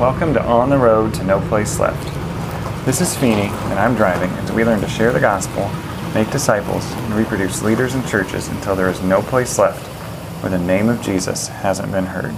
Welcome 0.00 0.32
to 0.32 0.42
On 0.42 0.70
the 0.70 0.78
Road 0.78 1.12
to 1.12 1.24
No 1.24 1.46
Place 1.48 1.78
Left. 1.78 2.02
This 2.86 3.02
is 3.02 3.14
Feeney, 3.14 3.48
and 3.48 3.78
I'm 3.78 3.94
driving 3.94 4.30
as 4.38 4.50
we 4.50 4.64
learn 4.64 4.80
to 4.80 4.88
share 4.88 5.12
the 5.12 5.20
gospel, 5.20 5.70
make 6.14 6.30
disciples, 6.30 6.90
and 6.90 7.12
reproduce 7.12 7.60
leaders 7.60 7.94
and 7.94 8.08
churches 8.08 8.48
until 8.48 8.74
there 8.74 8.88
is 8.88 9.02
no 9.02 9.20
place 9.20 9.58
left 9.58 9.86
where 10.42 10.50
the 10.50 10.58
name 10.58 10.88
of 10.88 11.02
Jesus 11.02 11.48
hasn't 11.48 11.92
been 11.92 12.06
heard. 12.06 12.34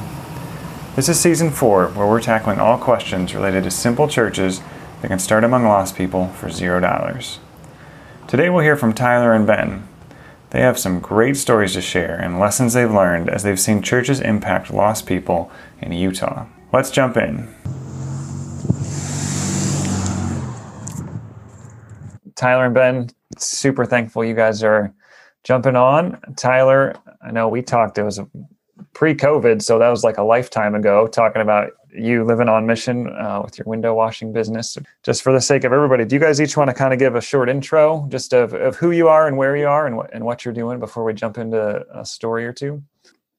This 0.97 1.09
is 1.09 1.21
season 1.21 1.53
four, 1.53 1.87
where 1.91 2.09
we're 2.09 2.21
tackling 2.21 2.59
all 2.59 2.79
questions 2.79 3.33
related 3.33 3.63
to 3.63 3.71
simple 3.71 4.09
churches 4.09 4.61
that 5.01 5.07
can 5.07 5.21
start 5.21 5.45
among 5.45 5.63
lost 5.63 5.95
people 5.95 6.31
for 6.31 6.51
zero 6.51 6.81
dollars. 6.81 7.39
Today 8.27 8.51
we'll 8.51 8.65
hear 8.65 8.77
from 8.77 8.93
Tyler 8.93 9.33
and 9.33 9.47
Ben. 9.47 9.87
They 10.51 10.63
have 10.63 10.81
some 10.81 10.99
great 10.99 11.37
stories 11.37 11.75
to 11.75 11.81
share 11.81 12.17
and 12.17 12.41
lessons 12.41 12.73
they've 12.73 12.91
learned 12.91 13.31
as 13.31 13.45
they've 13.45 13.61
seen 13.61 13.83
churches 13.83 14.21
impact 14.21 14.75
lost 14.75 15.07
people 15.07 15.53
in 15.81 15.93
Utah. 15.93 16.47
Let's 16.73 16.91
jump 16.91 17.19
in. 17.19 17.55
Tyler 22.35 22.65
and 22.65 22.75
Ben, 22.75 23.11
super 23.37 23.85
thankful 23.85 24.25
you 24.25 24.35
guys 24.35 24.63
are 24.63 24.95
jumping 25.45 25.77
on. 25.77 26.19
Tyler, 26.37 26.95
I 27.23 27.31
know 27.31 27.47
we 27.47 27.61
talked, 27.61 27.99
it 27.99 28.05
was 28.05 28.21
pre 28.95 29.15
COVID, 29.15 29.61
so 29.61 29.79
that 29.79 29.91
was 29.91 30.03
like 30.03 30.17
a 30.17 30.23
lifetime 30.23 30.75
ago, 30.75 31.07
talking 31.07 31.43
about 31.43 31.73
you 31.95 32.25
living 32.25 32.49
on 32.49 32.65
mission 32.65 33.07
uh, 33.09 33.43
with 33.45 33.59
your 33.59 33.67
window 33.67 33.93
washing 33.95 34.33
business. 34.33 34.79
Just 35.03 35.23
for 35.23 35.31
the 35.31 35.43
sake 35.43 35.65
of 35.65 35.75
everybody, 35.75 36.07
do 36.07 36.17
you 36.17 36.21
guys 36.21 36.41
each 36.41 36.57
want 36.57 36.71
to 36.71 36.75
kind 36.75 36.95
of 36.95 36.99
give 36.99 37.15
a 37.15 37.21
short 37.21 37.51
intro 37.51 38.07
just 38.09 38.33
of, 38.33 38.55
of 38.55 38.77
who 38.77 38.93
you 38.93 39.09
are 39.09 39.29
and 39.29 39.37
where 39.37 39.59
you 39.59 39.69
are 39.69 39.87
and 39.87 40.01
and 40.15 40.25
what 40.25 40.43
you're 40.43 40.55
doing 40.55 40.81
before 40.81 41.05
we 41.05 41.13
jump 41.13 41.37
into 41.37 41.85
a 41.93 42.07
story 42.07 42.47
or 42.47 42.53
two? 42.55 42.83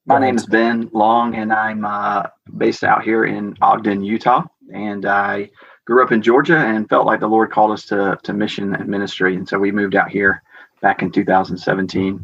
My 0.06 0.18
name 0.18 0.36
is 0.36 0.44
Ben 0.44 0.90
Long, 0.92 1.34
and 1.34 1.50
I'm 1.50 1.86
uh, 1.86 2.24
based 2.58 2.84
out 2.84 3.02
here 3.02 3.24
in 3.24 3.56
Ogden, 3.62 4.04
Utah. 4.04 4.44
And 4.70 5.06
I 5.06 5.50
grew 5.86 6.04
up 6.04 6.12
in 6.12 6.20
Georgia 6.20 6.58
and 6.58 6.86
felt 6.88 7.06
like 7.06 7.20
the 7.20 7.26
Lord 7.26 7.50
called 7.50 7.70
us 7.70 7.86
to, 7.86 8.18
to 8.22 8.34
mission 8.34 8.74
and 8.74 8.86
ministry. 8.86 9.34
And 9.34 9.48
so 9.48 9.58
we 9.58 9.72
moved 9.72 9.94
out 9.94 10.10
here 10.10 10.42
back 10.82 11.00
in 11.00 11.10
2017. 11.10 12.20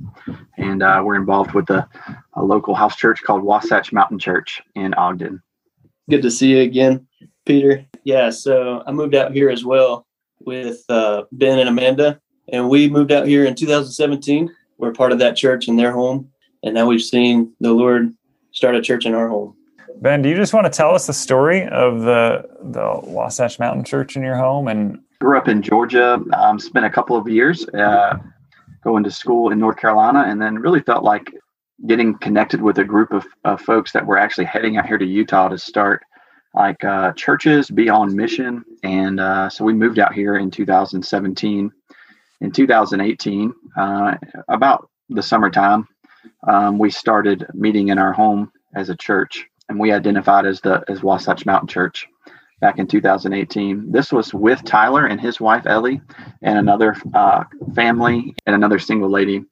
And 0.59 0.83
uh, 0.83 1.03
we're 1.03 1.17
involved 1.17 1.53
with 1.53 1.71
a, 1.71 1.89
a 2.35 2.43
local 2.45 2.75
house 2.75 2.97
church 2.97 3.23
called 3.23 3.43
Wasatch 3.43 3.95
Mountain 3.95 4.19
Church 4.19 4.61
in 4.75 4.93
Ogden. 4.95 5.43
Good 6.11 6.21
to 6.21 6.31
see 6.31 6.51
you 6.51 6.61
again, 6.61 7.07
Peter. 7.47 7.87
Yeah, 8.05 8.29
so 8.29 8.83
I 8.87 8.93
moved 8.93 9.15
out 9.15 9.33
here 9.33 9.49
as 9.49 9.65
well 9.65 10.07
with 10.41 10.85
uh, 10.91 11.23
Ben 11.33 11.59
and 11.59 11.69
Amanda, 11.69 12.21
and 12.49 12.69
we 12.69 12.91
moved 12.91 13.11
out 13.11 13.27
here 13.27 13.47
in 13.47 13.55
2017. 13.55 14.55
We're 14.77 14.93
part 14.93 15.13
of 15.13 15.19
that 15.21 15.37
church 15.37 15.69
in 15.69 15.77
their 15.77 15.93
home, 15.93 16.31
and 16.63 16.75
now 16.75 16.87
we've 16.87 17.03
seen 17.03 17.53
the 17.61 17.73
Lord 17.73 18.15
start 18.53 18.75
a 18.75 18.81
church 18.81 19.07
in 19.07 19.15
our 19.15 19.29
home. 19.29 19.55
Ben, 20.01 20.23
do 20.23 20.29
you 20.29 20.37
just 20.37 20.55
want 20.55 20.65
to 20.65 20.71
tell 20.71 20.95
us 20.95 21.07
the 21.07 21.13
story 21.13 21.67
of 21.67 22.03
the 22.03 22.49
the 22.63 23.01
Wasatch 23.05 23.59
Mountain 23.59 23.85
Church 23.85 24.17
in 24.17 24.23
your 24.23 24.37
home? 24.37 24.69
And 24.69 24.99
grew 25.21 25.37
up 25.37 25.49
in 25.49 25.63
Georgia, 25.63 26.21
um, 26.33 26.59
spent 26.59 26.87
a 26.87 26.91
couple 26.91 27.17
of 27.17 27.29
years 27.29 27.69
uh, 27.69 28.17
going 28.83 29.05
to 29.05 29.11
school 29.11 29.51
in 29.51 29.59
North 29.59 29.77
Carolina, 29.77 30.25
and 30.27 30.41
then 30.41 30.59
really 30.59 30.81
felt 30.81 31.05
like 31.05 31.33
getting 31.87 32.17
connected 32.19 32.61
with 32.63 32.79
a 32.79 32.85
group 32.85 33.13
of, 33.13 33.27
of 33.45 33.61
folks 33.61 33.93
that 33.93 34.07
were 34.07 34.19
actually 34.19 34.45
heading 34.45 34.77
out 34.77 34.87
here 34.87 34.99
to 34.99 35.05
Utah 35.05 35.49
to 35.49 35.59
start 35.59 36.03
like 36.55 36.83
uh, 36.85 37.13
churches, 37.13 37.71
be 37.71 37.89
on 37.89 38.15
mission. 38.15 38.65
And 38.83 39.21
uh, 39.21 39.49
so 39.49 39.65
we 39.65 39.73
moved 39.73 39.99
out 39.99 40.13
here 40.13 40.37
in 40.37 40.51
2017. 40.51 41.71
In 42.43 42.51
2018, 42.51 43.53
uh, 43.77 44.15
about 44.49 44.89
the 45.11 45.23
summertime, 45.23 45.87
um, 46.47 46.79
we 46.79 46.91
started 46.91 47.47
meeting 47.55 47.89
in 47.89 47.99
our 47.99 48.13
home 48.13 48.53
as 48.75 48.89
a 48.89 48.97
church, 48.97 49.47
and 49.69 49.79
we 49.79 49.93
identified 49.93 50.47
as 50.47 50.61
the 50.61 50.85
as 50.89 51.03
Wasatch 51.03 51.47
Mountain 51.47 51.69
Church 51.69 52.07
back 52.61 52.79
in 52.79 52.87
2018. 52.87 53.91
This 53.91 54.13
was 54.13 54.35
with 54.35 54.65
Tyler 54.65 55.07
and 55.07 55.21
his 55.21 55.41
wife 55.41 55.67
Ellie, 55.67 56.01
and 56.43 56.59
another 56.59 56.97
uh, 57.15 57.45
family 57.75 58.35
and 58.47 58.55
another 58.55 58.79
single 58.79 59.11
lady 59.11 59.45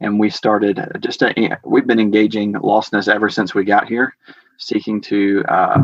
and 0.00 0.18
we 0.18 0.30
started 0.30 0.80
just 1.00 1.22
a, 1.22 1.58
we've 1.64 1.86
been 1.86 2.00
engaging 2.00 2.52
lostness 2.54 3.12
ever 3.12 3.28
since 3.28 3.54
we 3.54 3.64
got 3.64 3.88
here 3.88 4.14
seeking 4.58 5.00
to 5.00 5.44
uh, 5.48 5.80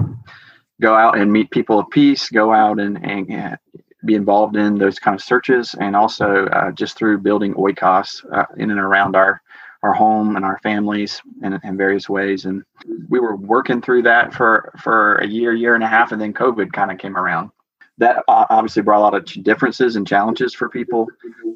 go 0.80 0.94
out 0.94 1.18
and 1.18 1.32
meet 1.32 1.50
people 1.50 1.78
of 1.78 1.88
peace 1.90 2.28
go 2.30 2.52
out 2.52 2.78
and, 2.78 3.04
and 3.04 3.58
be 4.04 4.14
involved 4.14 4.56
in 4.56 4.78
those 4.78 4.98
kind 4.98 5.14
of 5.14 5.22
searches 5.22 5.74
and 5.80 5.94
also 5.94 6.46
uh, 6.46 6.70
just 6.72 6.96
through 6.96 7.18
building 7.18 7.54
oikos 7.54 8.24
uh, 8.32 8.46
in 8.56 8.70
and 8.70 8.80
around 8.80 9.14
our 9.14 9.40
our 9.82 9.92
home 9.92 10.36
and 10.36 10.44
our 10.44 10.58
families 10.62 11.20
in, 11.42 11.58
in 11.64 11.76
various 11.76 12.08
ways 12.08 12.44
and 12.44 12.62
we 13.08 13.20
were 13.20 13.36
working 13.36 13.80
through 13.80 14.02
that 14.02 14.32
for 14.32 14.72
for 14.80 15.16
a 15.16 15.26
year 15.26 15.52
year 15.52 15.74
and 15.74 15.84
a 15.84 15.88
half 15.88 16.12
and 16.12 16.20
then 16.20 16.32
covid 16.32 16.72
kind 16.72 16.90
of 16.90 16.98
came 16.98 17.16
around 17.16 17.50
that 17.98 18.24
obviously 18.28 18.82
brought 18.82 18.98
a 18.98 19.06
lot 19.06 19.14
of 19.14 19.24
differences 19.44 19.96
and 19.96 20.06
challenges 20.06 20.54
for 20.54 20.68
people 20.68 21.06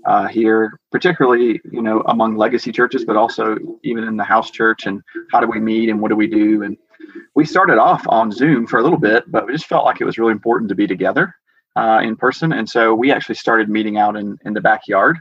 uh, 0.06 0.28
here, 0.28 0.78
particularly 0.92 1.60
you 1.70 1.82
know 1.82 2.02
among 2.06 2.36
legacy 2.36 2.72
churches, 2.72 3.04
but 3.04 3.16
also 3.16 3.56
even 3.82 4.04
in 4.04 4.16
the 4.16 4.24
house 4.24 4.50
church. 4.50 4.86
And 4.86 5.02
how 5.32 5.40
do 5.40 5.46
we 5.46 5.58
meet 5.58 5.88
and 5.88 6.00
what 6.00 6.08
do 6.08 6.16
we 6.16 6.26
do? 6.26 6.62
And 6.62 6.76
we 7.34 7.44
started 7.44 7.78
off 7.78 8.04
on 8.08 8.30
Zoom 8.30 8.66
for 8.66 8.78
a 8.78 8.82
little 8.82 8.98
bit, 8.98 9.24
but 9.30 9.46
we 9.46 9.52
just 9.52 9.66
felt 9.66 9.84
like 9.84 10.00
it 10.00 10.04
was 10.04 10.18
really 10.18 10.32
important 10.32 10.68
to 10.68 10.74
be 10.74 10.86
together 10.86 11.34
uh, 11.74 12.00
in 12.02 12.16
person. 12.16 12.52
And 12.52 12.68
so 12.68 12.94
we 12.94 13.10
actually 13.10 13.34
started 13.34 13.68
meeting 13.68 13.96
out 13.96 14.16
in 14.16 14.38
in 14.44 14.52
the 14.52 14.60
backyard 14.60 15.18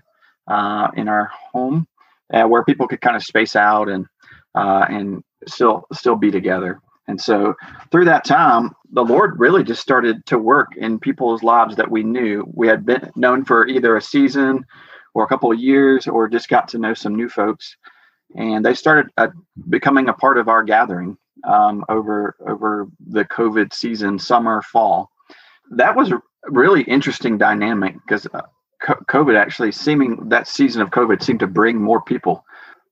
uh, 0.47 0.89
in 0.95 1.07
our 1.07 1.31
home, 1.51 1.87
uh, 2.33 2.43
where 2.43 2.63
people 2.63 2.87
could 2.87 3.01
kind 3.01 3.15
of 3.15 3.23
space 3.23 3.55
out 3.55 3.89
and 3.89 4.05
uh, 4.55 4.85
and 4.89 5.23
still 5.47 5.85
still 5.93 6.15
be 6.15 6.31
together. 6.31 6.79
And 7.07 7.21
so 7.21 7.53
through 7.91 8.05
that 8.05 8.25
time, 8.25 8.71
the 8.91 9.03
Lord 9.03 9.39
really 9.39 9.63
just 9.63 9.81
started 9.81 10.25
to 10.27 10.39
work 10.39 10.69
in 10.75 10.99
people's 10.99 11.43
lives 11.43 11.75
that 11.75 11.91
we 11.91 12.03
knew. 12.03 12.43
We 12.51 12.67
had 12.67 12.85
been 12.85 13.11
known 13.15 13.45
for 13.45 13.67
either 13.67 13.95
a 13.95 14.01
season 14.01 14.65
or 15.13 15.23
a 15.23 15.27
couple 15.27 15.51
of 15.51 15.59
years 15.59 16.07
or 16.07 16.27
just 16.27 16.49
got 16.49 16.67
to 16.69 16.79
know 16.79 16.93
some 16.93 17.15
new 17.15 17.29
folks. 17.29 17.77
And 18.35 18.65
they 18.65 18.73
started 18.73 19.11
uh, 19.17 19.27
becoming 19.69 20.09
a 20.09 20.13
part 20.13 20.37
of 20.37 20.47
our 20.47 20.63
gathering 20.63 21.17
um, 21.47 21.85
over 21.89 22.35
over 22.47 22.87
the 23.07 23.25
COVID 23.25 23.73
season, 23.73 24.17
summer, 24.17 24.61
fall. 24.63 25.11
That 25.71 25.95
was 25.95 26.11
a 26.11 26.21
really 26.45 26.81
interesting 26.83 27.37
dynamic 27.37 27.95
because 28.05 28.27
uh, 28.33 28.41
COVID 28.83 29.37
actually 29.37 29.71
seeming 29.71 30.29
that 30.29 30.47
season 30.47 30.81
of 30.81 30.89
COVID 30.89 31.23
seemed 31.23 31.39
to 31.39 31.47
bring 31.47 31.81
more 31.81 32.01
people 32.01 32.45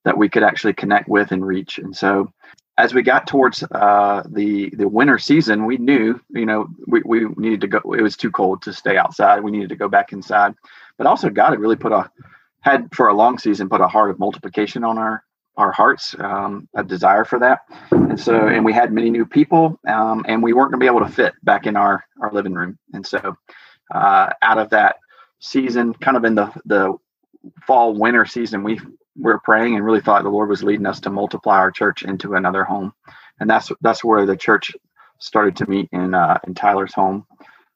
that 0.05 0.17
we 0.17 0.29
could 0.29 0.43
actually 0.43 0.73
connect 0.73 1.07
with 1.07 1.31
and 1.31 1.45
reach. 1.45 1.77
And 1.77 1.95
so 1.95 2.31
as 2.77 2.93
we 2.93 3.01
got 3.03 3.27
towards 3.27 3.63
uh, 3.63 4.23
the 4.29 4.69
the 4.71 4.87
winter 4.87 5.19
season, 5.19 5.65
we 5.65 5.77
knew, 5.77 6.19
you 6.29 6.45
know, 6.45 6.67
we, 6.87 7.01
we 7.05 7.25
needed 7.37 7.61
to 7.61 7.67
go. 7.67 7.93
It 7.93 8.01
was 8.01 8.17
too 8.17 8.31
cold 8.31 8.61
to 8.63 8.73
stay 8.73 8.97
outside. 8.97 9.43
We 9.43 9.51
needed 9.51 9.69
to 9.69 9.75
go 9.75 9.87
back 9.87 10.11
inside. 10.11 10.55
But 10.97 11.07
also, 11.07 11.29
God 11.29 11.51
had 11.51 11.59
really 11.59 11.75
put 11.75 11.91
a 11.91 12.09
had 12.61 12.93
for 12.93 13.09
a 13.09 13.13
long 13.13 13.37
season 13.37 13.69
put 13.69 13.81
a 13.81 13.87
heart 13.87 14.09
of 14.09 14.19
multiplication 14.19 14.83
on 14.83 14.97
our 14.97 15.23
our 15.55 15.71
hearts, 15.71 16.15
um, 16.17 16.67
a 16.75 16.83
desire 16.83 17.25
for 17.25 17.37
that. 17.37 17.59
And 17.91 18.19
so, 18.19 18.47
and 18.47 18.65
we 18.65 18.73
had 18.73 18.91
many 18.91 19.11
new 19.11 19.25
people, 19.25 19.79
um, 19.87 20.25
and 20.27 20.41
we 20.41 20.53
weren't 20.53 20.71
going 20.71 20.79
to 20.79 20.83
be 20.83 20.87
able 20.87 21.05
to 21.05 21.11
fit 21.11 21.33
back 21.43 21.67
in 21.67 21.75
our 21.75 22.03
our 22.21 22.31
living 22.31 22.53
room. 22.53 22.79
And 22.93 23.05
so, 23.05 23.37
uh, 23.93 24.29
out 24.41 24.57
of 24.57 24.71
that 24.71 24.95
season, 25.43 25.93
kind 25.93 26.17
of 26.17 26.23
in 26.25 26.35
the 26.35 26.51
the 26.65 26.95
fall 27.67 27.93
winter 27.93 28.25
season, 28.25 28.63
we 28.63 28.79
we 29.15 29.31
are 29.31 29.41
praying 29.43 29.75
and 29.75 29.85
really 29.85 30.01
thought 30.01 30.23
the 30.23 30.29
Lord 30.29 30.49
was 30.49 30.63
leading 30.63 30.85
us 30.87 30.99
to 31.01 31.09
multiply 31.09 31.57
our 31.57 31.71
church 31.71 32.03
into 32.03 32.33
another 32.33 32.63
home, 32.63 32.93
and 33.39 33.49
that's 33.49 33.71
that's 33.81 34.03
where 34.03 34.25
the 34.25 34.37
church 34.37 34.71
started 35.19 35.55
to 35.57 35.69
meet 35.69 35.89
in 35.91 36.13
uh, 36.13 36.39
in 36.47 36.53
Tyler's 36.55 36.93
home. 36.93 37.25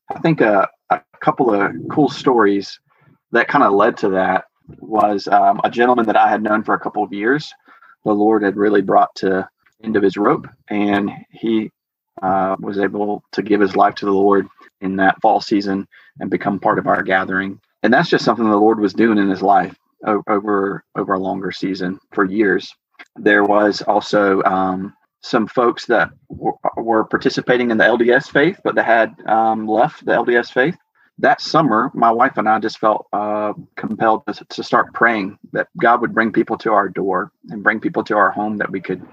I 0.10 0.20
think 0.20 0.42
a, 0.42 0.68
a 0.90 1.02
couple 1.22 1.54
of 1.54 1.72
cool 1.92 2.10
stories 2.10 2.80
that 3.32 3.50
kind 3.50 3.64
of 3.64 3.74
led 3.74 3.98
to 3.98 4.10
that 4.10 4.46
was 4.80 5.28
um, 5.28 5.60
a 5.64 5.70
gentleman 5.70 6.06
that 6.06 6.16
I 6.18 6.30
had 6.30 6.42
known 6.42 6.64
for 6.64 6.74
a 6.74 6.80
couple 6.80 7.04
of 7.04 7.14
years. 7.14 7.52
The 8.06 8.14
Lord 8.14 8.44
had 8.44 8.56
really 8.56 8.82
brought 8.82 9.13
to 9.16 9.48
end 9.84 9.98
of 9.98 10.04
his 10.04 10.18
rope, 10.18 10.48
and 10.70 11.12
he 11.31 11.72
uh, 12.24 12.56
was 12.60 12.80
able 12.80 13.24
to 13.34 13.42
give 13.44 13.62
his 13.62 13.75
life 13.75 13.96
to 13.98 14.06
the 14.06 14.12
Lord 14.14 14.48
in 14.81 14.98
that 14.98 15.22
fall 15.22 15.42
season 15.42 15.88
and 16.19 16.30
become 16.31 16.60
part 16.60 16.80
of 16.80 16.88
our 16.88 17.04
gathering. 17.04 17.60
And 17.84 17.94
that's 17.94 18.10
just 18.10 18.25
something 18.25 18.50
the 18.50 18.58
Lord 18.58 18.80
was 18.80 18.94
doing 18.94 19.18
in 19.19 19.30
his 19.30 19.42
life 19.44 19.75
over 20.28 20.84
over 20.96 21.14
a 21.14 21.19
longer 21.19 21.52
season 21.52 22.00
for 22.14 22.25
years. 22.25 22.74
There 23.18 23.44
was 23.44 23.81
also 23.84 24.42
um, 24.44 24.94
some 25.22 25.48
folks 25.48 25.86
that 25.88 26.10
w- 26.30 26.58
were 26.78 27.06
participating 27.06 27.72
in 27.72 27.78
the 27.78 27.86
LDS 27.86 28.30
faith, 28.31 28.60
but 28.63 28.75
they 28.75 28.84
had 28.84 29.16
um, 29.28 29.68
left 29.68 30.06
the 30.06 30.13
LDS 30.13 30.52
faith. 30.52 30.78
That 31.20 31.42
summer, 31.42 31.92
my 31.96 32.12
wife 32.12 32.38
and 32.38 32.50
I 32.50 32.60
just 32.60 32.80
felt 32.80 33.08
uh, 33.13 33.54
compelled 33.75 34.25
to, 34.28 34.46
to 34.46 34.63
start 34.63 34.94
praying 34.94 35.38
that 35.54 35.68
God 35.81 36.02
would 36.02 36.13
bring 36.13 36.31
people 36.31 36.58
to 36.60 36.74
our 36.74 36.90
door 36.90 37.31
and 37.50 37.63
bring 37.63 37.80
people 37.80 38.04
to 38.06 38.18
our 38.18 38.31
home 38.31 38.58
that 38.58 38.72
we 38.72 38.81
could 38.81 39.06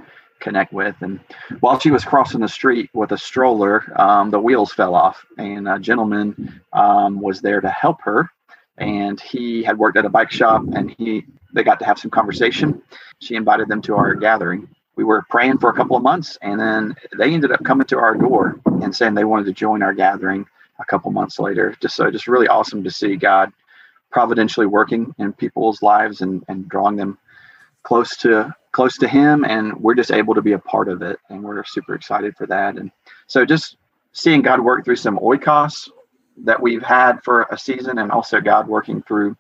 connect 0.45 0.73
with. 0.73 0.95
And 1.01 1.19
while 1.61 1.79
she 1.81 1.91
was 1.91 2.05
crossing 2.05 2.41
the 2.41 2.49
street 2.49 2.91
with 2.95 3.11
a 3.13 3.19
stroller, 3.19 3.83
um, 4.01 4.31
the 4.31 4.39
wheels 4.39 4.73
fell 4.73 4.95
off, 4.95 5.25
and 5.39 5.69
a 5.69 5.79
gentleman 5.79 6.61
um, 6.73 7.21
was 7.21 7.41
there 7.41 7.61
to 7.61 7.71
help 7.71 8.01
her 8.03 8.31
and 8.77 9.21
he 9.21 9.63
had 9.63 9.79
worked 9.79 9.97
at 9.97 10.05
a 10.05 10.09
bike 10.09 10.33
shop 10.33 10.61
and 10.75 10.93
he 10.99 11.25
they 11.53 11.63
got 11.63 11.79
to 11.79 11.85
have 11.85 11.97
some 11.97 12.11
conversation 12.11 12.83
she 13.21 13.37
invited 13.37 13.69
them 13.69 13.81
to 13.81 13.95
our 13.95 14.17
gathering 14.17 14.69
we 14.97 15.05
were 15.05 15.25
praying 15.31 15.59
for 15.59 15.71
a 15.71 15.73
couple 15.73 15.97
of 15.97 16.03
months 16.03 16.39
and 16.43 16.59
then 16.61 16.95
they 17.19 17.33
ended 17.33 17.53
up 17.53 17.63
coming 17.65 17.87
to 17.87 17.99
our 17.99 18.15
door 18.15 18.61
and 18.83 18.95
saying 18.95 19.15
they 19.15 19.25
wanted 19.25 19.47
to 19.47 19.53
join 19.53 19.83
our 19.83 19.95
gathering 19.95 20.47
a 20.79 20.85
couple 20.85 21.11
months 21.11 21.39
later. 21.39 21.77
Just 21.81 21.97
so 21.97 22.11
just 22.11 22.29
really 22.29 22.49
awesome 22.49 22.83
to 22.85 22.91
see 22.91 23.17
God 23.17 23.53
providentially 24.11 24.67
working 24.67 25.15
in 25.19 25.33
people's 25.33 25.83
lives 25.83 26.21
and, 26.21 26.45
and 26.49 26.69
drawing 26.69 26.97
them 26.97 27.19
close 27.83 28.17
to 28.19 28.55
close 28.75 28.99
to 28.99 29.07
him 29.07 29.45
and 29.45 29.73
we're 29.81 29.95
just 29.95 30.11
able 30.11 30.35
to 30.35 30.43
be 30.43 30.53
a 30.53 30.59
part 30.59 30.89
of 30.89 31.01
it 31.01 31.19
and 31.31 31.43
we're 31.43 31.63
super 31.65 31.95
excited 31.95 32.37
for 32.37 32.45
that. 32.49 32.77
And 32.77 32.91
so 33.29 33.47
just 33.47 33.77
seeing 34.13 34.43
god 34.43 34.61
work 34.61 34.85
through 34.85 34.97
some 34.97 35.17
oikos 35.19 35.89
that 36.39 36.61
we've 36.61 36.83
had 36.83 37.23
for 37.23 37.47
a 37.53 37.57
season 37.57 37.99
and 37.99 38.11
also 38.11 38.41
god 38.41 38.67
working 38.67 39.01
through 39.03 39.37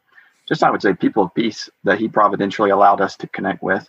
just 0.49 0.63
i 0.63 0.71
would 0.71 0.81
say 0.81 0.95
people 0.95 1.25
of 1.25 1.35
peace 1.35 1.69
that 1.83 1.99
he 1.99 2.07
providentially 2.09 2.71
allowed 2.71 3.01
us 3.01 3.17
to 3.17 3.27
connect 3.29 3.63
with. 3.63 3.89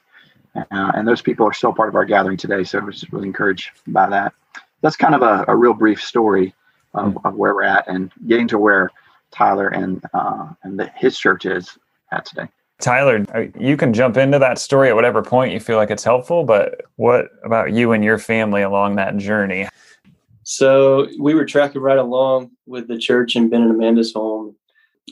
Uh, 0.55 0.91
and 0.95 1.07
those 1.07 1.21
people 1.21 1.45
are 1.45 1.53
still 1.53 1.73
part 1.73 1.89
of 1.89 1.95
our 1.95 2.05
gathering 2.05 2.37
today 2.37 2.63
so 2.63 2.79
i 2.79 2.83
was 2.83 2.99
just 2.99 3.13
really 3.13 3.27
encouraged 3.27 3.69
by 3.87 4.09
that. 4.09 4.33
That's 4.81 4.97
kind 4.97 5.13
of 5.13 5.21
a, 5.21 5.45
a 5.47 5.55
real 5.55 5.73
brief 5.73 6.01
story 6.01 6.55
of, 6.93 7.17
of, 7.23 7.35
where 7.35 7.53
we're 7.53 7.63
at 7.63 7.87
and 7.87 8.11
getting 8.27 8.47
to 8.47 8.57
where 8.57 8.89
tyler 9.31 9.67
and 9.67 10.03
uh, 10.13 10.49
and 10.63 10.79
the, 10.79 10.87
his 10.95 11.17
church 11.19 11.45
is 11.45 11.77
at 12.11 12.25
today 12.25 12.47
Tyler, 12.81 13.25
uh, 13.33 13.45
you 13.57 13.77
can 13.77 13.93
jump 13.93 14.17
into 14.17 14.37
that 14.39 14.57
story 14.57 14.89
at 14.89 14.95
whatever 14.95 15.21
point 15.21 15.53
you 15.53 15.59
feel 15.59 15.77
like 15.77 15.89
it's 15.89 16.03
helpful, 16.03 16.43
but 16.43 16.81
what 16.97 17.29
about 17.43 17.71
you 17.73 17.93
and 17.93 18.03
your 18.03 18.17
family 18.17 18.61
along 18.61 18.95
that 18.95 19.17
journey? 19.17 19.67
So 20.43 21.07
we 21.19 21.33
were 21.33 21.45
tracking 21.45 21.81
right 21.81 21.97
along 21.97 22.51
with 22.65 22.87
the 22.87 22.97
church 22.97 23.35
and 23.35 23.49
Ben 23.49 23.61
and 23.63 23.71
Amanda's 23.71 24.13
home, 24.13 24.55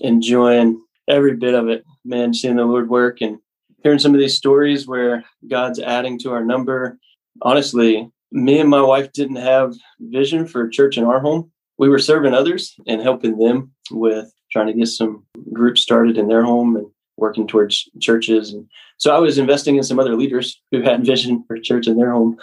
enjoying 0.01 0.79
every 1.07 1.35
bit 1.35 1.55
of 1.55 1.69
it. 1.69 1.83
Man, 2.05 2.33
seeing 2.33 2.57
the 2.57 2.65
Lord 2.65 2.89
work 2.89 3.21
and 3.21 3.39
hearing 3.81 3.99
some 3.99 4.13
of 4.13 4.19
these 4.19 4.35
stories 4.35 4.87
where 4.87 5.23
God's 5.47 5.79
adding 5.79 6.19
to 6.19 6.31
our 6.31 6.43
number. 6.43 6.99
Honestly, 7.41 8.09
me 8.31 8.59
and 8.59 8.69
my 8.69 8.81
wife 8.81 9.11
didn't 9.13 9.37
have 9.37 9.73
vision 9.99 10.45
for 10.45 10.67
church 10.67 10.97
in 10.97 11.03
our 11.03 11.19
home. 11.19 11.51
We 11.77 11.89
were 11.89 11.99
serving 11.99 12.33
others 12.33 12.75
and 12.87 13.01
helping 13.01 13.37
them 13.37 13.71
with 13.91 14.31
trying 14.51 14.67
to 14.67 14.73
get 14.73 14.87
some 14.87 15.25
groups 15.51 15.81
started 15.81 16.17
in 16.17 16.27
their 16.27 16.43
home 16.43 16.75
and 16.75 16.87
working 17.17 17.47
towards 17.47 17.89
churches. 17.99 18.53
And 18.53 18.67
so 18.97 19.15
I 19.15 19.19
was 19.19 19.37
investing 19.37 19.75
in 19.75 19.83
some 19.83 19.99
other 19.99 20.15
leaders 20.15 20.61
who 20.71 20.81
had 20.81 21.05
vision 21.13 21.43
for 21.47 21.57
church 21.57 21.87
in 21.87 21.97
their 21.97 22.11
home. 22.11 22.37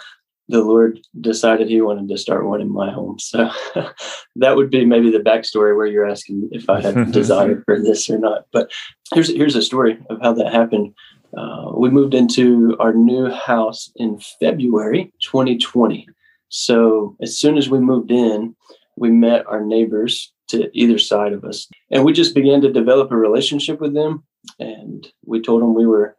The 0.47 0.63
Lord 0.63 0.99
decided 1.19 1.69
He 1.69 1.81
wanted 1.81 2.09
to 2.09 2.17
start 2.17 2.45
one 2.45 2.61
in 2.61 2.71
my 2.71 2.91
home. 2.91 3.19
So 3.19 3.49
that 4.35 4.55
would 4.55 4.69
be 4.69 4.85
maybe 4.85 5.09
the 5.09 5.19
backstory 5.19 5.75
where 5.75 5.85
you're 5.85 6.09
asking 6.09 6.49
if 6.51 6.69
I 6.69 6.81
had 6.81 7.11
desire 7.13 7.63
for 7.65 7.79
this 7.81 8.09
or 8.09 8.17
not. 8.17 8.45
But 8.51 8.71
here's 9.13 9.29
here's 9.29 9.55
a 9.55 9.61
story 9.61 9.97
of 10.09 10.19
how 10.21 10.33
that 10.33 10.51
happened. 10.51 10.93
Uh, 11.37 11.71
we 11.77 11.89
moved 11.89 12.13
into 12.13 12.75
our 12.79 12.93
new 12.93 13.29
house 13.29 13.89
in 13.95 14.19
February 14.41 15.13
2020. 15.21 16.05
So 16.49 17.15
as 17.21 17.37
soon 17.37 17.57
as 17.57 17.69
we 17.69 17.79
moved 17.79 18.11
in, 18.11 18.53
we 18.97 19.09
met 19.09 19.47
our 19.47 19.63
neighbors 19.63 20.33
to 20.49 20.69
either 20.73 20.97
side 20.97 21.31
of 21.31 21.45
us, 21.45 21.69
and 21.91 22.03
we 22.03 22.11
just 22.11 22.35
began 22.35 22.59
to 22.59 22.73
develop 22.73 23.09
a 23.09 23.15
relationship 23.15 23.79
with 23.79 23.93
them 23.93 24.25
and 24.59 25.07
we 25.25 25.41
told 25.41 25.61
them 25.61 25.73
we 25.73 25.85
were 25.85 26.15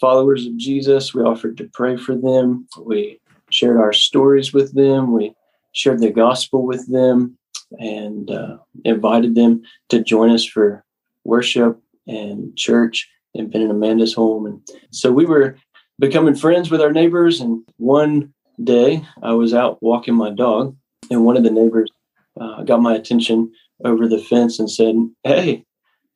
followers 0.00 0.46
of 0.46 0.56
Jesus. 0.56 1.14
We 1.14 1.22
offered 1.22 1.56
to 1.58 1.70
pray 1.72 1.96
for 1.96 2.14
them. 2.14 2.66
We 2.80 3.20
shared 3.50 3.78
our 3.78 3.92
stories 3.92 4.52
with 4.52 4.74
them. 4.74 5.12
We 5.12 5.34
shared 5.72 6.00
the 6.00 6.10
gospel 6.10 6.66
with 6.66 6.90
them 6.90 7.38
and 7.78 8.30
uh, 8.30 8.58
invited 8.84 9.34
them 9.34 9.62
to 9.88 10.02
join 10.02 10.30
us 10.30 10.44
for 10.44 10.84
worship 11.24 11.80
and 12.06 12.56
church 12.56 13.08
in 13.34 13.48
Ben 13.48 13.62
and 13.62 13.70
Amanda's 13.70 14.14
home. 14.14 14.46
And 14.46 14.60
so 14.90 15.12
we 15.12 15.24
were 15.24 15.56
becoming 15.98 16.34
friends 16.34 16.70
with 16.70 16.80
our 16.80 16.92
neighbors. 16.92 17.40
And 17.40 17.62
one 17.76 18.32
day 18.62 19.06
I 19.22 19.32
was 19.32 19.54
out 19.54 19.82
walking 19.82 20.14
my 20.14 20.30
dog, 20.30 20.76
and 21.10 21.24
one 21.24 21.36
of 21.36 21.44
the 21.44 21.50
neighbors 21.50 21.90
uh, 22.40 22.62
got 22.64 22.82
my 22.82 22.94
attention 22.94 23.52
over 23.84 24.08
the 24.08 24.18
fence 24.18 24.58
and 24.58 24.70
said, 24.70 24.94
Hey, 25.24 25.64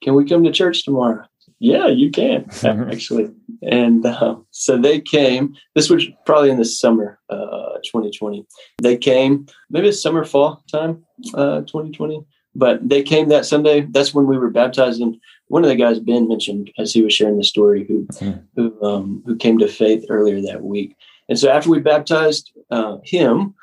can 0.03 0.14
we 0.14 0.29
come 0.29 0.44
to 0.44 0.53
church 0.53 0.85
tomorrow? 0.85 1.25
Yeah, 1.58 1.87
you 1.88 2.11
can 2.11 2.49
actually. 2.64 3.31
And 3.62 4.05
uh, 4.05 4.37
so 4.50 4.76
they 4.76 5.00
came. 5.00 5.55
This 5.75 5.88
was 5.88 6.06
probably 6.25 6.50
in 6.50 6.58
the 6.58 6.64
summer, 6.64 7.19
uh, 7.31 7.79
2020. 7.85 8.47
They 8.82 8.97
came, 8.97 9.47
maybe 9.70 9.88
it's 9.88 10.03
summer 10.03 10.25
fall 10.25 10.62
time, 10.70 11.05
uh, 11.35 11.61
2020. 11.62 12.25
But 12.55 12.87
they 12.88 13.03
came 13.03 13.29
that 13.29 13.47
Sunday. 13.47 13.82
That's 13.91 14.14
when 14.14 14.26
we 14.26 14.38
were 14.38 14.50
baptized. 14.50 15.00
And 15.00 15.19
one 15.49 15.62
of 15.62 15.69
the 15.69 15.76
guys 15.76 16.00
Ben 16.00 16.29
mentioned 16.29 16.70
as 16.79 16.93
he 16.93 17.03
was 17.03 17.12
sharing 17.12 17.37
the 17.37 17.44
story, 17.44 17.85
who 17.87 18.06
mm. 18.14 18.43
who 18.56 18.82
um, 18.82 19.23
who 19.26 19.37
came 19.37 19.58
to 19.58 19.69
faith 19.69 20.06
earlier 20.08 20.41
that 20.43 20.62
week. 20.62 20.97
And 21.29 21.38
so 21.38 21.50
after 21.50 21.69
we 21.69 21.81
baptized 21.81 22.53
uh, 22.70 22.99
him, 23.05 23.55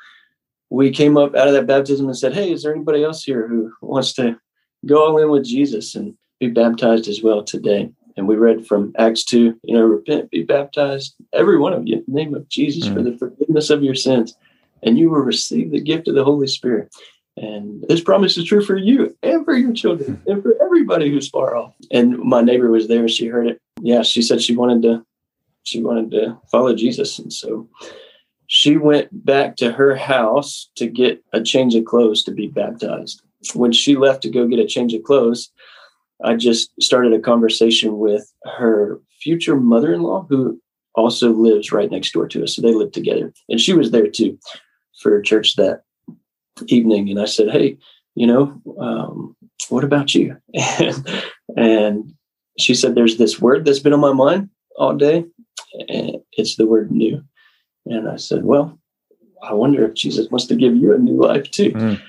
we 0.70 0.90
came 0.90 1.16
up 1.16 1.34
out 1.34 1.48
of 1.48 1.54
that 1.54 1.66
baptism 1.66 2.06
and 2.06 2.16
said, 2.16 2.34
"Hey, 2.34 2.52
is 2.52 2.62
there 2.62 2.74
anybody 2.74 3.02
else 3.02 3.24
here 3.24 3.48
who 3.48 3.72
wants 3.80 4.12
to 4.14 4.36
go 4.86 5.04
all 5.04 5.18
in 5.18 5.28
with 5.28 5.44
Jesus?" 5.44 5.96
And 5.96 6.14
be 6.40 6.48
baptized 6.48 7.08
as 7.08 7.22
well 7.22 7.42
today. 7.42 7.90
And 8.16 8.28
we 8.28 8.36
read 8.36 8.66
from 8.66 8.92
Acts 8.96 9.24
2, 9.24 9.58
you 9.64 9.74
know, 9.74 9.82
repent, 9.82 10.30
be 10.30 10.42
baptized, 10.42 11.16
every 11.32 11.58
one 11.58 11.72
of 11.72 11.86
you, 11.86 11.96
in 11.96 12.04
the 12.06 12.14
name 12.14 12.34
of 12.34 12.48
Jesus 12.48 12.84
mm-hmm. 12.84 12.94
for 12.94 13.02
the 13.02 13.16
forgiveness 13.18 13.70
of 13.70 13.82
your 13.82 13.94
sins, 13.94 14.36
and 14.82 14.98
you 14.98 15.10
will 15.10 15.18
receive 15.18 15.70
the 15.72 15.80
gift 15.80 16.06
of 16.06 16.14
the 16.14 16.24
Holy 16.24 16.46
Spirit. 16.46 16.94
And 17.36 17.84
this 17.88 18.00
promise 18.00 18.36
is 18.36 18.44
true 18.44 18.62
for 18.62 18.76
you 18.76 19.16
and 19.22 19.44
for 19.44 19.54
your 19.56 19.72
children 19.72 20.22
and 20.26 20.42
for 20.42 20.54
everybody 20.62 21.10
who's 21.10 21.28
far 21.28 21.56
off. 21.56 21.74
And 21.90 22.18
my 22.18 22.40
neighbor 22.40 22.70
was 22.70 22.86
there. 22.86 23.08
She 23.08 23.26
heard 23.26 23.48
it. 23.48 23.60
Yeah, 23.80 24.02
she 24.02 24.22
said 24.22 24.40
she 24.40 24.54
wanted 24.54 24.82
to, 24.82 25.04
she 25.64 25.82
wanted 25.82 26.12
to 26.12 26.38
follow 26.50 26.74
Jesus. 26.76 27.18
And 27.18 27.32
so 27.32 27.68
she 28.46 28.76
went 28.76 29.08
back 29.24 29.56
to 29.56 29.72
her 29.72 29.96
house 29.96 30.70
to 30.76 30.86
get 30.86 31.24
a 31.32 31.42
change 31.42 31.74
of 31.74 31.84
clothes 31.84 32.22
to 32.24 32.30
be 32.30 32.46
baptized. 32.46 33.20
When 33.54 33.72
she 33.72 33.96
left 33.96 34.22
to 34.22 34.30
go 34.30 34.46
get 34.46 34.60
a 34.60 34.66
change 34.66 34.94
of 34.94 35.02
clothes, 35.02 35.50
I 36.24 36.34
just 36.36 36.70
started 36.80 37.12
a 37.12 37.20
conversation 37.20 37.98
with 37.98 38.32
her 38.56 39.00
future 39.20 39.56
mother 39.56 39.92
in 39.92 40.02
law, 40.02 40.26
who 40.28 40.60
also 40.94 41.32
lives 41.32 41.72
right 41.72 41.90
next 41.90 42.12
door 42.12 42.28
to 42.28 42.44
us. 42.44 42.54
So 42.54 42.62
they 42.62 42.72
live 42.72 42.92
together. 42.92 43.32
And 43.48 43.60
she 43.60 43.72
was 43.72 43.90
there 43.90 44.08
too 44.08 44.38
for 45.00 45.20
church 45.20 45.56
that 45.56 45.82
evening. 46.66 47.10
And 47.10 47.20
I 47.20 47.24
said, 47.24 47.50
Hey, 47.50 47.78
you 48.14 48.26
know, 48.26 48.60
um, 48.78 49.36
what 49.68 49.84
about 49.84 50.14
you? 50.14 50.36
And, 50.54 51.24
and 51.56 52.14
she 52.58 52.74
said, 52.74 52.94
There's 52.94 53.16
this 53.16 53.40
word 53.40 53.64
that's 53.64 53.80
been 53.80 53.92
on 53.92 54.00
my 54.00 54.12
mind 54.12 54.50
all 54.76 54.94
day. 54.94 55.24
And 55.88 56.16
it's 56.32 56.56
the 56.56 56.66
word 56.66 56.90
new. 56.90 57.22
And 57.86 58.08
I 58.08 58.16
said, 58.16 58.44
Well, 58.44 58.78
I 59.42 59.52
wonder 59.52 59.84
if 59.84 59.94
Jesus 59.94 60.30
wants 60.30 60.46
to 60.46 60.56
give 60.56 60.76
you 60.76 60.94
a 60.94 60.98
new 60.98 61.20
life 61.20 61.50
too. 61.50 61.72
Mm. 61.72 62.02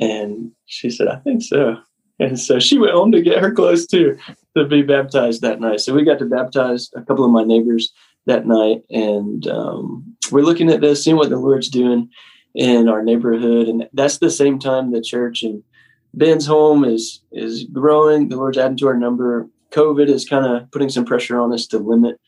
And 0.00 0.52
she 0.66 0.90
said, 0.90 1.08
I 1.08 1.16
think 1.16 1.42
so. 1.42 1.78
And 2.20 2.38
so 2.38 2.58
she 2.58 2.78
went 2.78 2.92
home 2.92 3.12
to 3.12 3.22
get 3.22 3.42
her 3.42 3.52
clothes 3.52 3.86
too 3.86 4.16
to 4.56 4.64
be 4.64 4.82
baptized 4.82 5.42
that 5.42 5.60
night. 5.60 5.80
So 5.80 5.94
we 5.94 6.04
got 6.04 6.18
to 6.20 6.26
baptize 6.26 6.90
a 6.94 7.02
couple 7.02 7.24
of 7.24 7.30
my 7.30 7.42
neighbors 7.42 7.92
that 8.26 8.46
night. 8.46 8.82
And 8.90 9.46
um, 9.48 10.16
we're 10.30 10.44
looking 10.44 10.70
at 10.70 10.80
this, 10.80 11.02
seeing 11.02 11.16
what 11.16 11.30
the 11.30 11.38
Lord's 11.38 11.68
doing 11.68 12.08
in 12.54 12.88
our 12.88 13.02
neighborhood. 13.02 13.68
And 13.68 13.88
that's 13.92 14.18
the 14.18 14.30
same 14.30 14.58
time 14.58 14.92
the 14.92 15.00
church 15.00 15.42
and 15.42 15.62
Ben's 16.14 16.46
home 16.46 16.84
is 16.84 17.20
is 17.32 17.64
growing. 17.64 18.28
The 18.28 18.36
Lord's 18.36 18.58
adding 18.58 18.76
to 18.78 18.86
our 18.86 18.96
number. 18.96 19.48
COVID 19.72 20.08
is 20.08 20.28
kind 20.28 20.46
of 20.46 20.70
putting 20.70 20.88
some 20.88 21.04
pressure 21.04 21.40
on 21.40 21.52
us 21.52 21.66
to 21.68 21.78
limit 21.78 22.20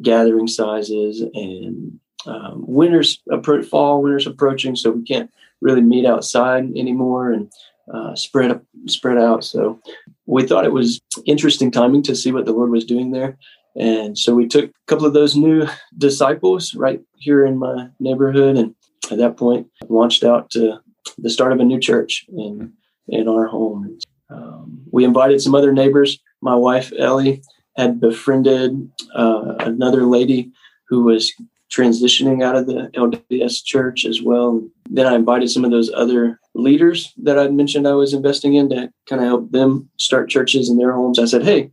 gathering 0.00 0.48
sizes 0.48 1.20
and 1.20 2.00
um, 2.26 2.64
winter's 2.66 3.22
fall 3.68 4.02
winter's 4.02 4.26
approaching 4.26 4.74
so 4.74 4.90
we 4.90 5.04
can't 5.04 5.30
really 5.60 5.82
meet 5.82 6.06
outside 6.06 6.64
anymore 6.76 7.30
and 7.30 7.52
uh, 7.92 8.14
spread 8.14 8.60
spread 8.86 9.18
out. 9.18 9.44
So 9.44 9.80
we 10.26 10.46
thought 10.46 10.64
it 10.64 10.72
was 10.72 11.00
interesting 11.26 11.70
timing 11.70 12.02
to 12.04 12.16
see 12.16 12.32
what 12.32 12.44
the 12.44 12.52
Lord 12.52 12.70
was 12.70 12.84
doing 12.84 13.10
there. 13.10 13.36
And 13.76 14.16
so 14.16 14.34
we 14.34 14.46
took 14.46 14.66
a 14.66 14.86
couple 14.86 15.06
of 15.06 15.14
those 15.14 15.34
new 15.34 15.66
disciples 15.98 16.74
right 16.74 17.00
here 17.16 17.44
in 17.44 17.58
my 17.58 17.88
neighborhood, 17.98 18.56
and 18.56 18.74
at 19.10 19.18
that 19.18 19.36
point, 19.36 19.66
launched 19.88 20.22
out 20.22 20.50
to 20.50 20.78
the 21.18 21.30
start 21.30 21.52
of 21.52 21.60
a 21.60 21.64
new 21.64 21.80
church 21.80 22.24
in 22.28 22.72
in 23.08 23.28
our 23.28 23.46
home. 23.46 23.98
Um, 24.30 24.82
we 24.90 25.04
invited 25.04 25.42
some 25.42 25.54
other 25.54 25.72
neighbors. 25.72 26.18
My 26.40 26.54
wife 26.54 26.92
Ellie 26.98 27.42
had 27.76 28.00
befriended 28.00 28.90
uh, 29.14 29.56
another 29.58 30.04
lady 30.06 30.52
who 30.88 31.04
was 31.04 31.32
transitioning 31.74 32.42
out 32.42 32.56
of 32.56 32.66
the 32.66 32.90
LDS 32.94 33.64
church 33.64 34.04
as 34.04 34.22
well. 34.22 34.62
Then 34.88 35.06
I 35.06 35.14
invited 35.14 35.50
some 35.50 35.64
of 35.64 35.70
those 35.70 35.92
other 35.92 36.38
leaders 36.54 37.12
that 37.22 37.38
I'd 37.38 37.52
mentioned 37.52 37.88
I 37.88 37.92
was 37.92 38.14
investing 38.14 38.54
in 38.54 38.68
to 38.70 38.92
kind 39.08 39.22
of 39.22 39.28
help 39.28 39.50
them 39.50 39.88
start 39.98 40.30
churches 40.30 40.70
in 40.70 40.78
their 40.78 40.92
homes. 40.92 41.18
I 41.18 41.24
said, 41.24 41.42
hey, 41.42 41.70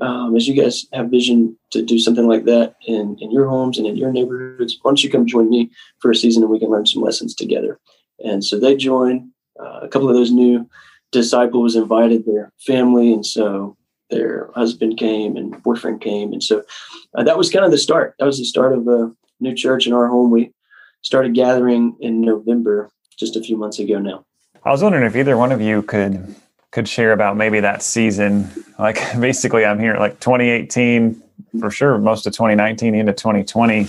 um, 0.00 0.34
as 0.34 0.48
you 0.48 0.60
guys 0.60 0.86
have 0.92 1.10
vision 1.10 1.56
to 1.70 1.82
do 1.82 1.98
something 1.98 2.26
like 2.26 2.44
that 2.44 2.76
in, 2.86 3.18
in 3.20 3.30
your 3.30 3.48
homes 3.48 3.76
and 3.76 3.86
in 3.86 3.96
your 3.96 4.10
neighborhoods, 4.10 4.78
why 4.80 4.88
don't 4.88 5.04
you 5.04 5.10
come 5.10 5.26
join 5.26 5.50
me 5.50 5.70
for 5.98 6.10
a 6.10 6.16
season 6.16 6.42
and 6.42 6.50
we 6.50 6.58
can 6.58 6.70
learn 6.70 6.86
some 6.86 7.02
lessons 7.02 7.34
together? 7.34 7.78
And 8.24 8.44
so 8.44 8.58
they 8.58 8.76
joined. 8.76 9.28
Uh, 9.60 9.80
a 9.82 9.88
couple 9.88 10.08
of 10.08 10.14
those 10.14 10.32
new 10.32 10.68
disciples 11.10 11.76
invited 11.76 12.24
their 12.24 12.50
family, 12.66 13.12
and 13.12 13.24
so 13.24 13.76
their 14.08 14.50
husband 14.54 14.96
came 14.96 15.36
and 15.36 15.62
boyfriend 15.62 16.00
came, 16.00 16.32
and 16.32 16.42
so 16.42 16.64
uh, 17.14 17.22
that 17.22 17.36
was 17.36 17.50
kind 17.50 17.64
of 17.64 17.70
the 17.70 17.78
start. 17.78 18.14
That 18.18 18.24
was 18.24 18.38
the 18.38 18.46
start 18.46 18.72
of 18.72 18.88
a 18.88 19.12
new 19.42 19.54
church 19.54 19.86
in 19.86 19.92
our 19.92 20.08
home. 20.08 20.30
We 20.30 20.52
started 21.02 21.34
gathering 21.34 21.96
in 22.00 22.20
November 22.20 22.90
just 23.18 23.36
a 23.36 23.42
few 23.42 23.56
months 23.56 23.78
ago 23.78 23.98
now. 23.98 24.24
I 24.64 24.70
was 24.70 24.82
wondering 24.82 25.04
if 25.04 25.16
either 25.16 25.36
one 25.36 25.52
of 25.52 25.60
you 25.60 25.82
could 25.82 26.34
could 26.70 26.88
share 26.88 27.12
about 27.12 27.36
maybe 27.36 27.60
that 27.60 27.82
season. 27.82 28.48
Like 28.78 28.96
basically, 29.20 29.64
I'm 29.64 29.78
here 29.78 29.96
like 29.96 30.20
2018 30.20 31.22
for 31.60 31.70
sure, 31.70 31.98
most 31.98 32.26
of 32.26 32.32
2019 32.32 32.94
into 32.94 33.12
2020. 33.12 33.88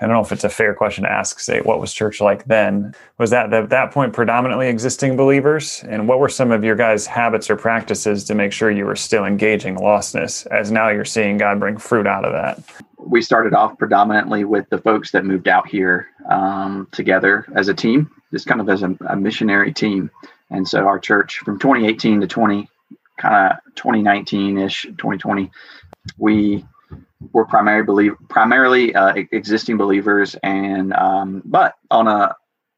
I 0.00 0.06
don't 0.06 0.14
know 0.14 0.20
if 0.20 0.30
it's 0.30 0.44
a 0.44 0.48
fair 0.48 0.74
question 0.74 1.04
to 1.04 1.10
ask. 1.10 1.40
Say, 1.40 1.60
what 1.60 1.80
was 1.80 1.92
church 1.92 2.20
like 2.20 2.44
then? 2.44 2.94
Was 3.18 3.30
that 3.30 3.52
at 3.52 3.70
that 3.70 3.90
point 3.90 4.12
predominantly 4.12 4.68
existing 4.68 5.16
believers? 5.16 5.82
And 5.88 6.06
what 6.06 6.20
were 6.20 6.28
some 6.28 6.52
of 6.52 6.62
your 6.62 6.76
guys' 6.76 7.06
habits 7.06 7.50
or 7.50 7.56
practices 7.56 8.22
to 8.24 8.34
make 8.34 8.52
sure 8.52 8.70
you 8.70 8.86
were 8.86 8.94
still 8.94 9.24
engaging 9.24 9.76
lostness? 9.76 10.46
As 10.48 10.70
now 10.70 10.88
you're 10.88 11.04
seeing 11.04 11.36
God 11.36 11.58
bring 11.58 11.78
fruit 11.78 12.06
out 12.06 12.24
of 12.24 12.32
that. 12.32 12.62
We 13.08 13.22
started 13.22 13.54
off 13.54 13.78
predominantly 13.78 14.44
with 14.44 14.68
the 14.68 14.78
folks 14.78 15.12
that 15.12 15.24
moved 15.24 15.48
out 15.48 15.66
here 15.66 16.08
um, 16.28 16.88
together 16.92 17.46
as 17.54 17.68
a 17.68 17.74
team, 17.74 18.10
just 18.32 18.46
kind 18.46 18.60
of 18.60 18.68
as 18.68 18.82
a, 18.82 18.96
a 19.08 19.16
missionary 19.16 19.72
team. 19.72 20.10
And 20.50 20.68
so 20.68 20.86
our 20.86 20.98
church 20.98 21.38
from 21.38 21.58
2018 21.58 22.20
to 22.20 22.26
20, 22.26 22.68
kind 23.18 23.52
of 23.52 23.74
2019 23.74 24.58
ish, 24.58 24.82
2020, 24.82 25.50
we 26.18 26.64
were 27.32 27.46
primarily 27.46 27.84
believe 27.84 28.12
primarily 28.28 28.94
uh, 28.94 29.14
existing 29.32 29.76
believers, 29.76 30.36
and 30.42 30.92
um, 30.92 31.42
but 31.44 31.74
on 31.90 32.08
a 32.08 32.34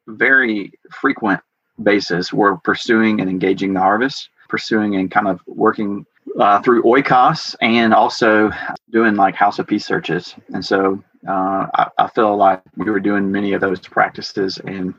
very 0.07 0.73
frequent 0.91 1.41
basis, 1.83 2.33
we're 2.33 2.57
pursuing 2.57 3.21
and 3.21 3.31
engaging 3.31 3.75
the 3.75 3.81
harvest, 3.81 4.29
pursuing 4.49 4.97
and 4.97 5.11
kind 5.11 5.29
of 5.29 5.41
working 5.47 6.07
uh, 6.39 6.61
through 6.63 6.83
oikos, 6.83 7.55
and 7.61 7.93
also 7.93 8.51
doing 8.91 9.17
like 9.17 9.35
house 9.35 9.59
of 9.59 9.67
peace 9.67 9.87
searches. 9.87 10.35
And 10.53 10.65
so 10.65 11.03
uh, 11.29 11.67
I, 11.75 11.89
I, 11.99 12.09
feel 12.09 12.37
like 12.37 12.63
we 12.77 12.91
were 12.91 13.01
doing 13.01 13.31
many 13.31 13.53
of 13.53 13.61
those 13.61 13.81
practices, 13.81 14.59
and 14.59 14.95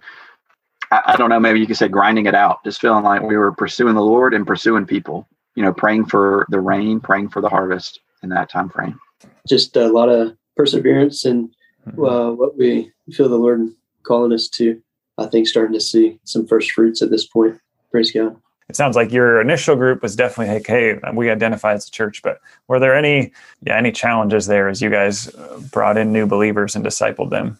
I, 0.92 1.02
I 1.08 1.16
don't 1.16 1.30
know, 1.30 1.40
maybe 1.40 1.60
you 1.60 1.68
could 1.68 1.78
say 1.78 1.88
grinding 1.88 2.26
it 2.26 2.36
out, 2.36 2.64
just 2.64 2.82
feeling 2.82 3.04
like 3.04 3.22
we 3.22 3.38
were 3.38 3.52
pursuing 3.52 3.96
the 3.96 4.02
Lord 4.02 4.34
and 4.34 4.46
pursuing 4.46 4.86
people. 4.86 5.28
You 5.56 5.64
know, 5.64 5.74
praying 5.74 6.06
for 6.06 6.46
the 6.50 6.62
rain, 6.62 7.02
praying 7.02 7.30
for 7.30 7.42
the 7.42 7.50
harvest 7.50 8.00
in 8.24 8.30
that 8.30 8.50
time 8.50 8.70
frame 8.70 9.00
just 9.48 9.76
a 9.76 9.88
lot 9.88 10.10
of 10.10 10.36
perseverance 10.56 11.26
and 11.26 11.50
mm-hmm. 11.88 12.04
uh, 12.04 12.32
what 12.32 12.58
we 12.58 12.92
feel 13.12 13.30
the 13.30 13.36
Lord 13.36 13.70
calling 14.04 14.34
us 14.34 14.48
to. 14.50 14.82
I 15.18 15.28
think 15.28 15.48
starting 15.48 15.74
to 15.74 15.80
see 15.80 16.20
some 16.24 16.48
first 16.48 16.72
fruits 16.72 17.02
at 17.02 17.10
this 17.10 17.28
point. 17.28 17.60
Praise 17.92 18.12
God. 18.12 18.38
It 18.72 18.78
sounds 18.78 18.96
like 18.96 19.12
your 19.12 19.42
initial 19.42 19.76
group 19.76 20.02
was 20.02 20.16
definitely 20.16 20.54
like, 20.54 20.66
hey, 20.66 20.98
we 21.14 21.30
identify 21.30 21.74
as 21.74 21.90
a 21.90 21.92
church, 21.92 22.22
but 22.22 22.40
were 22.70 22.80
there 22.80 22.96
any, 22.96 23.34
yeah, 23.64 23.76
any 23.76 23.92
challenges 23.92 24.48
there 24.48 24.70
as 24.70 24.82
you 24.82 24.90
guys 24.90 25.28
uh, 25.36 25.60
brought 25.74 25.98
in 25.98 26.14
new 26.14 26.26
believers 26.26 26.74
and 26.74 26.86
discipled 26.86 27.32
them? 27.32 27.60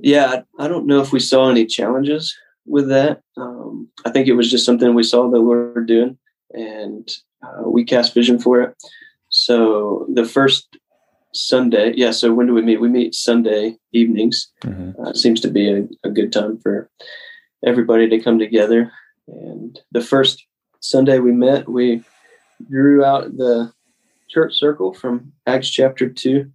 Yeah, 0.00 0.42
I 0.58 0.66
don't 0.66 0.88
know 0.88 1.00
if 1.00 1.12
we 1.12 1.20
saw 1.20 1.48
any 1.48 1.64
challenges 1.64 2.36
with 2.66 2.88
that. 2.88 3.20
Um, 3.36 3.86
I 4.04 4.10
think 4.10 4.26
it 4.26 4.32
was 4.32 4.50
just 4.50 4.66
something 4.66 4.96
we 4.96 5.04
saw 5.04 5.30
that 5.30 5.40
we 5.40 5.46
were 5.46 5.84
doing, 5.84 6.18
and 6.50 7.08
uh, 7.44 7.62
we 7.68 7.84
cast 7.84 8.12
vision 8.12 8.40
for 8.40 8.62
it. 8.62 8.74
So 9.28 10.06
the 10.12 10.24
first 10.24 10.76
Sunday. 11.34 11.92
Yeah. 11.94 12.10
So 12.10 12.34
when 12.34 12.48
do 12.48 12.52
we 12.52 12.62
meet? 12.62 12.80
We 12.80 12.88
meet 12.88 13.14
Sunday 13.14 13.76
evenings. 13.92 14.50
Mm-hmm. 14.64 15.00
Uh, 15.00 15.12
seems 15.12 15.40
to 15.42 15.48
be 15.52 15.70
a, 15.70 15.88
a, 16.02 16.10
good 16.10 16.32
time 16.32 16.58
for 16.58 16.90
everybody 17.64 18.08
to 18.08 18.18
come 18.18 18.40
together. 18.40 18.92
And 19.32 19.80
the 19.90 20.00
first 20.00 20.46
Sunday 20.80 21.18
we 21.18 21.32
met, 21.32 21.68
we 21.68 22.02
drew 22.70 23.04
out 23.04 23.36
the 23.36 23.72
church 24.28 24.54
circle 24.54 24.92
from 24.92 25.32
Acts 25.46 25.70
chapter 25.70 26.08
2, 26.08 26.50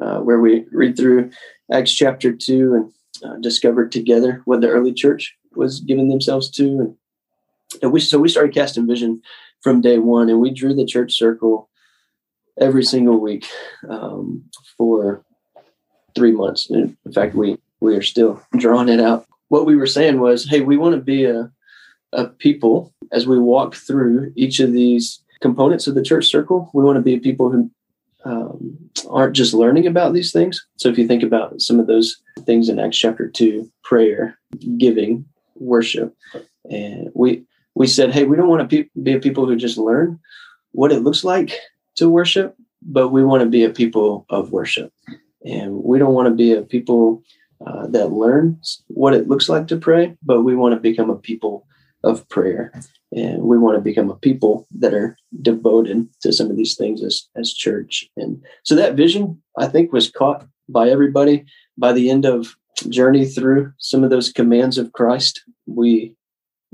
uh, 0.00 0.18
where 0.20 0.40
we 0.40 0.66
read 0.70 0.96
through 0.96 1.30
Acts 1.72 1.92
chapter 1.92 2.32
2 2.32 2.74
and 2.74 2.92
uh, 3.24 3.36
discovered 3.40 3.90
together 3.90 4.42
what 4.44 4.60
the 4.60 4.68
early 4.68 4.92
church 4.92 5.36
was 5.54 5.80
giving 5.80 6.08
themselves 6.08 6.50
to. 6.50 6.64
And, 6.64 6.96
and 7.82 7.92
we 7.92 8.00
so 8.00 8.18
we 8.18 8.28
started 8.28 8.54
casting 8.54 8.86
vision 8.86 9.22
from 9.60 9.80
day 9.80 9.98
one, 9.98 10.28
and 10.28 10.40
we 10.40 10.50
drew 10.50 10.74
the 10.74 10.86
church 10.86 11.14
circle 11.14 11.68
every 12.60 12.84
single 12.84 13.18
week 13.18 13.46
um, 13.88 14.44
for 14.76 15.24
three 16.14 16.32
months. 16.32 16.70
In 16.70 16.96
fact, 17.12 17.34
we 17.34 17.58
we 17.80 17.96
are 17.96 18.02
still 18.02 18.42
drawing 18.56 18.88
it 18.88 19.00
out. 19.00 19.26
What 19.48 19.66
we 19.66 19.76
were 19.76 19.86
saying 19.86 20.20
was, 20.20 20.44
hey, 20.44 20.60
we 20.60 20.76
want 20.76 20.94
to 20.94 21.00
be 21.00 21.24
a 21.24 21.50
a 22.12 22.26
people 22.26 22.92
as 23.12 23.26
we 23.26 23.38
walk 23.38 23.74
through 23.74 24.32
each 24.36 24.60
of 24.60 24.72
these 24.72 25.22
components 25.40 25.86
of 25.86 25.94
the 25.94 26.02
church 26.02 26.26
circle. 26.26 26.70
We 26.74 26.82
want 26.82 26.96
to 26.96 27.02
be 27.02 27.18
people 27.18 27.50
who 27.50 27.70
um, 28.24 28.76
aren't 29.08 29.36
just 29.36 29.54
learning 29.54 29.86
about 29.86 30.12
these 30.12 30.32
things. 30.32 30.66
So 30.76 30.88
if 30.88 30.98
you 30.98 31.06
think 31.06 31.22
about 31.22 31.60
some 31.60 31.78
of 31.78 31.86
those 31.86 32.20
things 32.40 32.68
in 32.68 32.78
Acts 32.78 32.98
chapter 32.98 33.28
two, 33.28 33.70
prayer, 33.84 34.38
giving, 34.76 35.24
worship, 35.54 36.14
and 36.70 37.08
we 37.14 37.44
we 37.74 37.86
said, 37.86 38.12
hey, 38.12 38.24
we 38.24 38.36
don't 38.36 38.48
want 38.48 38.68
to 38.68 38.88
be 39.02 39.12
a 39.12 39.20
people 39.20 39.46
who 39.46 39.54
just 39.54 39.78
learn 39.78 40.18
what 40.72 40.90
it 40.90 41.04
looks 41.04 41.22
like 41.22 41.52
to 41.94 42.08
worship, 42.08 42.56
but 42.82 43.10
we 43.10 43.24
want 43.24 43.42
to 43.42 43.48
be 43.48 43.64
a 43.64 43.70
people 43.70 44.26
of 44.30 44.50
worship. 44.50 44.92
And 45.44 45.84
we 45.84 45.98
don't 46.00 46.14
want 46.14 46.26
to 46.26 46.34
be 46.34 46.52
a 46.52 46.62
people 46.62 47.22
uh, 47.64 47.86
that 47.88 48.12
learns 48.12 48.82
what 48.88 49.14
it 49.14 49.28
looks 49.28 49.48
like 49.48 49.68
to 49.68 49.76
pray, 49.76 50.16
but 50.24 50.42
we 50.42 50.56
want 50.56 50.74
to 50.74 50.80
become 50.80 51.08
a 51.08 51.16
people 51.16 51.66
of 52.04 52.28
prayer. 52.28 52.72
And 53.12 53.42
we 53.42 53.58
want 53.58 53.76
to 53.76 53.82
become 53.82 54.10
a 54.10 54.16
people 54.16 54.66
that 54.78 54.94
are 54.94 55.16
devoted 55.42 56.08
to 56.20 56.32
some 56.32 56.50
of 56.50 56.56
these 56.56 56.76
things 56.76 57.02
as, 57.02 57.28
as 57.36 57.54
church. 57.54 58.08
And 58.16 58.42
so 58.64 58.74
that 58.74 58.94
vision, 58.94 59.42
I 59.58 59.66
think, 59.66 59.92
was 59.92 60.10
caught 60.10 60.46
by 60.68 60.88
everybody. 60.88 61.44
By 61.76 61.92
the 61.92 62.10
end 62.10 62.24
of 62.24 62.56
journey 62.88 63.24
through 63.24 63.72
some 63.78 64.04
of 64.04 64.10
those 64.10 64.32
commands 64.32 64.78
of 64.78 64.92
Christ, 64.92 65.42
we 65.66 66.14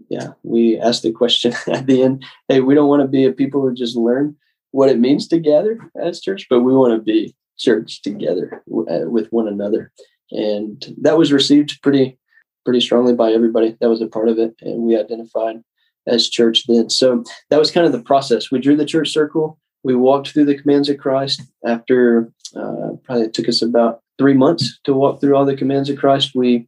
yeah, 0.09 0.33
we 0.43 0.79
asked 0.79 1.03
the 1.03 1.13
question 1.13 1.55
at 1.73 1.87
the 1.87 2.03
end, 2.03 2.25
hey, 2.49 2.61
we 2.61 2.75
don't 2.75 2.89
want 2.89 3.03
to 3.03 3.09
be 3.09 3.25
a 3.25 3.33
people 3.33 3.63
who 3.63 3.75
just 3.75 3.97
learn, 3.97 4.37
what 4.71 4.91
it 4.91 4.99
means 4.99 5.29
to 5.29 5.39
gather 5.39 5.79
as 6.01 6.21
church, 6.21 6.47
but 6.51 6.61
we 6.61 6.75
want 6.75 6.93
to 6.93 7.01
be 7.01 7.35
church 7.57 8.03
together 8.03 8.63
uh, 8.91 9.09
with 9.09 9.29
one 9.29 9.47
another. 9.47 9.93
And 10.33 10.85
that 11.01 11.17
was 11.17 11.33
received 11.33 11.81
pretty, 11.81 12.19
pretty 12.65 12.81
strongly 12.81 13.15
by 13.15 13.33
everybody 13.33 13.77
that 13.81 13.89
was 13.89 14.01
a 14.01 14.07
part 14.07 14.29
of 14.29 14.39
it. 14.39 14.55
And 14.61 14.83
we 14.83 14.99
identified 14.99 15.63
as 16.07 16.29
church 16.29 16.65
then. 16.67 16.91
So 16.91 17.25
that 17.51 17.59
was 17.59 17.71
kind 17.71 17.87
of 17.87 17.93
the 17.93 18.03
process. 18.03 18.51
We 18.51 18.61
drew 18.61 18.77
the 18.77 18.85
church 18.85 19.11
circle. 19.11 19.59
We 19.83 19.95
walked 19.95 20.29
through 20.29 20.47
the 20.47 20.59
commands 20.59 20.89
of 20.89 20.99
Christ 20.99 21.43
after 21.67 22.31
uh, 22.57 22.97
probably 23.05 23.25
it 23.25 23.35
took 23.35 23.49
us 23.49 23.63
about 23.63 24.01
three 24.19 24.35
months 24.35 24.79
to 24.85 24.95
walk 24.95 25.21
through 25.21 25.37
all 25.37 25.45
the 25.45 25.57
commands 25.57 25.91
of 25.91 25.99
Christ. 25.99 26.33
We 26.35 26.67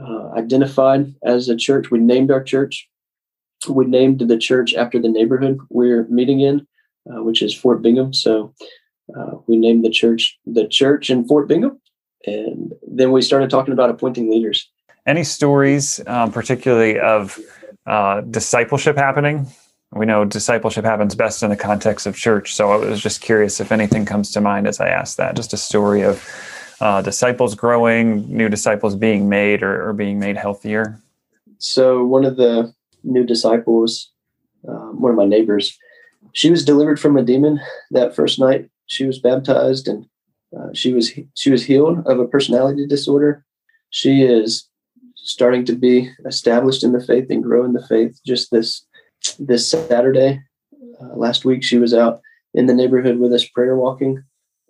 uh, 0.00 0.30
identified 0.36 1.14
as 1.24 1.48
a 1.48 1.56
church. 1.56 1.90
We 1.90 1.98
named 1.98 2.30
our 2.30 2.42
church. 2.42 2.88
We 3.68 3.86
named 3.86 4.20
the 4.20 4.38
church 4.38 4.74
after 4.74 5.00
the 5.00 5.08
neighborhood 5.08 5.58
we're 5.70 6.06
meeting 6.08 6.40
in 6.40 6.66
uh, 7.08 7.22
which 7.22 7.42
is 7.42 7.54
Fort 7.54 7.82
Bingham. 7.82 8.12
So 8.12 8.54
uh, 9.16 9.36
we 9.46 9.56
named 9.56 9.84
the 9.84 9.90
church 9.90 10.38
the 10.46 10.66
church 10.68 11.10
in 11.10 11.26
Fort 11.26 11.48
Bingham, 11.48 11.80
and 12.26 12.72
then 12.86 13.12
we 13.12 13.22
started 13.22 13.50
talking 13.50 13.72
about 13.72 13.90
appointing 13.90 14.30
leaders. 14.30 14.70
Any 15.06 15.24
stories, 15.24 16.00
um, 16.06 16.32
particularly 16.32 16.98
of 16.98 17.38
uh, 17.86 18.20
discipleship 18.22 18.96
happening? 18.96 19.46
We 19.92 20.04
know 20.04 20.24
discipleship 20.24 20.84
happens 20.84 21.14
best 21.14 21.42
in 21.42 21.48
the 21.48 21.56
context 21.56 22.06
of 22.06 22.14
church. 22.14 22.54
So 22.54 22.72
I 22.72 22.76
was 22.76 23.00
just 23.00 23.22
curious 23.22 23.58
if 23.58 23.72
anything 23.72 24.04
comes 24.04 24.30
to 24.32 24.40
mind 24.40 24.66
as 24.66 24.80
I 24.80 24.88
asked 24.88 25.16
that. 25.16 25.34
Just 25.34 25.54
a 25.54 25.56
story 25.56 26.02
of 26.02 26.22
uh, 26.80 27.00
disciples 27.00 27.54
growing, 27.54 28.28
new 28.28 28.48
disciples 28.48 28.94
being 28.94 29.28
made 29.28 29.62
or, 29.62 29.88
or, 29.88 29.92
being 29.92 30.18
made 30.18 30.36
healthier. 30.36 31.00
So 31.58 32.04
one 32.04 32.24
of 32.24 32.36
the 32.36 32.72
new 33.02 33.24
disciples, 33.24 34.12
um, 34.68 35.00
one 35.00 35.10
of 35.10 35.16
my 35.16 35.24
neighbors, 35.24 35.76
she 36.34 36.50
was 36.50 36.64
delivered 36.64 37.00
from 37.00 37.16
a 37.16 37.22
demon 37.22 37.58
that 37.90 38.14
first 38.14 38.38
night. 38.38 38.70
She 38.86 39.06
was 39.06 39.18
baptized 39.18 39.88
and 39.88 40.06
uh, 40.56 40.68
she 40.72 40.92
was 40.92 41.12
she 41.34 41.50
was 41.50 41.64
healed 41.64 42.06
of 42.06 42.20
a 42.20 42.28
personality 42.28 42.86
disorder. 42.86 43.44
She 43.90 44.22
is 44.22 44.67
starting 45.28 45.64
to 45.66 45.74
be 45.74 46.10
established 46.26 46.82
in 46.82 46.92
the 46.92 47.04
faith 47.04 47.26
and 47.30 47.42
grow 47.42 47.64
in 47.64 47.72
the 47.72 47.86
faith. 47.86 48.18
Just 48.26 48.50
this 48.50 48.86
this 49.38 49.68
Saturday, 49.68 50.40
uh, 51.00 51.14
last 51.14 51.44
week, 51.44 51.62
she 51.62 51.78
was 51.78 51.92
out 51.92 52.20
in 52.54 52.66
the 52.66 52.74
neighborhood 52.74 53.18
with 53.18 53.32
us 53.32 53.46
prayer 53.48 53.76
walking, 53.76 54.22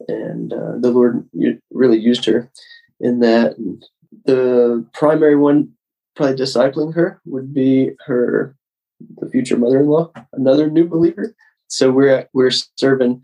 and 0.08 0.52
uh, 0.52 0.78
the 0.78 0.90
Lord 0.90 1.28
really 1.70 1.98
used 1.98 2.24
her 2.24 2.50
in 3.00 3.20
that. 3.20 3.56
And 3.56 3.84
the 4.24 4.86
primary 4.94 5.36
one, 5.36 5.72
probably 6.16 6.36
discipling 6.36 6.94
her, 6.94 7.20
would 7.24 7.54
be 7.54 7.92
her 8.06 8.56
the 9.16 9.30
future 9.30 9.56
mother-in-law, 9.56 10.10
another 10.32 10.68
new 10.68 10.88
believer 10.88 11.34
so 11.68 11.90
we're 11.90 12.26
we're 12.32 12.50
serving 12.76 13.22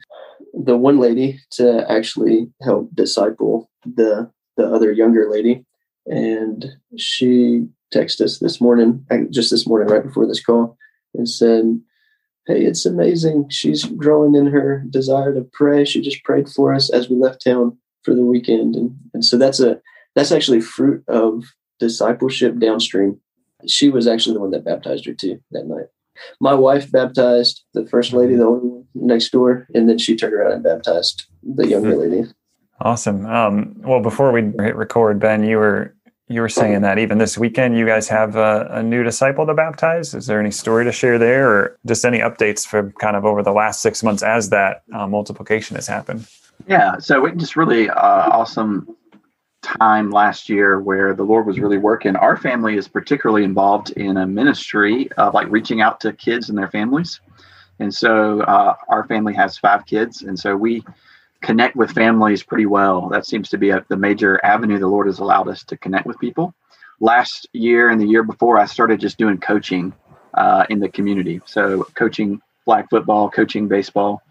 the 0.52 0.76
one 0.76 0.98
lady 0.98 1.40
to 1.50 1.90
actually 1.90 2.50
help 2.62 2.94
disciple 2.94 3.68
the 3.84 4.30
the 4.56 4.66
other 4.66 4.92
younger 4.92 5.28
lady 5.28 5.64
and 6.06 6.66
she 6.99 7.66
texted 7.92 8.23
us 8.23 8.38
this 8.38 8.61
morning 8.61 9.04
just 9.30 9.50
this 9.50 9.66
morning 9.66 9.88
right 9.88 10.04
before 10.04 10.26
this 10.26 10.44
call 10.44 10.76
and 11.14 11.28
said 11.28 11.80
hey 12.46 12.64
it's 12.64 12.84
amazing 12.84 13.49
she's 13.49 13.84
growing 13.84 14.34
in 14.34 14.46
her 14.46 14.84
desire 14.90 15.32
to 15.32 15.46
pray 15.52 15.84
she 15.84 16.00
just 16.00 16.23
prayed 16.25 16.49
for 16.49 16.75
us 16.75 16.90
as 16.90 17.08
we 17.08 17.16
left 17.16 17.42
town 17.44 17.76
for 18.02 18.14
the 18.14 18.25
weekend 18.25 18.75
and, 18.75 18.96
and 19.14 19.25
so 19.25 19.38
that's 19.38 19.61
a 19.61 19.80
that's 20.14 20.32
actually 20.32 20.61
fruit 20.61 21.02
of 21.08 21.44
discipleship 21.78 22.58
downstream 22.58 23.20
she 23.66 23.90
was 23.90 24.06
actually 24.06 24.34
the 24.34 24.40
one 24.40 24.50
that 24.50 24.64
baptized 24.64 25.06
her 25.06 25.14
too 25.14 25.40
that 25.52 25.66
night. 25.66 25.87
My 26.40 26.54
wife 26.54 26.90
baptized 26.90 27.64
the 27.75 27.87
first 27.87 28.12
lady, 28.12 28.37
the 28.37 28.50
one 28.50 28.84
next 28.94 29.30
door, 29.30 29.66
and 29.75 29.88
then 29.88 29.99
she 29.99 30.16
turned 30.16 30.34
around 30.34 30.52
and 30.52 30.62
baptized 30.62 31.26
the 31.42 31.66
younger 31.66 31.92
mm-hmm. 31.92 32.12
lady. 32.12 32.30
Awesome. 32.80 33.26
Um, 33.26 33.76
well, 33.78 34.00
before 34.00 34.32
we 34.32 34.42
hit 34.42 34.76
record, 34.76 35.18
Ben, 35.18 35.44
you 35.44 35.58
were 35.58 35.93
you 36.28 36.40
were 36.40 36.48
saying 36.48 36.80
that 36.80 36.98
even 36.98 37.18
this 37.18 37.36
weekend 37.36 37.76
you 37.76 37.84
guys 37.84 38.08
have 38.08 38.36
a, 38.36 38.66
a, 38.70 38.82
new 38.82 39.02
disciple 39.02 39.46
to 39.46 39.52
baptize. 39.52 40.14
Is 40.14 40.26
there 40.26 40.40
any 40.40 40.50
story 40.50 40.84
to 40.84 40.92
share 40.92 41.18
there, 41.18 41.50
or 41.50 41.78
just 41.84 42.04
any 42.04 42.18
updates 42.18 42.66
for 42.66 42.90
kind 42.92 43.14
of 43.14 43.24
over 43.24 43.42
the 43.42 43.52
last 43.52 43.82
six 43.82 44.02
months 44.02 44.22
as 44.22 44.48
that 44.50 44.82
uh, 44.94 45.06
multiplication 45.06 45.76
has 45.76 45.86
happened? 45.86 46.26
Yeah, 46.66 46.98
so 46.98 47.26
it 47.26 47.36
just 47.36 47.56
really 47.56 47.90
uh, 47.90 48.30
awesome 48.30 48.96
time 49.60 50.10
last 50.10 50.48
year 50.48 50.80
where 50.80 51.14
the 51.14 51.24
Lord 51.24 51.46
was 51.46 51.58
really 51.58 51.78
working. 51.78 52.16
Our 52.16 52.36
family 52.36 52.76
is 52.76 52.88
particularly 52.88 53.44
involved 53.44 53.90
in 53.90 54.16
a 54.16 54.26
ministry 54.26 55.10
of 55.12 55.34
like 55.34 55.48
reaching 55.50 55.80
out 55.80 56.00
to 56.00 56.12
kids 56.12 56.48
and 56.48 56.56
their 56.56 56.70
families. 56.70 57.20
And 57.80 57.92
so 57.92 58.40
uh, 58.42 58.74
our 58.88 59.04
family 59.06 59.34
has 59.34 59.58
five 59.58 59.84
kids. 59.86 60.22
And 60.22 60.38
so 60.38 60.56
we 60.56 60.84
connect 61.44 61.76
with 61.76 61.92
families 61.92 62.42
pretty 62.42 62.66
well. 62.66 63.08
That 63.10 63.26
seems 63.26 63.50
to 63.50 63.58
be 63.58 63.70
a, 63.70 63.84
the 63.88 63.96
major 63.96 64.40
avenue 64.44 64.78
the 64.78 64.88
Lord 64.88 65.06
has 65.06 65.18
allowed 65.18 65.48
us 65.48 65.62
to 65.64 65.76
connect 65.76 66.06
with 66.06 66.18
people. 66.18 66.54
Last 67.00 67.48
year 67.52 67.90
and 67.90 68.00
the 68.00 68.06
year 68.06 68.22
before, 68.22 68.58
I 68.58 68.64
started 68.64 68.98
just 68.98 69.18
doing 69.18 69.38
coaching 69.38 69.92
uh, 70.32 70.64
in 70.70 70.80
the 70.80 70.88
community. 70.88 71.40
So 71.44 71.84
coaching 71.94 72.40
flag 72.64 72.86
football, 72.88 73.30
coaching 73.30 73.68
baseball. 73.68 74.22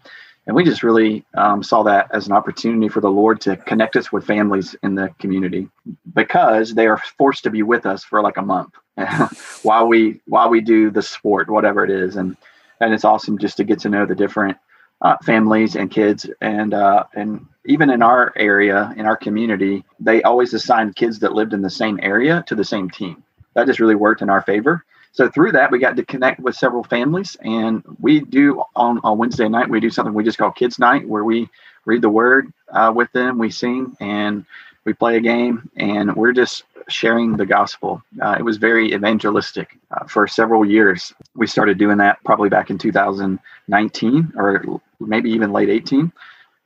And 0.46 0.54
we 0.54 0.64
just 0.64 0.82
really 0.82 1.24
um, 1.34 1.62
saw 1.62 1.84
that 1.84 2.08
as 2.12 2.26
an 2.26 2.32
opportunity 2.34 2.88
for 2.88 3.00
the 3.00 3.10
Lord 3.10 3.40
to 3.42 3.56
connect 3.56 3.96
us 3.96 4.12
with 4.12 4.26
families 4.26 4.76
in 4.82 4.94
the 4.94 5.14
community 5.18 5.68
because 6.12 6.74
they 6.74 6.86
are 6.86 6.98
forced 7.16 7.44
to 7.44 7.50
be 7.50 7.62
with 7.62 7.86
us 7.86 8.04
for 8.04 8.20
like 8.20 8.36
a 8.36 8.42
month 8.42 8.74
while 9.62 9.86
we 9.86 10.20
while 10.26 10.50
we 10.50 10.60
do 10.60 10.90
the 10.90 11.00
sport, 11.00 11.48
whatever 11.48 11.82
it 11.84 11.90
is. 11.90 12.16
And 12.16 12.36
and 12.80 12.92
it's 12.92 13.04
awesome 13.04 13.38
just 13.38 13.56
to 13.56 13.64
get 13.64 13.78
to 13.80 13.88
know 13.88 14.04
the 14.04 14.14
different 14.14 14.58
uh, 15.02 15.16
families 15.24 15.76
and 15.76 15.90
kids 15.90 16.28
and 16.40 16.74
uh, 16.74 17.04
and 17.14 17.46
even 17.66 17.90
in 17.90 18.02
our 18.02 18.32
area 18.36 18.92
in 18.96 19.06
our 19.06 19.16
community 19.16 19.84
they 20.00 20.22
always 20.22 20.54
assigned 20.54 20.96
kids 20.96 21.18
that 21.18 21.32
lived 21.32 21.52
in 21.52 21.62
the 21.62 21.70
same 21.70 21.98
area 22.02 22.44
to 22.46 22.54
the 22.54 22.64
same 22.64 22.90
team. 22.90 23.22
That 23.54 23.66
just 23.66 23.80
really 23.80 23.94
worked 23.94 24.22
in 24.22 24.30
our 24.30 24.42
favor. 24.42 24.84
So 25.12 25.30
through 25.30 25.52
that, 25.52 25.70
we 25.70 25.78
got 25.78 25.94
to 25.94 26.04
connect 26.04 26.40
with 26.40 26.56
several 26.56 26.82
families, 26.82 27.36
and 27.40 27.84
we 28.00 28.18
do 28.18 28.64
on, 28.74 28.98
on 29.04 29.16
Wednesday 29.16 29.48
night 29.48 29.70
we 29.70 29.78
do 29.78 29.88
something 29.88 30.12
we 30.12 30.24
just 30.24 30.38
call 30.38 30.50
Kids 30.50 30.76
Night, 30.80 31.08
where 31.08 31.22
we 31.22 31.48
read 31.84 32.02
the 32.02 32.08
Word 32.10 32.52
uh, 32.72 32.92
with 32.94 33.12
them, 33.12 33.38
we 33.38 33.50
sing, 33.50 33.96
and 34.00 34.44
we 34.84 34.92
play 34.92 35.16
a 35.16 35.20
game, 35.20 35.70
and 35.76 36.14
we're 36.14 36.32
just 36.32 36.64
sharing 36.88 37.36
the 37.36 37.46
gospel. 37.46 38.02
Uh, 38.20 38.36
it 38.38 38.42
was 38.42 38.58
very 38.58 38.92
evangelistic 38.92 39.78
uh, 39.90 40.04
for 40.06 40.26
several 40.26 40.64
years. 40.64 41.12
We 41.34 41.46
started 41.46 41.78
doing 41.78 41.98
that 41.98 42.22
probably 42.24 42.50
back 42.50 42.70
in 42.70 42.76
2019 42.76 44.32
or 44.36 44.80
maybe 45.00 45.30
even 45.30 45.52
late 45.52 45.70
18. 45.70 46.12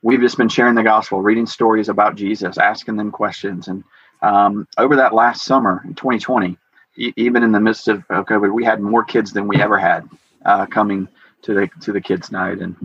We've 0.01 0.19
just 0.19 0.37
been 0.37 0.49
sharing 0.49 0.75
the 0.75 0.83
gospel, 0.83 1.21
reading 1.21 1.45
stories 1.45 1.89
about 1.89 2.15
Jesus, 2.15 2.57
asking 2.57 2.97
them 2.97 3.11
questions, 3.11 3.67
and 3.67 3.83
um, 4.21 4.67
over 4.77 4.97
that 4.97 5.13
last 5.13 5.43
summer 5.43 5.81
in 5.85 5.95
2020 5.95 6.57
even 6.99 7.43
in 7.43 7.51
the 7.51 7.59
midst 7.59 7.87
of, 7.87 8.05
COVID, 8.07 8.53
we 8.53 8.65
had 8.65 8.81
more 8.81 9.03
kids 9.03 9.31
than 9.31 9.47
we 9.47 9.61
ever 9.61 9.77
had 9.77 10.07
uh, 10.45 10.65
coming 10.65 11.07
to 11.41 11.53
the 11.53 11.69
to 11.81 11.93
the 11.93 12.01
kids' 12.01 12.31
night, 12.31 12.59
and 12.59 12.75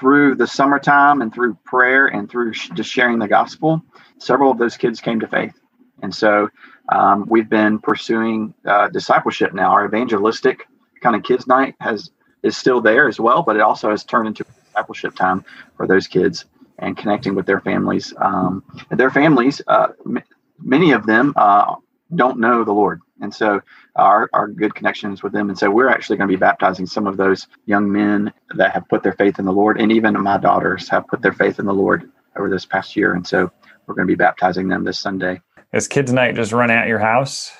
through 0.00 0.36
the 0.36 0.48
summertime 0.48 1.22
and 1.22 1.34
through 1.34 1.56
prayer 1.66 2.08
and 2.08 2.30
through 2.30 2.54
sh- 2.54 2.70
just 2.74 2.90
sharing 2.90 3.20
the 3.20 3.28
gospel, 3.28 3.82
several 4.18 4.52
of 4.52 4.58
those 4.58 4.78
kids 4.78 5.00
came 5.02 5.20
to 5.20 5.28
faith, 5.28 5.54
and 6.02 6.14
so 6.14 6.50
um, 6.90 7.26
we've 7.30 7.50
been 7.50 7.80
pursuing 7.80 8.54
uh, 8.66 8.88
discipleship 8.90 9.54
now. 9.54 9.72
Our 9.72 9.86
evangelistic 9.86 10.68
kind 11.02 11.16
of 11.16 11.24
kids' 11.24 11.48
night 11.48 11.76
has 11.80 12.10
is 12.44 12.56
still 12.58 12.82
there 12.82 13.08
as 13.08 13.20
well, 13.20 13.44
but 13.44 13.56
it 13.56 13.62
also 13.62 13.90
has 13.90 14.04
turned 14.04 14.28
into 14.28 14.44
discipleship 14.66 15.16
time 15.16 15.44
for 15.76 15.88
those 15.88 16.08
kids 16.08 16.46
and 16.80 16.96
connecting 16.96 17.36
with 17.36 17.46
their 17.46 17.60
families. 17.60 18.14
Um, 18.18 18.64
their 18.90 19.10
families, 19.10 19.62
uh, 19.68 19.88
m- 20.06 20.24
many 20.60 20.92
of 20.92 21.06
them 21.06 21.34
uh, 21.36 21.76
don't 22.14 22.40
know 22.40 22.64
the 22.64 22.72
Lord. 22.72 23.02
And 23.20 23.34
so 23.34 23.60
our, 23.96 24.28
our 24.32 24.48
good 24.48 24.74
connections 24.74 25.22
with 25.22 25.32
them. 25.32 25.48
And 25.48 25.58
so 25.58 25.70
we're 25.70 25.88
actually 25.88 26.16
going 26.16 26.28
to 26.28 26.32
be 26.32 26.38
baptizing 26.40 26.86
some 26.86 27.06
of 27.06 27.16
those 27.16 27.46
young 27.66 27.90
men 27.90 28.32
that 28.56 28.72
have 28.72 28.88
put 28.88 29.02
their 29.02 29.12
faith 29.12 29.38
in 29.38 29.44
the 29.44 29.52
Lord. 29.52 29.80
And 29.80 29.92
even 29.92 30.20
my 30.22 30.38
daughters 30.38 30.88
have 30.88 31.06
put 31.06 31.22
their 31.22 31.32
faith 31.32 31.58
in 31.58 31.66
the 31.66 31.74
Lord 31.74 32.10
over 32.36 32.48
this 32.48 32.64
past 32.64 32.96
year. 32.96 33.14
And 33.14 33.26
so 33.26 33.50
we're 33.86 33.94
going 33.94 34.06
to 34.06 34.12
be 34.12 34.16
baptizing 34.16 34.68
them 34.68 34.84
this 34.84 34.98
Sunday. 34.98 35.40
Is 35.72 35.88
kids 35.88 36.12
night 36.12 36.34
just 36.34 36.52
run 36.52 36.70
out 36.70 36.88
your 36.88 36.98
house? 36.98 37.52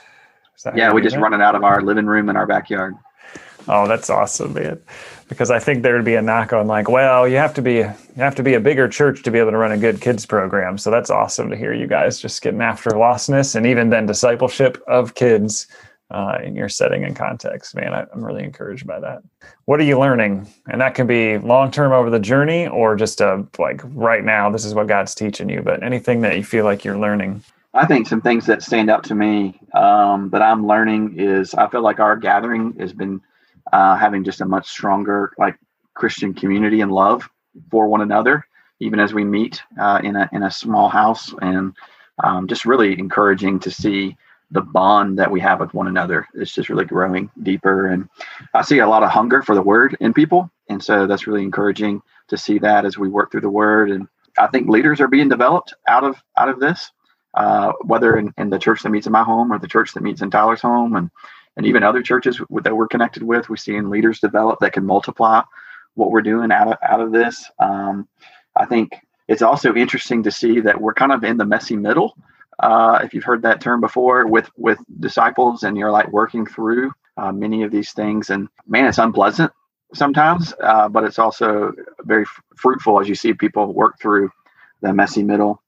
Yeah, 0.74 0.92
we 0.92 1.00
just 1.00 1.16
run 1.16 1.32
it 1.32 1.40
out 1.40 1.54
of 1.54 1.64
our 1.64 1.80
living 1.80 2.06
room 2.06 2.28
in 2.28 2.36
our 2.36 2.46
backyard. 2.46 2.94
Oh, 3.68 3.86
that's 3.86 4.10
awesome, 4.10 4.54
man. 4.54 4.80
Because 5.28 5.50
I 5.50 5.58
think 5.58 5.82
there 5.82 5.94
would 5.94 6.04
be 6.04 6.16
a 6.16 6.22
knock 6.22 6.52
on 6.52 6.66
like, 6.66 6.88
well, 6.88 7.28
you 7.28 7.36
have 7.36 7.54
to 7.54 7.62
be 7.62 7.74
you 7.74 7.94
have 8.16 8.34
to 8.34 8.42
be 8.42 8.54
a 8.54 8.60
bigger 8.60 8.88
church 8.88 9.22
to 9.22 9.30
be 9.30 9.38
able 9.38 9.52
to 9.52 9.56
run 9.56 9.72
a 9.72 9.78
good 9.78 10.00
kids 10.00 10.26
program. 10.26 10.76
So 10.76 10.90
that's 10.90 11.10
awesome 11.10 11.50
to 11.50 11.56
hear 11.56 11.72
you 11.72 11.86
guys 11.86 12.18
just 12.20 12.42
getting 12.42 12.62
after 12.62 12.90
lostness 12.90 13.54
and 13.54 13.66
even 13.66 13.90
then 13.90 14.06
discipleship 14.06 14.82
of 14.88 15.14
kids 15.14 15.68
uh, 16.10 16.38
in 16.42 16.56
your 16.56 16.68
setting 16.68 17.04
and 17.04 17.14
context. 17.14 17.74
Man, 17.74 17.94
I, 17.94 18.04
I'm 18.12 18.24
really 18.24 18.42
encouraged 18.42 18.86
by 18.86 18.98
that. 19.00 19.22
What 19.66 19.78
are 19.78 19.84
you 19.84 19.98
learning? 19.98 20.48
And 20.68 20.80
that 20.80 20.94
can 20.94 21.06
be 21.06 21.38
long 21.38 21.70
term 21.70 21.92
over 21.92 22.10
the 22.10 22.18
journey 22.18 22.66
or 22.66 22.96
just 22.96 23.20
a 23.20 23.46
like 23.58 23.80
right 23.84 24.24
now. 24.24 24.50
This 24.50 24.64
is 24.64 24.74
what 24.74 24.88
God's 24.88 25.14
teaching 25.14 25.48
you. 25.48 25.62
But 25.62 25.82
anything 25.82 26.22
that 26.22 26.36
you 26.36 26.44
feel 26.44 26.64
like 26.64 26.84
you're 26.84 26.98
learning. 26.98 27.44
I 27.72 27.86
think 27.86 28.08
some 28.08 28.20
things 28.20 28.46
that 28.46 28.64
stand 28.64 28.90
out 28.90 29.04
to 29.04 29.14
me 29.14 29.60
um, 29.74 30.30
that 30.30 30.42
I'm 30.42 30.66
learning 30.66 31.14
is 31.16 31.54
I 31.54 31.68
feel 31.68 31.82
like 31.82 32.00
our 32.00 32.16
gathering 32.16 32.74
has 32.80 32.92
been 32.92 33.20
uh, 33.72 33.96
having 33.96 34.24
just 34.24 34.40
a 34.40 34.46
much 34.46 34.68
stronger 34.68 35.32
like 35.38 35.56
Christian 35.94 36.34
community 36.34 36.80
and 36.80 36.92
love 36.92 37.28
for 37.70 37.88
one 37.88 38.00
another, 38.00 38.46
even 38.80 39.00
as 39.00 39.12
we 39.12 39.24
meet 39.24 39.62
uh, 39.78 40.00
in 40.02 40.16
a 40.16 40.28
in 40.32 40.42
a 40.42 40.50
small 40.50 40.88
house, 40.88 41.34
and 41.42 41.74
um, 42.22 42.46
just 42.46 42.64
really 42.64 42.98
encouraging 42.98 43.58
to 43.60 43.70
see 43.70 44.16
the 44.50 44.60
bond 44.60 45.18
that 45.18 45.30
we 45.30 45.40
have 45.40 45.60
with 45.60 45.72
one 45.74 45.86
another. 45.86 46.26
It's 46.34 46.52
just 46.52 46.68
really 46.68 46.84
growing 46.84 47.30
deeper, 47.42 47.88
and 47.88 48.08
I 48.54 48.62
see 48.62 48.78
a 48.78 48.88
lot 48.88 49.02
of 49.02 49.10
hunger 49.10 49.42
for 49.42 49.54
the 49.54 49.62
Word 49.62 49.96
in 50.00 50.12
people, 50.12 50.50
and 50.68 50.82
so 50.82 51.06
that's 51.06 51.26
really 51.26 51.42
encouraging 51.42 52.02
to 52.28 52.36
see 52.36 52.58
that 52.58 52.84
as 52.84 52.98
we 52.98 53.08
work 53.08 53.30
through 53.30 53.42
the 53.42 53.50
Word. 53.50 53.90
And 53.90 54.08
I 54.38 54.46
think 54.46 54.68
leaders 54.68 55.00
are 55.00 55.08
being 55.08 55.28
developed 55.28 55.74
out 55.88 56.04
of 56.04 56.16
out 56.38 56.48
of 56.48 56.60
this, 56.60 56.90
uh, 57.34 57.72
whether 57.82 58.16
in, 58.16 58.32
in 58.38 58.50
the 58.50 58.58
church 58.58 58.82
that 58.82 58.90
meets 58.90 59.06
in 59.06 59.12
my 59.12 59.22
home 59.22 59.52
or 59.52 59.58
the 59.58 59.68
church 59.68 59.92
that 59.92 60.02
meets 60.02 60.22
in 60.22 60.30
Tyler's 60.30 60.62
home, 60.62 60.96
and 60.96 61.10
and 61.56 61.66
even 61.66 61.82
other 61.82 62.02
churches 62.02 62.40
that 62.62 62.76
we're 62.76 62.88
connected 62.88 63.22
with. 63.22 63.48
We're 63.48 63.56
seeing 63.56 63.90
leaders 63.90 64.20
develop 64.20 64.60
that 64.60 64.72
can 64.72 64.84
multiply 64.84 65.42
what 65.94 66.10
we're 66.10 66.22
doing 66.22 66.52
out 66.52 66.68
of 66.68 66.78
out 66.82 67.00
of 67.00 67.12
this. 67.12 67.50
Um, 67.58 68.08
I 68.56 68.66
think 68.66 68.96
it's 69.28 69.42
also 69.42 69.74
interesting 69.74 70.22
to 70.24 70.30
see 70.30 70.60
that 70.60 70.80
we're 70.80 70.94
kind 70.94 71.12
of 71.12 71.24
in 71.24 71.36
the 71.36 71.44
messy 71.44 71.76
middle. 71.76 72.16
Uh, 72.58 73.00
if 73.02 73.14
you've 73.14 73.24
heard 73.24 73.42
that 73.42 73.60
term 73.60 73.80
before, 73.80 74.26
with 74.26 74.50
with 74.56 74.78
disciples, 75.00 75.62
and 75.62 75.76
you're 75.76 75.90
like 75.90 76.12
working 76.12 76.46
through 76.46 76.92
uh, 77.16 77.32
many 77.32 77.62
of 77.62 77.70
these 77.70 77.92
things, 77.92 78.30
and 78.30 78.48
man, 78.66 78.86
it's 78.86 78.98
unpleasant 78.98 79.52
sometimes, 79.94 80.54
uh, 80.62 80.88
but 80.88 81.04
it's 81.04 81.18
also 81.18 81.72
very 82.04 82.22
f- 82.22 82.42
fruitful 82.56 83.00
as 83.00 83.08
you 83.08 83.14
see 83.14 83.34
people 83.34 83.72
work 83.72 83.98
through 83.98 84.30
the 84.82 84.92
messy 84.92 85.22
middle 85.22 85.60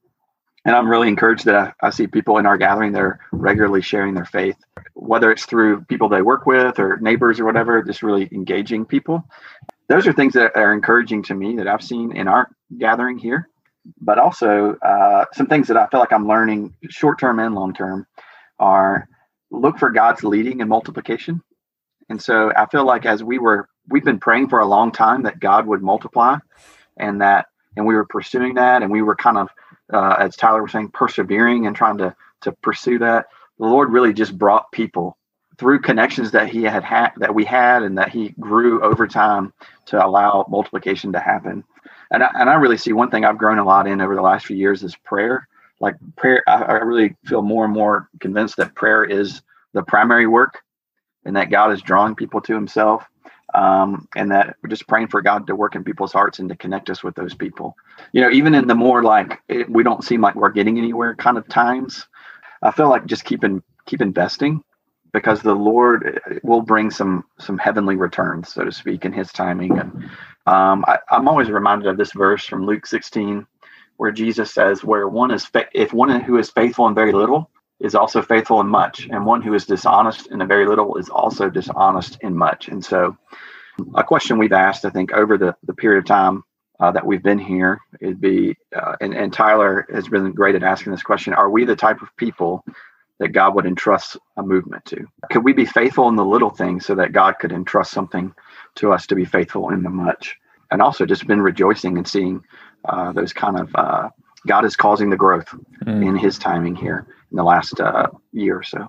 and 0.65 0.77
I'm 0.77 0.89
really 0.89 1.09
encouraged 1.09 1.45
that 1.47 1.55
I, 1.55 1.73
I, 1.87 1.91
see 1.91 2.07
people 2.07 2.39
in 2.39 2.47
our 2.47 2.57
gathering 2.57 2.93
that 2.93 3.03
are 3.03 3.21
regularly 3.33 3.83
sharing 3.83 4.15
their 4.15 4.25
faith, 4.25 4.57
whether 4.95 5.31
it's 5.31 5.47
through 5.47 5.83
people 5.85 6.09
they 6.09 6.23
work 6.23 6.47
with 6.47 6.79
or 6.79 6.99
neighbors 6.99 7.41
or 7.41 7.45
whatever, 7.45 7.83
just 7.83 8.03
really 8.03 8.29
engaging 8.33 8.85
people. 8.85 9.25
Those 9.89 10.07
are 10.07 10.13
things 10.13 10.35
that 10.35 10.57
are 10.57 10.73
encouraging 10.73 11.23
to 11.25 11.35
me 11.35 11.57
that 11.57 11.69
I've 11.69 11.83
seen 11.83 12.17
in 12.17 12.29
our 12.29 12.49
gathering 12.79 13.19
here, 13.19 13.49
but 14.01 14.19
also 14.19 14.77
uh, 14.77 15.27
some 15.33 15.47
things 15.47 15.69
that 15.69 15.77
I 15.77 15.87
feel 15.89 16.01
like 16.01 16.13
I'm 16.13 16.29
learning 16.29 16.75
short 16.89 17.19
term 17.19 17.39
and 17.39 17.55
long 17.55 17.75
term 17.75 18.07
are 18.59 19.09
look 19.51 19.79
for 19.79 19.91
God's 19.91 20.25
leading 20.25 20.61
and 20.61 20.71
multiplication. 20.71 21.43
And 22.09 22.21
so 22.21 22.53
I 22.55 22.67
feel 22.67 22.85
like 22.85 23.07
as 23.07 23.23
we 23.23 23.39
were, 23.39 23.69
we've 23.89 24.05
been 24.05 24.21
praying 24.21 24.49
for 24.49 24.61
a 24.61 24.67
long 24.67 24.93
time 24.93 25.23
that 25.23 25.41
God 25.41 25.67
would 25.67 25.83
multiply 25.83 26.39
and 26.97 27.21
that, 27.21 27.47
and 27.77 27.87
we 27.87 27.95
were 27.95 28.05
pursuing 28.05 28.55
that 28.55 28.83
and 28.83 28.91
we 28.91 29.03
were 29.03 29.17
kind 29.17 29.39
of 29.39 29.49
uh, 29.93 30.17
as 30.19 30.37
Tyler 30.37 30.63
was 30.63 30.73
saying, 30.73 30.91
persevering 30.91 31.67
and 31.67 31.77
trying 31.77 31.99
to 31.99 32.15
to 32.43 32.53
pursue 32.63 32.99
that. 32.99 33.27
The 33.59 33.67
Lord 33.67 33.91
really 33.91 34.13
just 34.13 34.37
brought 34.37 34.73
people 34.73 35.17
through 35.59 35.81
connections 35.81 36.31
that 36.33 36.49
He 36.49 36.63
had 36.63 37.13
that 37.19 37.35
we 37.35 37.45
had 37.45 37.83
and 37.83 37.99
that 37.99 38.11
He 38.11 38.31
grew 38.41 38.83
over 38.83 39.07
time 39.07 39.53
to 39.87 40.05
allow 40.05 40.47
multiplication 40.49 41.13
to 41.13 41.21
happen. 41.21 41.65
And 42.11 42.23
I, 42.23 42.31
and 42.35 42.51
I 42.51 42.55
really 42.55 42.77
see 42.77 42.93
one 42.93 43.11
thing 43.11 43.25
I've 43.25 43.39
grown 43.39 43.59
a 43.59 43.65
lot 43.65 43.87
in 43.87 44.01
over 44.01 44.15
the 44.15 44.23
last 44.23 44.47
few 44.47 44.57
years 44.57 44.83
is 44.83 44.97
prayer. 44.97 45.47
Like 45.81 45.97
prayer, 46.17 46.43
I, 46.47 46.63
I 46.63 46.73
really 46.75 47.17
feel 47.25 47.43
more 47.43 47.65
and 47.65 47.75
more 47.75 48.09
convinced 48.21 48.57
that 48.57 48.75
prayer 48.75 49.05
is 49.05 49.43
the 49.73 49.83
primary 49.83 50.27
work, 50.27 50.61
and 51.25 51.37
that 51.37 51.51
God 51.51 51.73
is 51.73 51.83
drawing 51.83 52.15
people 52.15 52.41
to 52.43 52.55
Himself 52.55 53.05
um, 53.55 54.09
and 54.17 54.31
that 54.31 54.57
we're 54.63 54.71
just 54.71 54.89
praying 54.89 55.09
for 55.09 55.21
God 55.21 55.47
to 55.47 55.55
work 55.57 55.75
in 55.75 55.85
people's 55.85 56.13
hearts 56.13 56.39
and 56.39 56.49
to 56.49 56.57
connect 56.57 56.91
us 56.91 57.03
with 57.03 57.15
those 57.15 57.35
people. 57.35 57.77
You 58.13 58.23
know, 58.23 58.31
even 58.31 58.55
in 58.55 58.67
the 58.67 58.75
more 58.75 59.03
like 59.03 59.41
it, 59.49 59.69
we 59.69 59.83
don't 59.83 60.05
seem 60.05 60.21
like 60.21 60.35
we're 60.35 60.51
getting 60.51 60.79
anywhere 60.79 61.15
kind 61.15 61.37
of 61.37 61.47
times, 61.49 62.07
I 62.63 62.71
feel 62.71 62.89
like 62.89 63.07
just 63.07 63.25
keep 63.25 63.45
in, 63.45 63.63
keep 63.87 64.01
investing 64.01 64.63
because 65.13 65.43
the 65.43 65.55
Lord 65.55 66.21
will 66.43 66.63
bring 66.63 66.91
some 66.91 67.25
some 67.39 67.59
heavenly 67.59 67.97
returns, 67.97 68.53
so 68.53 68.65
to 68.65 68.73
speak, 68.73 69.05
in 69.05 69.13
His 69.13 69.33
timing. 69.33 69.79
And 69.79 69.93
um, 70.47 70.85
I, 70.87 70.99
am 71.11 71.29
always 71.29 71.51
reminded 71.51 71.89
of 71.89 71.97
this 71.97 72.13
verse 72.13 72.47
from 72.47 72.65
Luke 72.65 72.87
16, 72.87 73.47
where 73.97 74.13
Jesus 74.13 74.53
says, 74.53 74.85
"Where 74.85 75.09
one 75.09 75.31
is 75.31 75.45
fa- 75.45 75.69
if 75.75 75.93
one 75.93 76.21
who 76.21 76.39
is 76.39 76.51
faithful 76.51 76.87
in 76.87 76.95
very 76.95 77.13
little 77.13 77.51
is 77.81 77.95
also 77.95 78.23
faithful 78.23 78.61
in 78.61 78.69
much, 78.69 79.09
and 79.11 79.27
one 79.27 79.43
who 79.43 79.55
is 79.55 79.67
dishonest 79.67 80.29
in 80.31 80.41
a 80.41 80.47
very 80.47 80.67
little 80.67 80.97
is 80.97 81.09
also 81.09 81.51
dishonest 81.51 82.19
in 82.23 82.37
much." 82.37 82.69
And 82.69 82.85
so, 82.85 83.17
a 83.95 84.05
question 84.05 84.39
we've 84.39 84.53
asked, 84.53 84.85
I 84.85 84.91
think, 84.91 85.13
over 85.13 85.37
the 85.37 85.55
the 85.65 85.75
period 85.75 85.99
of 85.99 86.05
time 86.07 86.45
uh, 86.83 86.91
that 86.91 87.07
we've 87.07 87.23
been 87.23 87.39
here, 87.39 87.81
it'd 88.01 88.21
be, 88.21 88.57
uh, 88.75 88.97
and, 89.01 89.15
and 89.15 89.33
Tyler 89.33 89.87
has 89.95 90.09
been 90.09 90.33
great 90.33 90.57
at 90.57 90.65
asking 90.65 90.91
this 90.91 91.03
question: 91.03 91.33
Are 91.33 91.49
we 91.49 91.65
the 91.65 91.77
type 91.77 92.03
of 92.03 92.15
people 92.17 92.65
that 93.21 93.29
God 93.29 93.55
would 93.55 93.67
entrust 93.67 94.17
a 94.37 94.43
movement 94.43 94.85
to? 94.87 95.07
Could 95.31 95.45
we 95.45 95.53
be 95.53 95.65
faithful 95.65 96.09
in 96.09 96.17
the 96.17 96.25
little 96.25 96.51
things 96.51 96.85
so 96.85 96.97
that 96.97 97.13
God 97.13 97.39
could 97.39 97.53
entrust 97.53 97.93
something 97.93 98.35
to 98.77 98.93
us 98.93 99.07
to 99.07 99.15
be 99.15 99.25
faithful 99.25 99.71
in 99.71 99.85
the 99.85 99.91
much? 99.91 100.37
And 100.73 100.83
also 100.83 101.07
just 101.07 101.25
been 101.29 101.41
rejoicing 101.41 101.99
and 101.99 102.09
seeing 102.09 102.43
uh, 102.85 103.13
those 103.13 103.33
kind 103.33 103.61
of 103.61 103.71
uh, 103.77 104.09
God 104.49 104.65
is 104.65 104.75
causing 104.75 105.09
the 105.09 105.17
growth 105.17 105.55
mm. 105.85 106.05
in 106.05 106.17
His 106.17 106.37
timing 106.37 106.75
here 106.75 107.07
in 107.31 107.37
the 107.37 107.45
last 107.45 107.79
uh, 107.79 108.09
year 108.33 108.59
or 108.59 108.65
so. 108.65 108.89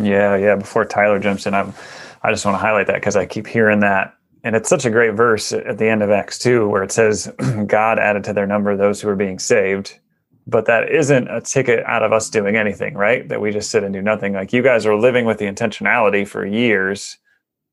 Yeah, 0.00 0.36
yeah. 0.36 0.56
Before 0.56 0.86
Tyler 0.86 1.18
jumps 1.18 1.44
in, 1.46 1.52
I'm, 1.52 1.74
I 2.22 2.30
just 2.30 2.46
want 2.46 2.54
to 2.54 2.60
highlight 2.60 2.86
that 2.86 2.94
because 2.94 3.16
I 3.16 3.26
keep 3.26 3.46
hearing 3.46 3.80
that. 3.80 4.14
And 4.46 4.54
it's 4.54 4.68
such 4.68 4.84
a 4.86 4.90
great 4.90 5.14
verse 5.14 5.52
at 5.52 5.78
the 5.78 5.88
end 5.88 6.02
of 6.02 6.10
Acts 6.10 6.38
2 6.38 6.68
where 6.68 6.84
it 6.84 6.92
says, 6.92 7.32
God 7.66 7.98
added 7.98 8.22
to 8.24 8.32
their 8.32 8.46
number 8.46 8.76
those 8.76 9.00
who 9.00 9.08
were 9.08 9.16
being 9.16 9.38
saved 9.38 9.98
but 10.46 10.66
that 10.66 10.90
isn't 10.90 11.28
a 11.28 11.40
ticket 11.40 11.84
out 11.86 12.02
of 12.02 12.12
us 12.12 12.30
doing 12.30 12.56
anything, 12.56 12.94
right? 12.94 13.28
That 13.28 13.40
we 13.40 13.50
just 13.50 13.70
sit 13.70 13.82
and 13.82 13.92
do 13.92 14.00
nothing. 14.00 14.32
Like 14.32 14.52
you 14.52 14.62
guys 14.62 14.86
are 14.86 14.96
living 14.96 15.24
with 15.24 15.38
the 15.38 15.46
intentionality 15.46 16.26
for 16.26 16.46
years, 16.46 17.18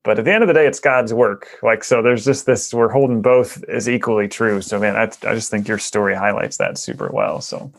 but 0.02 0.18
at 0.18 0.24
the 0.24 0.32
end 0.32 0.42
of 0.42 0.48
the 0.48 0.54
day, 0.54 0.66
it's 0.66 0.80
God's 0.80 1.14
work. 1.14 1.48
Like, 1.62 1.84
so 1.84 2.02
there's 2.02 2.24
just 2.24 2.46
this, 2.46 2.74
we're 2.74 2.90
holding 2.90 3.22
both 3.22 3.62
as 3.64 3.88
equally 3.88 4.28
true. 4.28 4.60
So, 4.60 4.78
man, 4.78 4.96
I, 4.96 5.04
I 5.28 5.34
just 5.34 5.50
think 5.50 5.68
your 5.68 5.78
story 5.78 6.14
highlights 6.14 6.56
that 6.56 6.76
super 6.76 7.10
well. 7.12 7.40
So, 7.40 7.72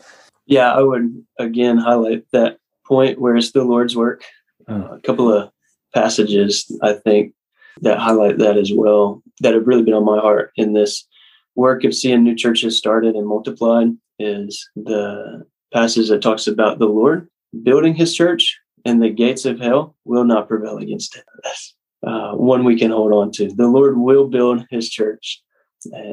yeah, 0.46 0.72
I 0.72 0.80
would 0.80 1.24
again 1.38 1.76
highlight 1.76 2.24
that 2.32 2.58
point 2.86 3.20
where 3.20 3.36
it's 3.36 3.52
the 3.52 3.64
Lord's 3.64 3.96
work. 3.96 4.24
Uh, 4.68 4.88
a 4.92 5.00
couple 5.02 5.32
of 5.32 5.50
passages, 5.94 6.70
I 6.82 6.94
think, 6.94 7.34
that 7.80 7.98
highlight 7.98 8.38
that 8.38 8.56
as 8.56 8.72
well, 8.74 9.22
that 9.40 9.54
have 9.54 9.66
really 9.66 9.82
been 9.82 9.94
on 9.94 10.04
my 10.04 10.18
heart 10.18 10.52
in 10.56 10.72
this 10.72 11.06
work 11.54 11.84
of 11.84 11.94
seeing 11.94 12.22
new 12.22 12.34
churches 12.34 12.76
started 12.76 13.14
and 13.14 13.26
multiplied 13.26 13.88
is 14.18 14.68
the 14.76 15.44
passage 15.72 16.08
that 16.08 16.22
talks 16.22 16.46
about 16.46 16.78
the 16.78 16.86
Lord 16.86 17.28
building 17.62 17.94
his 17.94 18.14
church 18.14 18.58
and 18.84 19.02
the 19.02 19.10
gates 19.10 19.44
of 19.44 19.58
hell 19.58 19.96
will 20.04 20.24
not 20.24 20.48
prevail 20.48 20.78
against 20.78 21.16
it. 21.16 21.24
That's 21.42 21.74
uh, 22.06 22.32
one 22.32 22.64
we 22.64 22.78
can 22.78 22.90
hold 22.90 23.12
on 23.12 23.32
to. 23.32 23.48
The 23.48 23.66
Lord 23.66 23.98
will 23.98 24.28
build 24.28 24.64
his 24.70 24.88
church 24.88 25.42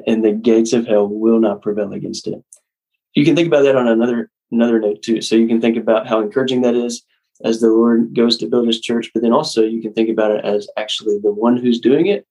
and 0.08 0.24
the 0.24 0.32
gates 0.32 0.74
of 0.74 0.88
hell 0.88 1.08
will 1.08 1.40
not 1.40 1.62
prevail 1.62 1.94
against 1.94 2.28
it. 2.28 2.44
You 3.14 3.26
can 3.26 3.36
think 3.36 3.48
about 3.48 3.64
that 3.64 3.76
on 3.76 3.88
another 3.88 4.30
another 4.52 4.80
note 4.80 5.02
too. 5.02 5.22
So 5.22 5.36
you 5.36 5.48
can 5.48 5.62
think 5.62 5.78
about 5.78 6.08
how 6.08 6.22
encouraging 6.22 6.62
that 6.62 6.76
is 6.76 7.04
as 7.44 7.60
the 7.60 7.70
Lord 7.70 8.16
goes 8.16 8.38
to 8.38 8.48
build 8.48 8.68
his 8.68 8.80
church, 8.80 9.12
but 9.14 9.22
then 9.22 9.34
also 9.34 9.64
you 9.64 9.82
can 9.82 9.94
think 9.94 10.10
about 10.10 10.32
it 10.32 10.46
as 10.46 10.68
actually 10.78 11.20
the 11.20 11.34
one 11.34 11.58
who's 11.58 11.80
doing 11.80 12.08
it 12.08 12.26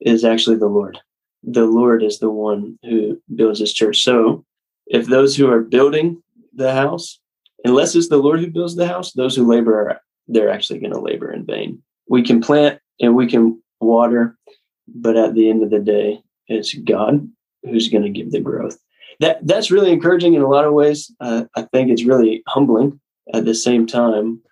is 0.00 0.24
actually 0.24 0.56
the 0.56 0.66
Lord. 0.66 0.98
The 1.42 1.66
Lord 1.66 2.02
is 2.02 2.18
the 2.18 2.30
one 2.30 2.78
who 2.82 3.20
builds 3.34 3.60
his 3.60 3.72
church. 3.72 4.02
So 4.02 4.44
if 4.86 5.06
those 5.06 5.36
who 5.36 5.50
are 5.50 5.60
building 5.60 6.22
the 6.54 6.72
house, 6.72 7.20
unless 7.64 7.94
it's 7.94 8.08
the 8.08 8.16
Lord 8.16 8.40
who 8.40 8.50
builds 8.50 8.74
the 8.74 8.88
house, 8.88 9.12
those 9.12 9.36
who 9.36 9.46
labor 9.46 9.78
are 9.78 10.00
they're 10.28 10.50
actually 10.50 10.80
going 10.80 10.92
to 10.92 11.00
labor 11.00 11.32
in 11.32 11.46
vain. 11.46 11.82
We 12.08 12.22
can 12.22 12.40
plant 12.40 12.80
and 13.00 13.14
we 13.14 13.28
can 13.28 13.62
water, 13.80 14.36
but 14.88 15.16
at 15.16 15.34
the 15.34 15.48
end 15.48 15.62
of 15.62 15.70
the 15.70 15.78
day, 15.78 16.20
it's 16.48 16.74
God 16.74 17.28
who's 17.62 17.88
going 17.88 18.04
to 18.04 18.10
give 18.10 18.32
the 18.32 18.40
growth. 18.40 18.78
That 19.20 19.46
that's 19.46 19.70
really 19.70 19.92
encouraging 19.92 20.34
in 20.34 20.42
a 20.42 20.48
lot 20.48 20.64
of 20.64 20.74
ways. 20.74 21.10
Uh, 21.20 21.44
I 21.54 21.62
think 21.62 21.90
it's 21.90 22.04
really 22.04 22.42
humbling 22.48 23.00
at 23.32 23.44
the 23.44 23.54
same 23.54 23.86
time. 23.86 24.42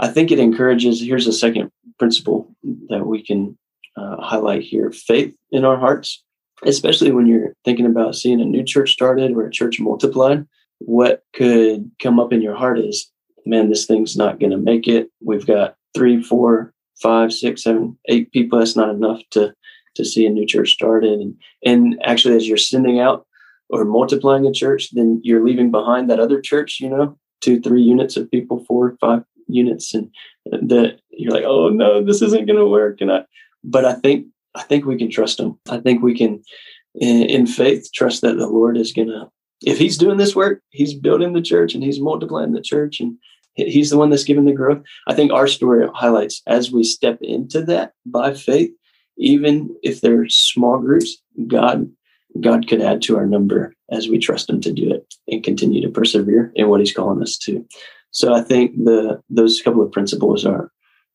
I 0.00 0.08
think 0.08 0.32
it 0.32 0.40
encourages. 0.40 1.00
Here's 1.00 1.28
a 1.28 1.32
second 1.32 1.70
principle 1.98 2.52
that 2.88 3.06
we 3.06 3.22
can 3.22 3.56
uh, 3.96 4.16
highlight 4.20 4.62
here: 4.62 4.90
faith 4.90 5.34
in 5.52 5.64
our 5.64 5.78
hearts 5.78 6.24
especially 6.64 7.10
when 7.10 7.26
you're 7.26 7.54
thinking 7.64 7.86
about 7.86 8.14
seeing 8.14 8.40
a 8.40 8.44
new 8.44 8.62
church 8.64 8.92
started 8.92 9.32
or 9.32 9.46
a 9.46 9.50
church 9.50 9.80
multiplied, 9.80 10.46
what 10.78 11.22
could 11.34 11.90
come 12.00 12.18
up 12.18 12.32
in 12.32 12.42
your 12.42 12.54
heart 12.54 12.78
is, 12.78 13.10
man, 13.46 13.68
this 13.68 13.86
thing's 13.86 14.16
not 14.16 14.38
going 14.38 14.50
to 14.50 14.58
make 14.58 14.88
it. 14.88 15.10
We've 15.22 15.46
got 15.46 15.76
three, 15.94 16.22
four, 16.22 16.72
five, 17.02 17.32
six, 17.32 17.62
seven, 17.62 17.98
eight 18.08 18.30
people. 18.32 18.58
That's 18.58 18.76
not 18.76 18.90
enough 18.90 19.20
to 19.32 19.54
to 19.96 20.04
see 20.04 20.24
a 20.24 20.30
new 20.30 20.46
church 20.46 20.72
started. 20.72 21.20
And 21.20 21.34
and 21.64 22.00
actually, 22.04 22.36
as 22.36 22.46
you're 22.46 22.56
sending 22.56 23.00
out 23.00 23.26
or 23.70 23.84
multiplying 23.84 24.46
a 24.46 24.52
church, 24.52 24.90
then 24.92 25.20
you're 25.24 25.44
leaving 25.44 25.70
behind 25.70 26.08
that 26.08 26.20
other 26.20 26.40
church. 26.40 26.78
You 26.80 26.90
know, 26.90 27.18
two, 27.40 27.60
three 27.60 27.82
units 27.82 28.16
of 28.16 28.30
people, 28.30 28.64
four, 28.66 28.96
five 29.00 29.24
units, 29.52 29.94
and 29.94 30.10
uh, 30.52 30.58
that 30.62 31.00
you're 31.10 31.32
like, 31.32 31.44
oh 31.44 31.68
no, 31.68 32.02
this 32.04 32.22
isn't 32.22 32.46
going 32.46 32.58
to 32.58 32.66
work. 32.66 33.00
And 33.00 33.12
I, 33.12 33.24
but 33.64 33.84
I 33.84 33.94
think 33.94 34.26
I 34.54 34.62
think 34.62 34.84
we 34.84 34.98
can 34.98 35.10
trust 35.10 35.38
him. 35.38 35.58
I 35.68 35.78
think 35.78 36.02
we 36.02 36.16
can, 36.16 36.42
in, 36.94 37.22
in 37.22 37.46
faith, 37.46 37.90
trust 37.94 38.22
that 38.22 38.36
the 38.36 38.48
Lord 38.48 38.76
is 38.76 38.92
going 38.92 39.08
to, 39.08 39.28
if 39.64 39.78
he's 39.78 39.98
doing 39.98 40.16
this 40.16 40.34
work, 40.34 40.60
he's 40.70 40.94
building 40.94 41.32
the 41.32 41.42
church 41.42 41.74
and 41.74 41.82
he's 41.82 42.00
multiplying 42.00 42.52
the 42.52 42.62
church 42.62 43.00
and 43.00 43.16
he's 43.54 43.90
the 43.90 43.98
one 43.98 44.10
that's 44.10 44.24
giving 44.24 44.44
the 44.44 44.52
growth. 44.52 44.82
I 45.06 45.14
think 45.14 45.32
our 45.32 45.46
story 45.46 45.86
highlights 45.94 46.42
as 46.46 46.72
we 46.72 46.82
step 46.82 47.18
into 47.20 47.62
that 47.62 47.92
by 48.06 48.34
faith, 48.34 48.70
even 49.16 49.74
if 49.82 50.00
they're 50.00 50.28
small 50.28 50.78
groups, 50.78 51.16
God 51.46 51.90
God 52.40 52.68
could 52.68 52.80
add 52.80 53.02
to 53.02 53.16
our 53.16 53.26
number 53.26 53.74
as 53.90 54.08
we 54.08 54.18
trust 54.18 54.48
him 54.48 54.60
to 54.60 54.72
do 54.72 54.88
it 54.92 55.14
and 55.26 55.42
continue 55.42 55.82
to 55.82 55.88
persevere 55.88 56.52
in 56.54 56.68
what 56.68 56.78
he's 56.78 56.94
calling 56.94 57.20
us 57.20 57.36
to. 57.38 57.66
So 58.10 58.34
I 58.34 58.42
think 58.42 58.76
the 58.76 59.22
those 59.30 59.60
couple 59.60 59.82
of 59.82 59.92
principles 59.92 60.44
are 60.44 60.70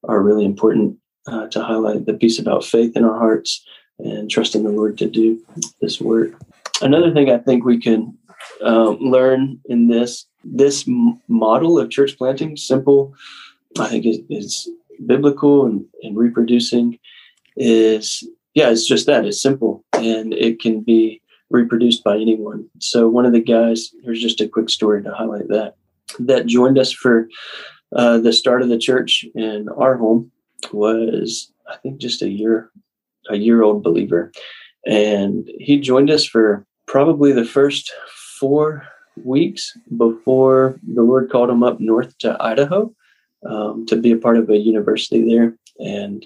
are 0.07 0.21
really 0.21 0.45
important 0.45 0.97
uh, 1.27 1.47
to 1.47 1.63
highlight 1.63 2.05
the 2.05 2.13
piece 2.13 2.39
about 2.39 2.63
faith 2.63 2.95
in 2.95 3.03
our 3.03 3.17
hearts 3.17 3.63
and 3.99 4.29
trusting 4.29 4.63
the 4.63 4.69
Lord 4.69 4.97
to 4.97 5.09
do 5.09 5.41
this 5.81 5.99
work. 5.99 6.33
Another 6.81 7.13
thing 7.13 7.29
I 7.29 7.37
think 7.37 7.63
we 7.63 7.79
can 7.79 8.17
um, 8.61 8.97
learn 8.99 9.59
in 9.65 9.87
this 9.87 10.25
this 10.43 10.85
model 11.27 11.79
of 11.79 11.89
church 11.89 12.17
planting, 12.17 12.55
simple, 12.55 13.13
I 13.79 13.87
think 13.87 14.05
is 14.29 14.69
biblical 15.05 15.65
and, 15.65 15.85
and 16.03 16.15
reproducing 16.15 16.99
is 17.57 18.23
yeah, 18.53 18.69
it's 18.69 18.87
just 18.87 19.05
that 19.07 19.25
it's 19.25 19.41
simple 19.41 19.83
and 19.93 20.33
it 20.33 20.61
can 20.61 20.81
be 20.81 21.21
reproduced 21.49 22.03
by 22.03 22.15
anyone. 22.15 22.69
So 22.79 23.09
one 23.09 23.25
of 23.25 23.33
the 23.33 23.41
guys, 23.41 23.91
here's 24.03 24.21
just 24.21 24.41
a 24.41 24.47
quick 24.47 24.69
story 24.69 25.03
to 25.03 25.13
highlight 25.13 25.49
that 25.49 25.75
that 26.19 26.45
joined 26.45 26.77
us 26.77 26.91
for 26.91 27.27
uh, 27.95 28.17
the 28.17 28.33
start 28.33 28.61
of 28.61 28.69
the 28.69 28.77
church 28.77 29.25
in 29.35 29.69
our 29.77 29.97
home 29.97 30.31
was 30.71 31.51
I 31.67 31.77
think 31.77 31.97
just 31.99 32.21
a 32.21 32.29
year 32.29 32.71
a 33.29 33.37
year 33.37 33.63
old 33.63 33.83
believer, 33.83 34.31
and 34.85 35.49
he 35.59 35.79
joined 35.79 36.11
us 36.11 36.25
for 36.25 36.65
probably 36.85 37.31
the 37.31 37.45
first 37.45 37.91
four 38.39 38.87
weeks 39.23 39.75
before 39.97 40.79
the 40.87 41.01
Lord 41.01 41.31
called 41.31 41.49
him 41.49 41.63
up 41.63 41.79
north 41.79 42.17
to 42.19 42.37
Idaho 42.39 42.93
um, 43.45 43.85
to 43.87 43.95
be 43.95 44.11
a 44.11 44.17
part 44.17 44.37
of 44.37 44.49
a 44.49 44.57
university 44.57 45.27
there 45.27 45.55
and 45.79 46.25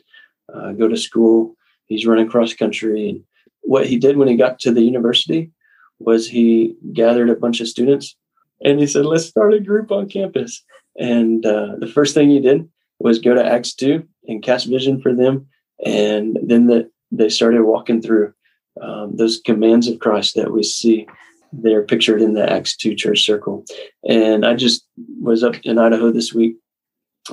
uh, 0.54 0.72
go 0.74 0.88
to 0.88 0.98
school. 0.98 1.56
He's 1.86 2.06
running 2.06 2.30
cross 2.30 2.54
country, 2.54 3.10
and 3.10 3.24
what 3.62 3.88
he 3.88 3.98
did 3.98 4.18
when 4.18 4.28
he 4.28 4.36
got 4.36 4.60
to 4.60 4.72
the 4.72 4.82
university 4.82 5.52
was 6.00 6.28
he 6.28 6.76
gathered 6.94 7.30
a 7.30 7.36
bunch 7.36 7.60
of 7.60 7.68
students 7.68 8.16
and 8.64 8.80
he 8.80 8.88
said, 8.88 9.06
"Let's 9.06 9.26
start 9.26 9.54
a 9.54 9.60
group 9.60 9.92
on 9.92 10.10
campus." 10.10 10.64
And 10.98 11.46
uh, 11.46 11.76
the 11.80 11.88
first 11.88 12.14
thing 12.14 12.30
he 12.30 12.40
did 12.40 12.70
was 13.00 13.20
go 13.20 13.34
to 13.34 13.46
Acts 13.46 13.74
2 13.74 14.06
and 14.28 14.44
cast 14.44 14.68
vision 14.68 15.02
for 15.02 15.14
them. 15.14 15.48
And 15.86 16.38
then 16.44 16.68
the, 16.68 16.92
they 17.12 17.30
started 17.30 17.64
walking 17.64 18.02
through 18.02 18.34
um, 18.82 19.16
those 19.16 19.42
commands 19.44 19.88
of 19.88 20.00
Christ 20.00 20.36
that 20.36 20.52
we 20.52 20.64
see 20.64 21.08
there 21.52 21.84
pictured 21.84 22.22
in 22.22 22.34
the 22.34 22.52
Acts 22.52 22.76
2 22.76 22.96
church 22.96 23.26
circle. 23.26 23.66
And 24.08 24.46
I 24.46 24.56
just 24.56 24.86
was 25.20 25.44
up 25.44 25.56
in 25.64 25.80
Idaho 25.80 26.12
this 26.12 26.34
week 26.34 26.58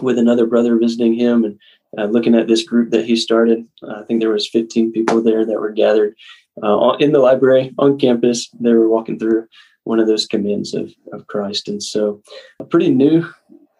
with 0.00 0.18
another 0.18 0.46
brother 0.46 0.76
visiting 0.78 1.14
him 1.14 1.44
and 1.44 1.58
uh, 1.98 2.04
looking 2.04 2.34
at 2.34 2.46
this 2.46 2.62
group 2.62 2.90
that 2.90 3.04
he 3.04 3.16
started. 3.16 3.66
I 3.88 4.02
think 4.04 4.20
there 4.20 4.30
was 4.30 4.48
15 4.48 4.92
people 4.92 5.22
there 5.22 5.44
that 5.44 5.60
were 5.60 5.72
gathered 5.72 6.14
uh, 6.62 6.96
in 7.00 7.12
the 7.12 7.18
library 7.18 7.74
on 7.78 7.98
campus. 7.98 8.48
They 8.60 8.72
were 8.72 8.88
walking 8.88 9.18
through 9.18 9.48
one 9.86 10.00
of 10.00 10.06
those 10.06 10.26
commands 10.26 10.74
of, 10.74 10.92
of 11.12 11.26
Christ. 11.26 11.68
And 11.68 11.82
so 11.82 12.22
a 12.60 12.64
pretty 12.64 12.90
new 12.90 13.26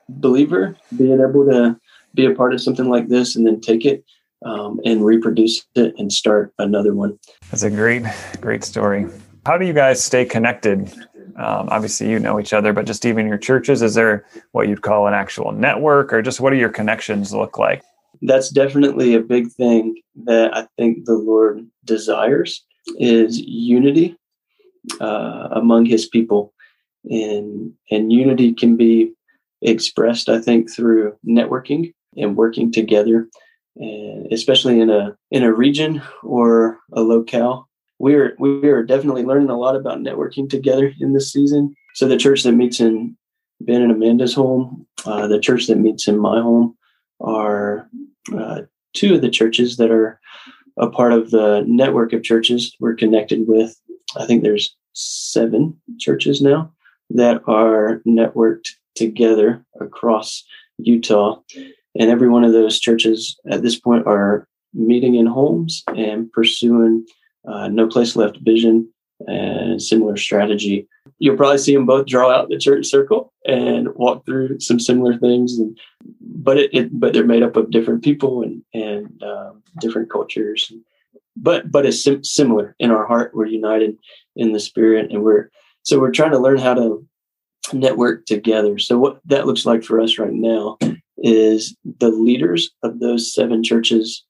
believer 0.08 0.76
being 0.96 1.20
able 1.20 1.44
to 1.46 1.76
be 2.14 2.26
a 2.26 2.34
part 2.34 2.54
of 2.54 2.60
something 2.60 2.88
like 2.88 3.08
this 3.08 3.36
and 3.36 3.46
then 3.46 3.60
take 3.60 3.84
it 3.84 4.04
um, 4.44 4.80
and 4.84 5.04
reproduce 5.04 5.66
it 5.74 5.94
and 5.98 6.12
start 6.12 6.52
another 6.58 6.94
one. 6.94 7.18
That's 7.50 7.64
a 7.64 7.70
great, 7.70 8.04
great 8.40 8.64
story. 8.64 9.06
How 9.44 9.58
do 9.58 9.66
you 9.66 9.72
guys 9.72 10.02
stay 10.02 10.24
connected 10.24 10.92
Um, 11.36 11.68
obviously, 11.70 12.08
you 12.08 12.18
know 12.18 12.40
each 12.40 12.54
other, 12.54 12.72
but 12.72 12.86
just 12.86 13.04
even 13.04 13.26
your 13.26 13.36
churches, 13.36 13.82
is 13.82 13.94
there 13.94 14.24
what 14.52 14.68
you'd 14.68 14.80
call 14.80 15.06
an 15.06 15.12
actual 15.12 15.52
network, 15.52 16.10
or 16.12 16.22
just 16.22 16.40
what 16.40 16.50
do 16.50 16.56
your 16.56 16.70
connections 16.70 17.34
look 17.34 17.58
like? 17.58 17.82
That's 18.22 18.48
definitely 18.48 19.14
a 19.14 19.20
big 19.20 19.52
thing 19.52 20.00
that 20.24 20.56
I 20.56 20.66
think 20.78 21.04
the 21.04 21.14
Lord 21.14 21.66
desires 21.84 22.64
is 22.98 23.38
unity 23.38 24.16
uh, 25.00 25.48
among 25.52 25.86
His 25.86 26.06
people, 26.06 26.52
and 27.04 27.72
and 27.90 28.12
unity 28.12 28.52
can 28.52 28.76
be 28.76 29.12
expressed, 29.62 30.28
I 30.28 30.40
think, 30.40 30.70
through 30.70 31.16
networking 31.26 31.94
and 32.16 32.36
working 32.36 32.72
together, 32.72 33.28
and 33.76 34.32
especially 34.32 34.80
in 34.80 34.90
a 34.90 35.16
in 35.30 35.42
a 35.42 35.52
region 35.52 36.02
or 36.22 36.78
a 36.92 37.00
locale. 37.00 37.68
We're 37.98 38.36
we 38.38 38.68
are 38.68 38.82
definitely 38.82 39.24
learning 39.24 39.50
a 39.50 39.58
lot 39.58 39.76
about 39.76 40.00
networking 40.00 40.50
together 40.50 40.92
in 41.00 41.12
this 41.12 41.32
season. 41.32 41.74
So 41.94 42.06
the 42.06 42.18
church 42.18 42.42
that 42.42 42.52
meets 42.52 42.78
in 42.80 43.16
Ben 43.60 43.80
and 43.80 43.90
Amanda's 43.90 44.34
home, 44.34 44.86
uh, 45.06 45.26
the 45.26 45.40
church 45.40 45.66
that 45.66 45.78
meets 45.78 46.08
in 46.08 46.18
my 46.18 46.40
home, 46.40 46.76
are 47.20 47.88
uh, 48.36 48.62
two 48.92 49.14
of 49.14 49.22
the 49.22 49.30
churches 49.30 49.78
that 49.78 49.90
are 49.90 50.20
a 50.78 50.90
part 50.90 51.12
of 51.12 51.30
the 51.30 51.64
network 51.66 52.12
of 52.12 52.22
churches 52.22 52.76
we're 52.80 52.94
connected 52.94 53.48
with. 53.48 53.74
I 54.16 54.26
think 54.26 54.42
there's 54.42 54.74
seven 54.92 55.78
churches 55.98 56.40
now 56.40 56.72
that 57.10 57.42
are 57.46 58.02
networked 58.06 58.68
together 58.94 59.64
across 59.80 60.44
Utah. 60.78 61.40
And 61.98 62.10
every 62.10 62.28
one 62.28 62.44
of 62.44 62.52
those 62.52 62.80
churches 62.80 63.38
at 63.50 63.62
this 63.62 63.78
point 63.78 64.06
are 64.06 64.46
meeting 64.74 65.14
in 65.14 65.26
homes 65.26 65.82
and 65.88 66.30
pursuing 66.32 67.06
uh, 67.46 67.68
no 67.68 67.86
place 67.86 68.16
left 68.16 68.38
vision 68.42 68.90
and 69.26 69.80
similar 69.80 70.16
strategy. 70.16 70.86
You'll 71.18 71.36
probably 71.36 71.58
see 71.58 71.74
them 71.74 71.86
both 71.86 72.06
draw 72.06 72.30
out 72.30 72.48
the 72.48 72.58
church 72.58 72.86
circle 72.86 73.32
and 73.46 73.94
walk 73.94 74.26
through 74.26 74.60
some 74.60 74.78
similar 74.78 75.16
things. 75.16 75.58
And, 75.58 75.78
but 76.20 76.58
it, 76.58 76.74
it 76.74 77.00
but 77.00 77.12
they're 77.12 77.24
made 77.24 77.42
up 77.42 77.56
of 77.56 77.70
different 77.70 78.04
people 78.04 78.42
and 78.42 78.62
and 78.74 79.22
um, 79.22 79.62
different 79.80 80.10
cultures. 80.10 80.70
But 81.36 81.70
but 81.70 81.86
it's 81.86 82.02
sim- 82.02 82.24
similar 82.24 82.74
in 82.78 82.90
our 82.90 83.06
heart. 83.06 83.32
We're 83.34 83.46
united 83.46 83.96
in 84.36 84.52
the 84.52 84.60
spirit, 84.60 85.10
and 85.10 85.22
we're 85.22 85.50
so 85.82 86.00
we're 86.00 86.10
trying 86.10 86.32
to 86.32 86.38
learn 86.38 86.58
how 86.58 86.74
to 86.74 87.06
network 87.72 88.26
together. 88.26 88.78
So 88.78 88.98
what 88.98 89.20
that 89.26 89.46
looks 89.46 89.66
like 89.66 89.82
for 89.82 90.00
us 90.00 90.18
right 90.18 90.32
now 90.32 90.78
is 91.18 91.76
the 92.00 92.10
leaders 92.10 92.70
of 92.82 93.00
those 93.00 93.34
seven 93.34 93.62
churches 93.62 94.24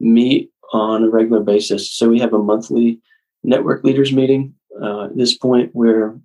meet 0.00 0.50
on 0.72 1.04
a 1.04 1.10
regular 1.10 1.40
basis. 1.40 1.90
So 1.90 2.08
we 2.08 2.18
have 2.20 2.32
a 2.32 2.38
monthly 2.38 3.00
network 3.42 3.84
leaders 3.84 4.12
meeting. 4.12 4.54
Uh, 4.82 5.04
at 5.04 5.16
this 5.16 5.36
point, 5.36 5.70
where 5.72 6.18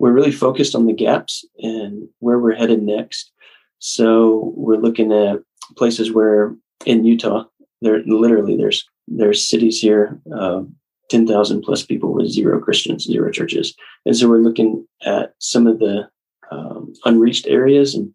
we're 0.00 0.12
really 0.12 0.32
focused 0.32 0.74
on 0.74 0.86
the 0.86 0.92
gaps 0.92 1.44
and 1.58 2.08
where 2.18 2.40
we're 2.40 2.56
headed 2.56 2.82
next. 2.82 3.30
So 3.78 4.52
we're 4.56 4.80
looking 4.80 5.12
at 5.12 5.38
places 5.76 6.10
where 6.12 6.56
in 6.84 7.04
Utah, 7.04 7.44
there 7.80 8.02
literally 8.04 8.56
there's 8.56 8.84
there's 9.08 9.48
cities 9.48 9.80
here, 9.80 10.20
uh, 10.34 10.62
ten 11.10 11.26
thousand 11.26 11.62
plus 11.62 11.84
people 11.84 12.12
with 12.12 12.30
zero 12.30 12.60
Christians, 12.60 13.04
zero 13.04 13.30
churches, 13.30 13.74
and 14.06 14.16
so 14.16 14.28
we're 14.28 14.38
looking 14.38 14.86
at 15.04 15.34
some 15.38 15.66
of 15.66 15.78
the 15.78 16.08
um, 16.50 16.92
unreached 17.04 17.46
areas 17.46 17.94
and 17.94 18.14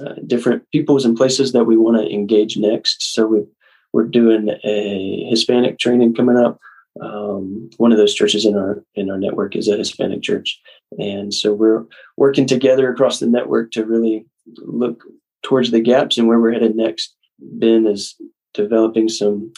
uh, 0.00 0.14
different 0.26 0.62
peoples 0.72 1.04
and 1.04 1.16
places 1.16 1.52
that 1.52 1.64
we 1.64 1.76
want 1.76 1.96
to 1.96 2.12
engage 2.12 2.56
next. 2.56 3.14
So 3.14 3.26
we 3.26 3.44
we're 3.92 4.06
doing 4.06 4.50
a 4.64 5.26
Hispanic 5.28 5.78
training 5.78 6.14
coming 6.14 6.36
up. 6.36 6.58
Um, 7.00 7.70
one 7.76 7.92
of 7.92 7.98
those 7.98 8.14
churches 8.14 8.44
in 8.44 8.56
our 8.56 8.84
in 8.94 9.10
our 9.10 9.18
network 9.18 9.56
is 9.56 9.68
a 9.68 9.76
Hispanic 9.76 10.22
church, 10.22 10.60
and 10.98 11.32
so 11.32 11.52
we're 11.52 11.84
working 12.16 12.46
together 12.46 12.90
across 12.90 13.20
the 13.20 13.26
network 13.26 13.70
to 13.72 13.84
really 13.84 14.26
look 14.56 15.04
towards 15.42 15.70
the 15.70 15.80
gaps 15.80 16.18
and 16.18 16.26
where 16.26 16.40
we're 16.40 16.52
headed 16.52 16.76
next. 16.76 17.14
Ben 17.38 17.86
is 17.86 18.16
developing 18.54 19.08
some 19.08 19.52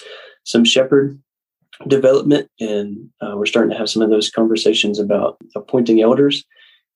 some 0.44 0.64
shepherd 0.64 1.20
development, 1.88 2.48
and 2.60 3.08
uh, 3.20 3.34
we're 3.36 3.46
starting 3.46 3.70
to 3.70 3.78
have 3.78 3.90
some 3.90 4.02
of 4.02 4.10
those 4.10 4.30
conversations 4.30 4.98
about 4.98 5.38
appointing 5.56 6.00
elders 6.00 6.44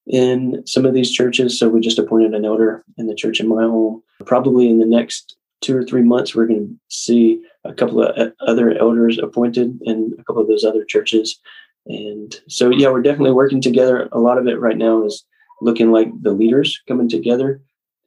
in 0.07 0.63
some 0.67 0.87
of 0.87 0.95
these 0.95 1.11
churches. 1.11 1.59
So 1.59 1.69
we 1.69 1.81
just 1.81 1.99
appointed 1.99 2.35
an 2.35 2.45
elder 2.45 2.85
in 2.97 3.07
the 3.07 3.15
church 3.15 3.41
in 3.41 3.49
my 3.49 3.63
home. 3.63 4.03
Probably 4.25 4.69
in 4.69 4.79
the 4.79 4.87
next 4.87 5.37
two 5.61 5.77
or 5.77 5.85
three 5.85 6.03
months, 6.03 6.35
we're 6.35 6.47
going 6.47 6.69
to 6.69 6.75
see 6.89 7.43
a 7.65 7.73
couple 7.73 8.03
of 8.03 8.17
uh, 8.17 8.31
other 8.41 8.77
elders 8.79 9.19
appointed 9.19 9.79
in 9.83 10.15
a 10.19 10.25
couple 10.25 10.43
of 10.43 10.49
those 10.49 10.65
other 10.65 10.85
churches. 10.85 11.41
And 11.87 12.35
so, 12.49 12.71
yeah, 12.71 12.91
we're 12.91 13.03
definitely 13.03 13.33
working 13.33 13.61
together. 13.61 14.09
A 14.13 14.19
lot 14.19 14.39
of 14.39 14.47
it 14.47 14.61
right 14.61 14.77
now 14.77 15.05
is 15.05 15.25
looking 15.61 15.91
like 15.91 16.09
the 16.21 16.33
leaders 16.33 16.81
coming 16.87 17.09
together. 17.09 17.61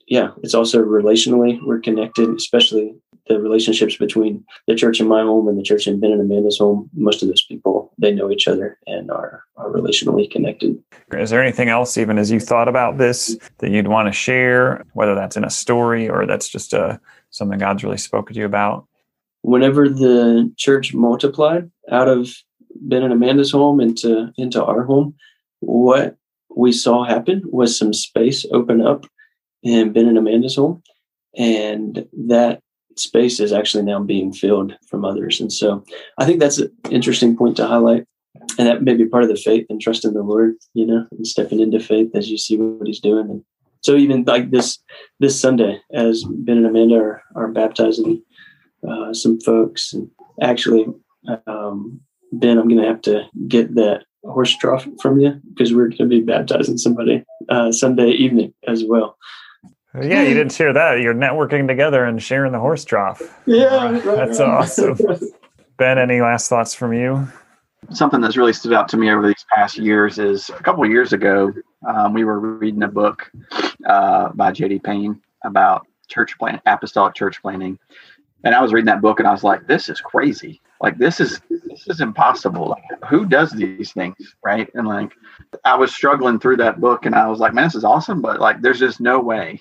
Yeah, 0.09 0.31
it's 0.43 0.53
also 0.53 0.83
relationally, 0.83 1.59
we're 1.63 1.79
connected, 1.79 2.29
especially 2.35 2.95
the 3.27 3.39
relationships 3.39 3.95
between 3.95 4.43
the 4.67 4.73
church 4.73 4.99
in 4.99 5.07
my 5.07 5.21
home 5.21 5.47
and 5.47 5.57
the 5.57 5.63
church 5.63 5.87
in 5.87 5.99
Ben 5.99 6.11
and 6.11 6.21
Amanda's 6.21 6.57
home. 6.57 6.89
Most 6.93 7.21
of 7.21 7.29
those 7.29 7.45
people, 7.45 7.93
they 7.99 8.11
know 8.11 8.31
each 8.31 8.47
other 8.47 8.79
and 8.87 9.11
are, 9.11 9.43
are 9.55 9.69
relationally 9.69 10.29
connected. 10.29 10.81
Is 11.13 11.29
there 11.29 11.43
anything 11.43 11.69
else, 11.69 11.97
even 11.97 12.17
as 12.17 12.31
you 12.31 12.39
thought 12.39 12.67
about 12.67 12.97
this, 12.97 13.37
that 13.59 13.69
you'd 13.69 13.87
want 13.87 14.07
to 14.07 14.11
share, 14.11 14.83
whether 14.93 15.13
that's 15.13 15.37
in 15.37 15.43
a 15.43 15.49
story 15.49 16.09
or 16.09 16.25
that's 16.25 16.49
just 16.49 16.73
a, 16.73 16.83
uh, 16.83 16.97
something 17.29 17.59
God's 17.59 17.83
really 17.83 17.97
spoken 17.97 18.33
to 18.33 18.39
you 18.39 18.45
about? 18.47 18.87
whenever 19.41 19.87
the 19.87 20.51
church 20.57 20.93
multiplied 20.93 21.69
out 21.91 22.07
of 22.07 22.29
Ben 22.75 23.03
and 23.03 23.13
Amanda's 23.13 23.51
home 23.51 23.79
into 23.79 24.31
into 24.37 24.63
our 24.63 24.83
home, 24.83 25.15
what 25.59 26.17
we 26.55 26.71
saw 26.71 27.03
happen 27.03 27.41
was 27.45 27.77
some 27.77 27.93
space 27.93 28.45
open 28.51 28.81
up 28.81 29.05
in 29.63 29.93
Ben 29.93 30.07
and 30.07 30.17
Amanda's 30.17 30.55
home, 30.55 30.81
and 31.37 32.07
that 32.27 32.61
space 32.95 33.39
is 33.39 33.53
actually 33.53 33.83
now 33.83 33.99
being 33.99 34.33
filled 34.33 34.75
from 34.89 35.05
others. 35.05 35.39
And 35.39 35.51
so, 35.51 35.83
I 36.17 36.25
think 36.25 36.39
that's 36.39 36.59
an 36.59 36.71
interesting 36.89 37.35
point 37.37 37.57
to 37.57 37.67
highlight, 37.67 38.05
and 38.57 38.67
that 38.67 38.83
may 38.83 38.95
be 38.95 39.05
part 39.05 39.23
of 39.23 39.29
the 39.29 39.35
faith 39.35 39.65
and 39.69 39.81
trust 39.81 40.05
in 40.05 40.13
the 40.13 40.23
Lord, 40.23 40.55
you 40.73 40.85
know, 40.85 41.05
and 41.11 41.27
stepping 41.27 41.59
into 41.59 41.79
faith 41.79 42.11
as 42.15 42.29
you 42.29 42.37
see 42.37 42.57
what 42.57 42.87
He's 42.87 42.99
doing. 42.99 43.29
And 43.29 43.43
so, 43.81 43.95
even 43.95 44.23
like 44.23 44.51
this 44.51 44.79
this 45.19 45.39
Sunday, 45.39 45.81
as 45.93 46.23
Ben 46.23 46.57
and 46.57 46.65
Amanda 46.65 46.95
are, 46.95 47.23
are 47.35 47.47
baptizing 47.47 48.21
uh, 48.87 49.13
some 49.13 49.39
folks. 49.39 49.93
And 49.93 50.09
actually, 50.41 50.87
um, 51.47 51.99
Ben, 52.31 52.57
I'm 52.57 52.67
going 52.67 52.81
to 52.81 52.87
have 52.87 53.01
to 53.01 53.23
get 53.47 53.75
that 53.75 54.03
horse 54.23 54.55
trough 54.57 54.87
from 55.01 55.19
you 55.19 55.39
because 55.49 55.73
we're 55.73 55.87
going 55.87 55.97
to 55.97 56.05
be 56.05 56.21
baptizing 56.21 56.77
somebody 56.77 57.23
uh, 57.49 57.71
Sunday 57.71 58.09
evening 58.11 58.53
as 58.67 58.83
well. 58.83 59.17
Yeah, 59.95 60.21
you 60.21 60.33
didn't 60.35 60.51
share 60.51 60.71
that. 60.73 61.01
You're 61.01 61.15
networking 61.15 61.67
together 61.67 62.05
and 62.05 62.21
sharing 62.21 62.51
the 62.51 62.59
horse 62.59 62.85
trough. 62.85 63.21
Yeah, 63.45 63.91
right, 63.91 64.03
that's 64.03 64.39
right. 64.39 64.49
awesome. 64.49 64.97
ben, 65.77 65.97
any 65.97 66.21
last 66.21 66.47
thoughts 66.47 66.75
from 66.75 66.93
you? 66.93 67.27
Something 67.91 68.21
that's 68.21 68.37
really 68.37 68.53
stood 68.53 68.73
out 68.73 68.87
to 68.89 68.97
me 68.97 69.09
over 69.09 69.25
these 69.25 69.45
past 69.55 69.77
years 69.77 70.19
is 70.19 70.49
a 70.49 70.61
couple 70.61 70.85
years 70.85 71.13
ago, 71.13 71.51
um, 71.87 72.13
we 72.13 72.23
were 72.23 72.39
reading 72.39 72.83
a 72.83 72.87
book 72.87 73.31
uh, 73.87 74.29
by 74.33 74.51
J.D. 74.51 74.79
Payne 74.79 75.19
about 75.43 75.87
church 76.07 76.37
plan, 76.37 76.61
apostolic 76.65 77.15
church 77.15 77.41
planning, 77.41 77.79
and 78.43 78.55
I 78.55 78.61
was 78.61 78.73
reading 78.73 78.85
that 78.85 79.01
book 79.01 79.19
and 79.19 79.27
I 79.27 79.31
was 79.31 79.43
like, 79.43 79.67
this 79.67 79.89
is 79.89 79.99
crazy. 80.01 80.61
Like 80.81 80.97
this 80.97 81.19
is 81.19 81.41
this 81.49 81.87
is 81.87 81.99
impossible. 81.99 82.69
Like 82.69 82.83
who 83.09 83.25
does 83.25 83.51
these 83.51 83.91
things? 83.91 84.15
Right. 84.43 84.69
And 84.75 84.87
like 84.87 85.11
I 85.65 85.75
was 85.75 85.93
struggling 85.93 86.39
through 86.39 86.57
that 86.57 86.79
book 86.79 87.05
and 87.05 87.15
I 87.15 87.27
was 87.27 87.39
like, 87.39 87.53
man, 87.53 87.65
this 87.65 87.75
is 87.75 87.83
awesome, 87.83 88.21
but 88.21 88.39
like 88.39 88.61
there's 88.61 88.79
just 88.79 89.01
no 89.01 89.19
way. 89.19 89.59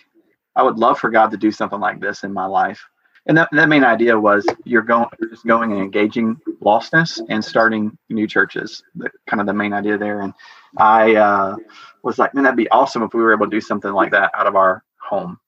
I 0.58 0.62
would 0.62 0.78
love 0.78 0.98
for 0.98 1.08
God 1.08 1.30
to 1.30 1.36
do 1.36 1.50
something 1.50 1.80
like 1.80 2.00
this 2.00 2.24
in 2.24 2.32
my 2.32 2.46
life. 2.46 2.84
And 3.26 3.36
that, 3.36 3.48
that 3.52 3.68
main 3.68 3.84
idea 3.84 4.18
was 4.18 4.46
you're 4.64 4.82
going 4.82 5.06
you're 5.20 5.30
just 5.30 5.46
going 5.46 5.72
and 5.72 5.80
engaging 5.80 6.36
lostness 6.62 7.20
and 7.28 7.44
starting 7.44 7.96
new 8.08 8.26
churches. 8.26 8.82
The, 8.96 9.10
kind 9.26 9.40
of 9.40 9.46
the 9.46 9.54
main 9.54 9.72
idea 9.72 9.98
there. 9.98 10.20
And 10.20 10.34
I 10.76 11.14
uh, 11.14 11.56
was 12.02 12.18
like, 12.18 12.34
man, 12.34 12.44
that'd 12.44 12.56
be 12.56 12.70
awesome 12.70 13.02
if 13.02 13.14
we 13.14 13.22
were 13.22 13.32
able 13.32 13.46
to 13.46 13.50
do 13.50 13.60
something 13.60 13.92
like 13.92 14.10
that 14.12 14.30
out 14.34 14.46
of 14.46 14.56
our 14.56 14.82
home 15.00 15.38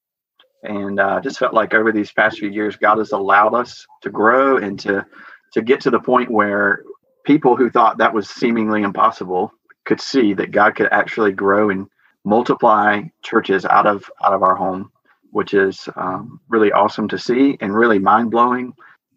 and 0.62 1.00
uh, 1.00 1.20
just 1.20 1.38
felt 1.38 1.54
like 1.54 1.74
over 1.74 1.92
these 1.92 2.12
past 2.12 2.38
few 2.38 2.50
years, 2.50 2.76
God 2.76 2.98
has 2.98 3.12
allowed 3.12 3.54
us 3.54 3.86
to 4.02 4.10
grow 4.10 4.58
and 4.58 4.78
to 4.80 5.06
to 5.52 5.62
get 5.62 5.80
to 5.80 5.90
the 5.90 6.00
point 6.00 6.30
where 6.30 6.82
people 7.24 7.56
who 7.56 7.70
thought 7.70 7.98
that 7.98 8.14
was 8.14 8.28
seemingly 8.28 8.82
impossible 8.82 9.52
could 9.84 10.00
see 10.00 10.34
that 10.34 10.52
God 10.52 10.76
could 10.76 10.88
actually 10.92 11.32
grow 11.32 11.70
and 11.70 11.88
multiply 12.24 13.02
churches 13.22 13.64
out 13.64 13.86
of 13.86 14.10
out 14.22 14.32
of 14.34 14.42
our 14.42 14.54
home, 14.54 14.92
which 15.30 15.54
is 15.54 15.88
um, 15.96 16.40
really 16.48 16.72
awesome 16.72 17.08
to 17.08 17.18
see 17.18 17.56
and 17.60 17.74
really 17.74 17.98
mind 17.98 18.30
blowing. 18.30 18.72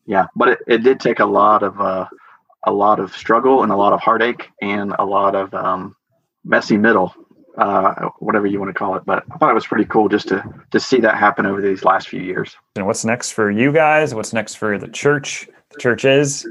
Yeah, 0.05 0.27
but 0.35 0.49
it, 0.49 0.59
it 0.67 0.83
did 0.83 0.99
take 0.99 1.19
a 1.19 1.25
lot 1.25 1.63
of 1.63 1.79
uh, 1.79 2.07
a 2.65 2.71
lot 2.71 2.99
of 2.99 3.15
struggle 3.15 3.63
and 3.63 3.71
a 3.71 3.75
lot 3.75 3.93
of 3.93 3.99
heartache 3.99 4.49
and 4.61 4.93
a 4.99 5.05
lot 5.05 5.35
of 5.35 5.53
um, 5.53 5.95
messy 6.43 6.77
middle 6.77 7.13
uh, 7.57 8.09
whatever 8.19 8.47
you 8.47 8.59
want 8.59 8.69
to 8.69 8.77
call 8.77 8.95
it. 8.95 9.05
But 9.05 9.23
I 9.31 9.37
thought 9.37 9.51
it 9.51 9.55
was 9.55 9.67
pretty 9.67 9.85
cool 9.85 10.09
just 10.09 10.27
to 10.29 10.43
to 10.71 10.79
see 10.79 10.99
that 11.01 11.15
happen 11.15 11.45
over 11.45 11.61
these 11.61 11.83
last 11.83 12.09
few 12.09 12.21
years. 12.21 12.55
And 12.75 12.85
what's 12.85 13.05
next 13.05 13.31
for 13.31 13.49
you 13.49 13.71
guys? 13.71 14.13
What's 14.13 14.33
next 14.33 14.55
for 14.55 14.77
the 14.77 14.87
church? 14.87 15.47
The 15.71 15.79
church 15.79 16.05
is. 16.05 16.47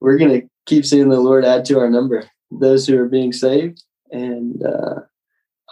We're 0.00 0.18
gonna 0.18 0.42
keep 0.66 0.84
seeing 0.84 1.08
the 1.08 1.20
Lord 1.20 1.44
add 1.44 1.64
to 1.66 1.78
our 1.78 1.90
number. 1.90 2.24
Those 2.50 2.86
who 2.86 2.98
are 2.98 3.08
being 3.08 3.32
saved 3.32 3.82
and 4.14 4.64
uh, 4.64 5.00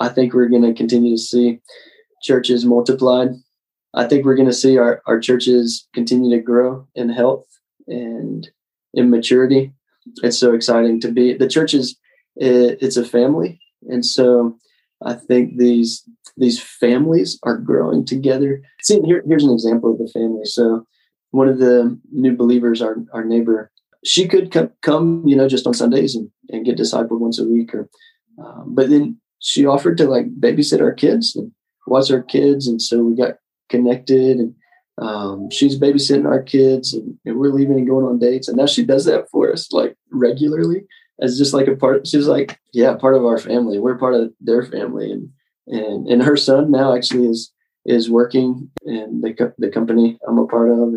I 0.01 0.09
think 0.09 0.35
we're 0.35 0.49
going 0.49 0.63
to 0.63 0.75
continue 0.75 1.17
to 1.17 1.23
see 1.23 1.61
churches 2.23 2.65
multiplied. 2.65 3.31
I 3.95 4.07
think 4.07 4.25
we're 4.25 4.37
going 4.37 4.49
to 4.49 4.55
see 4.55 4.79
our, 4.79 5.03
our 5.07 5.21
churches 5.21 5.87
continue 5.95 6.35
to 6.35 6.43
grow 6.43 6.87
in 6.95 7.11
health 7.11 7.47
and 7.87 8.49
in 8.95 9.11
maturity. 9.11 9.73
It's 10.23 10.39
so 10.39 10.55
exciting 10.55 11.01
to 11.01 11.13
be 11.13 11.35
the 11.35 11.49
churches. 11.49 11.97
It, 12.37 12.79
it's 12.81 12.97
a 12.97 13.05
family, 13.05 13.61
and 13.89 14.05
so 14.05 14.57
I 15.05 15.15
think 15.15 15.59
these 15.59 16.09
these 16.37 16.61
families 16.61 17.39
are 17.43 17.59
growing 17.59 18.05
together. 18.07 18.63
See, 18.81 19.01
here, 19.03 19.23
here's 19.27 19.45
an 19.45 19.53
example 19.53 19.93
of 19.93 19.99
the 19.99 20.09
family. 20.09 20.47
So 20.47 20.87
one 21.31 21.49
of 21.49 21.59
the 21.59 22.01
new 22.11 22.35
believers, 22.35 22.81
our 22.81 22.97
our 23.13 23.25
neighbor, 23.25 23.71
she 24.05 24.27
could 24.27 24.51
come, 24.51 24.71
come 24.81 25.23
you 25.27 25.37
know, 25.37 25.47
just 25.47 25.67
on 25.67 25.75
Sundays 25.75 26.15
and, 26.15 26.31
and 26.49 26.65
get 26.65 26.79
discipled 26.79 27.21
once 27.21 27.39
a 27.39 27.45
week, 27.45 27.75
or 27.75 27.89
um, 28.43 28.75
but 28.75 28.89
then 28.89 29.21
she 29.39 29.67
offered 29.67 29.99
to 29.99 30.09
like 30.09 30.35
babysit 30.41 30.81
our 30.81 30.93
kids 30.93 31.37
and 31.37 31.53
watch 31.87 32.11
our 32.11 32.23
kids, 32.23 32.67
and 32.67 32.81
so 32.81 33.03
we 33.03 33.17
got 33.17 33.35
connected 33.69 34.39
and 34.39 34.55
um, 34.99 35.51
she's 35.51 35.79
babysitting 35.79 36.27
our 36.27 36.43
kids 36.43 36.93
and, 36.93 37.19
and, 37.25 37.37
we're 37.37 37.49
leaving 37.49 37.79
and 37.79 37.89
going 37.89 38.05
on 38.05 38.19
dates 38.19 38.47
and 38.47 38.57
now 38.57 38.67
she 38.67 38.85
does 38.85 39.07
that 39.07 39.29
for 39.31 39.51
us 39.51 39.73
like 39.73 39.97
regularly 40.11 40.85
as 41.21 41.39
just 41.39 41.55
like 41.55 41.67
a 41.67 41.75
part 41.75 42.07
she's 42.07 42.29
like 42.29 42.61
yeah 42.75 42.95
part 42.95 43.17
of 43.17 43.25
our 43.25 43.39
family 43.39 43.79
we're 43.79 43.99
part 43.99 44.15
of 44.15 44.31
their 44.41 44.63
family 44.63 45.11
and 45.11 45.31
and 45.67 46.07
and 46.09 46.23
her 46.23 46.37
son 46.37 46.71
now 46.71 46.95
actually 46.95 47.27
is 47.27 47.53
is 47.87 48.11
working 48.11 48.71
in 48.85 49.23
the, 49.23 49.55
the 49.59 49.71
company 49.71 50.19
i'm 50.29 50.39
a 50.39 50.47
part 50.47 50.71
of 50.71 50.95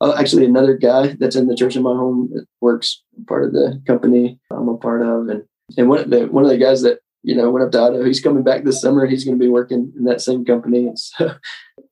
oh, 0.00 0.16
actually 0.18 0.44
another 0.44 0.76
guy 0.76 1.14
that's 1.20 1.36
in 1.36 1.46
the 1.46 1.56
church 1.56 1.76
in 1.76 1.82
my 1.82 1.90
home 1.90 2.28
works 2.60 3.04
part 3.28 3.44
of 3.44 3.52
the 3.52 3.80
company 3.86 4.38
i'm 4.50 4.68
a 4.68 4.76
part 4.76 5.00
of 5.00 5.28
and 5.28 5.44
and 5.76 5.88
one 5.88 6.00
of 6.00 6.10
the 6.10 6.26
one 6.26 6.44
of 6.44 6.50
the 6.50 6.58
guys 6.58 6.82
that 6.82 6.98
you 7.22 7.34
know 7.34 7.50
went 7.50 7.64
up 7.64 7.72
to 7.72 7.80
Idaho. 7.80 8.04
He's 8.04 8.20
coming 8.20 8.42
back 8.42 8.64
this 8.64 8.80
summer. 8.80 9.06
He's 9.06 9.24
going 9.24 9.38
to 9.38 9.44
be 9.44 9.50
working 9.50 9.92
in 9.96 10.04
that 10.04 10.20
same 10.20 10.44
company. 10.44 10.86
And 10.86 10.98
so 10.98 11.34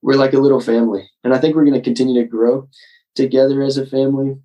we're 0.02 0.14
like 0.14 0.32
a 0.32 0.38
little 0.38 0.60
family, 0.60 1.08
and 1.24 1.34
I 1.34 1.38
think 1.38 1.54
we're 1.54 1.64
going 1.64 1.74
to 1.74 1.80
continue 1.80 2.20
to 2.22 2.28
grow 2.28 2.68
together 3.14 3.62
as 3.62 3.78
a 3.78 3.86
family. 3.86 4.36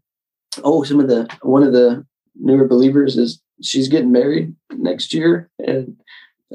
Oh, 0.63 0.83
some 0.83 0.99
of 0.99 1.07
the 1.07 1.27
one 1.41 1.63
of 1.63 1.73
the 1.73 2.05
newer 2.35 2.67
believers 2.67 3.17
is 3.17 3.41
she's 3.61 3.87
getting 3.87 4.11
married 4.11 4.55
next 4.71 5.13
year, 5.13 5.49
and 5.59 5.97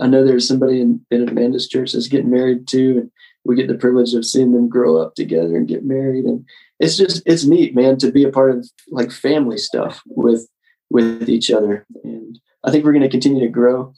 I 0.00 0.06
know 0.06 0.24
there's 0.24 0.46
somebody 0.46 0.80
in, 0.80 1.04
in 1.10 1.28
Amanda's 1.28 1.68
church 1.68 1.92
that's 1.92 2.08
getting 2.08 2.30
married 2.30 2.66
too, 2.66 2.98
and 2.98 3.10
we 3.44 3.56
get 3.56 3.68
the 3.68 3.74
privilege 3.74 4.12
of 4.14 4.26
seeing 4.26 4.52
them 4.52 4.68
grow 4.68 5.00
up 5.00 5.14
together 5.14 5.56
and 5.56 5.68
get 5.68 5.84
married, 5.84 6.24
and 6.24 6.44
it's 6.80 6.96
just 6.96 7.22
it's 7.26 7.44
neat, 7.44 7.74
man, 7.74 7.96
to 7.98 8.10
be 8.10 8.24
a 8.24 8.30
part 8.30 8.50
of 8.50 8.68
like 8.90 9.10
family 9.12 9.58
stuff 9.58 10.02
with 10.06 10.48
with 10.90 11.28
each 11.28 11.50
other, 11.50 11.86
and 12.04 12.38
I 12.66 12.70
think 12.70 12.84
we're 12.84 12.92
going 12.92 13.02
to 13.02 13.08
continue 13.08 13.40
to 13.40 13.48
grow 13.48 13.94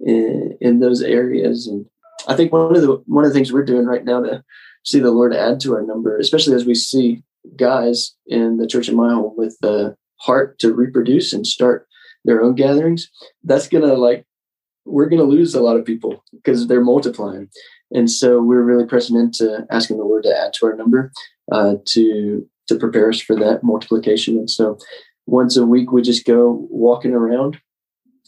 in, 0.00 0.56
in 0.60 0.80
those 0.80 1.02
areas. 1.02 1.66
And 1.66 1.86
I 2.28 2.36
think 2.36 2.52
one 2.52 2.76
of 2.76 2.82
the 2.82 3.02
one 3.06 3.24
of 3.24 3.30
the 3.30 3.34
things 3.34 3.52
we're 3.52 3.64
doing 3.64 3.86
right 3.86 4.04
now 4.04 4.22
to 4.22 4.44
see 4.84 5.00
the 5.00 5.10
Lord 5.10 5.34
add 5.34 5.60
to 5.60 5.74
our 5.74 5.82
number, 5.82 6.16
especially 6.18 6.54
as 6.54 6.64
we 6.64 6.74
see 6.74 7.22
guys 7.56 8.14
in 8.26 8.58
the 8.58 8.66
church 8.66 8.88
in 8.88 8.96
my 8.96 9.12
home 9.12 9.34
with 9.36 9.56
the 9.60 9.96
heart 10.18 10.58
to 10.60 10.72
reproduce 10.72 11.32
and 11.32 11.46
start 11.46 11.86
their 12.24 12.40
own 12.40 12.54
gatherings, 12.54 13.10
that's 13.42 13.68
gonna 13.68 13.94
like 13.94 14.24
we're 14.84 15.08
gonna 15.08 15.22
lose 15.24 15.54
a 15.54 15.60
lot 15.60 15.76
of 15.76 15.84
people 15.84 16.22
because 16.32 16.66
they're 16.68 16.84
multiplying. 16.84 17.48
And 17.90 18.10
so 18.10 18.40
we're 18.40 18.62
really 18.62 18.86
pressing 18.86 19.16
into 19.16 19.66
asking 19.70 19.98
the 19.98 20.04
Lord 20.04 20.22
to 20.24 20.36
add 20.36 20.52
to 20.54 20.66
our 20.66 20.76
number 20.76 21.12
uh, 21.50 21.74
to 21.86 22.48
to 22.68 22.76
prepare 22.76 23.08
us 23.08 23.20
for 23.20 23.34
that 23.36 23.64
multiplication. 23.64 24.38
And 24.38 24.48
so 24.48 24.78
once 25.26 25.56
a 25.56 25.66
week 25.66 25.90
we 25.90 26.02
just 26.02 26.24
go 26.24 26.66
walking 26.70 27.12
around 27.12 27.58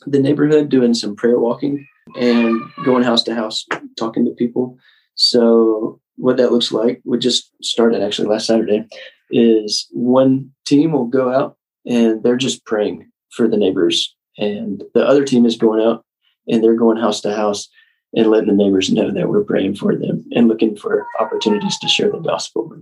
the 0.07 0.21
neighborhood 0.21 0.69
doing 0.69 0.95
some 0.95 1.17
prayer 1.17 1.39
walking 1.39 1.87
and 2.17 2.61
going 2.85 3.03
house 3.03 3.23
to 3.25 3.35
house 3.35 3.67
talking 3.97 4.25
to 4.25 4.33
people. 4.33 4.77
So 5.15 6.01
what 6.17 6.37
that 6.37 6.53
looks 6.53 6.73
like, 6.73 7.01
we 7.05 7.19
just 7.19 7.51
started 7.63 8.03
actually 8.03 8.29
last 8.29 8.47
Saturday, 8.47 8.87
is 9.31 9.89
one 9.93 10.51
team 10.67 10.93
will 10.93 11.07
go 11.07 11.33
out 11.33 11.57
and 11.87 12.23
they're 12.23 12.37
just 12.37 12.65
praying 12.65 13.11
for 13.31 13.49
the 13.49 13.57
neighbors. 13.57 14.15
And 14.39 14.83
the 14.95 15.07
other 15.07 15.25
team 15.25 15.47
is 15.47 15.57
going 15.57 15.85
out 15.85 16.05
and 16.49 16.63
they're 16.63 16.77
going 16.77 16.99
house 16.99 17.21
to 17.23 17.35
house 17.35 17.69
and 18.17 18.29
letting 18.29 18.49
the 18.49 18.55
neighbors 18.65 18.93
know 18.93 19.11
that 19.11 19.29
we're 19.29 19.45
praying 19.45 19.75
for 19.75 19.95
them 19.97 20.25
and 20.33 20.47
looking 20.49 20.77
for 20.77 21.07
opportunities 21.19 21.79
to 21.79 21.89
share 21.89 22.11
the 22.11 22.19
gospel. 22.19 22.73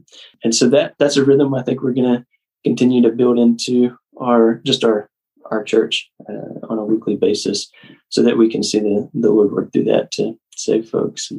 And 0.45 0.55
so 0.55 0.69
that 0.71 0.95
that's 0.99 1.17
a 1.17 1.25
rhythm 1.25 1.55
I 1.55 1.63
think 1.63 1.83
we're 1.83 1.95
going 1.95 2.17
to 2.17 2.27
continue 2.65 3.03
to 3.03 3.11
build 3.11 3.39
into 3.39 3.97
our 4.19 4.61
just 4.65 4.85
our 4.85 5.09
our 5.51 5.65
church 5.65 6.11
uh, 6.29 6.62
weekly 6.93 7.17
basis 7.17 7.71
so 8.09 8.23
that 8.23 8.37
we 8.37 8.51
can 8.51 8.63
see 8.63 8.81
the, 8.81 9.09
the 9.15 9.31
Lord 9.31 9.53
work 9.53 9.73
through 9.73 9.85
that 9.85 10.11
to 10.13 10.39
save 10.55 10.89
folks. 10.89 11.33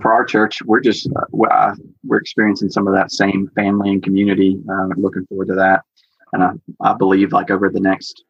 For 0.00 0.12
our 0.12 0.24
church, 0.24 0.62
we're 0.64 0.80
just, 0.80 1.08
uh, 1.14 1.74
we're 2.04 2.18
experiencing 2.18 2.70
some 2.70 2.88
of 2.88 2.94
that 2.94 3.12
same 3.12 3.50
family 3.54 3.90
and 3.90 4.02
community. 4.02 4.58
Uh, 4.70 4.88
looking 4.96 5.26
forward 5.26 5.48
to 5.48 5.54
that. 5.54 5.84
And 6.32 6.42
I, 6.42 6.50
I 6.80 6.94
believe 6.94 7.32
like 7.32 7.50
over 7.50 7.68
the 7.68 7.80
next 7.80 8.24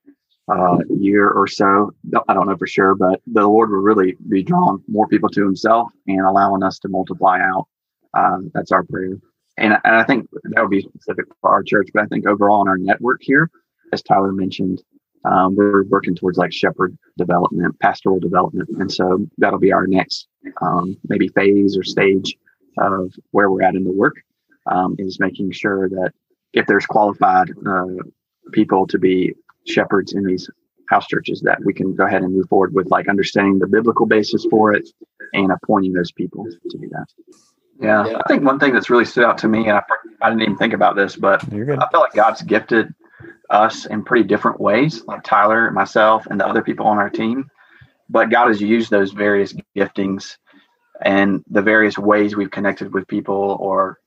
uh, 0.53 0.79
year 0.89 1.29
or 1.29 1.47
so, 1.47 1.93
I 2.29 2.35
don't 2.35 2.49
know 2.49 2.57
for 2.57 2.67
sure, 2.67 2.95
but 2.95 3.21
the 3.27 3.47
Lord 3.47 3.71
will 3.71 3.79
really 3.79 4.17
be 4.29 4.43
drawing 4.43 4.83
more 4.89 5.07
people 5.07 5.29
to 5.31 5.45
himself 5.45 5.93
and 6.09 6.21
allowing 6.21 6.63
us 6.63 6.79
to 6.81 6.89
multiply 6.89 7.39
out. 7.41 7.67
Uh, 8.15 8.39
that's 8.53 8.73
our 8.73 8.83
prayer. 8.83 9.17
And, 9.59 9.75
and 9.85 9.95
I 9.95 10.05
think 10.05 10.29
that 10.45 10.61
would 10.63 10.71
be 10.71 10.83
specific 10.83 11.27
for 11.41 11.51
our 11.51 11.63
church, 11.63 11.89
but 11.93 12.03
I 12.03 12.07
think 12.07 12.27
overall 12.27 12.63
in 12.63 12.69
our 12.69 12.79
network 12.79 13.21
here, 13.23 13.51
as 13.93 14.03
Tyler 14.03 14.33
mentioned, 14.33 14.83
um, 15.25 15.55
we're 15.55 15.85
working 15.85 16.15
towards 16.15 16.39
like 16.39 16.53
shepherd 16.53 16.97
development, 17.19 17.79
pastoral 17.81 18.19
development, 18.19 18.69
and 18.79 18.91
so 18.91 19.27
that'll 19.39 19.59
be 19.59 19.73
our 19.73 19.87
next 19.87 20.29
um, 20.63 20.97
maybe 21.09 21.29
phase 21.29 21.77
or 21.77 21.83
stage 21.83 22.37
of 22.79 23.13
where 23.33 23.51
we're 23.51 23.63
at 23.63 23.75
in 23.75 23.85
the 23.85 23.93
work 23.93 24.17
um, 24.67 24.97
is 24.99 25.21
making 25.21 25.53
sure 25.53 25.89
that 25.89 26.13
if 26.53 26.67
there's 26.67 26.87
qualified 26.87 27.51
uh, 27.67 27.85
people 28.53 28.87
to 28.87 28.99
be 28.99 29.35
shepherds 29.67 30.13
in 30.13 30.25
these 30.25 30.49
house 30.89 31.07
churches, 31.07 31.41
that 31.43 31.59
we 31.65 31.73
can 31.73 31.95
go 31.95 32.05
ahead 32.07 32.23
and 32.23 32.35
move 32.35 32.49
forward 32.49 32.75
with 32.75 32.91
like 32.91 33.09
understanding 33.09 33.59
the 33.59 33.67
biblical 33.67 34.07
basis 34.07 34.45
for 34.51 34.73
it 34.73 34.89
and 35.33 35.53
appointing 35.53 35.93
those 35.93 36.11
people 36.11 36.45
to 36.45 36.79
do 36.79 36.89
that. 36.89 37.07
Yeah, 37.81 38.07
yeah. 38.07 38.19
I 38.19 38.29
think 38.29 38.43
one 38.43 38.59
thing 38.59 38.75
that's 38.75 38.91
really 38.91 39.05
stood 39.05 39.25
out 39.25 39.39
to 39.39 39.49
me, 39.49 39.61
and 39.69 39.79
I, 39.79 39.83
I 40.21 40.29
didn't 40.29 40.43
even 40.43 40.57
think 40.57 40.75
about 40.75 40.97
this, 40.97 41.17
but 41.17 41.43
I 41.45 41.89
felt 41.91 42.05
like 42.05 42.13
God's 42.13 42.43
gifted 42.43 42.93
us 43.51 43.87
in 43.87 44.05
pretty 44.05 44.25
different 44.25 44.61
ways, 44.61 45.05
like 45.07 45.23
Tyler, 45.25 45.71
myself, 45.71 46.27
and 46.27 46.41
the 46.41 46.47
other 46.47 46.63
people 46.63 46.87
on 46.87 46.99
our 46.99 47.11
team. 47.11 47.51
But 48.09 48.31
God 48.31 48.49
has 48.49 48.61
used 48.61 48.91
those 48.91 49.13
various 49.13 49.55
giftings 49.77 50.37
and 51.03 51.45
the 51.51 51.63
various 51.63 51.99
ways 51.99 52.37
we've 52.37 52.51
connected 52.51 52.93
with 52.95 53.09
people, 53.09 53.59
or 53.61 53.99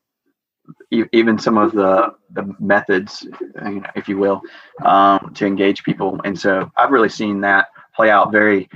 e- 0.91 1.05
even 1.13 1.39
some 1.39 1.57
of 1.57 1.73
the 1.73 2.13
the 2.33 2.53
methods, 2.59 3.23
you 3.65 3.81
know, 3.81 3.83
if 3.95 4.09
you 4.09 4.17
will, 4.17 4.41
um, 4.85 5.33
to 5.35 5.45
engage 5.47 5.83
people. 5.83 6.19
And 6.25 6.39
so 6.39 6.71
I've 6.77 6.91
really 6.91 7.09
seen 7.09 7.41
that 7.41 7.69
play 7.95 8.09
out 8.09 8.31
very. 8.31 8.69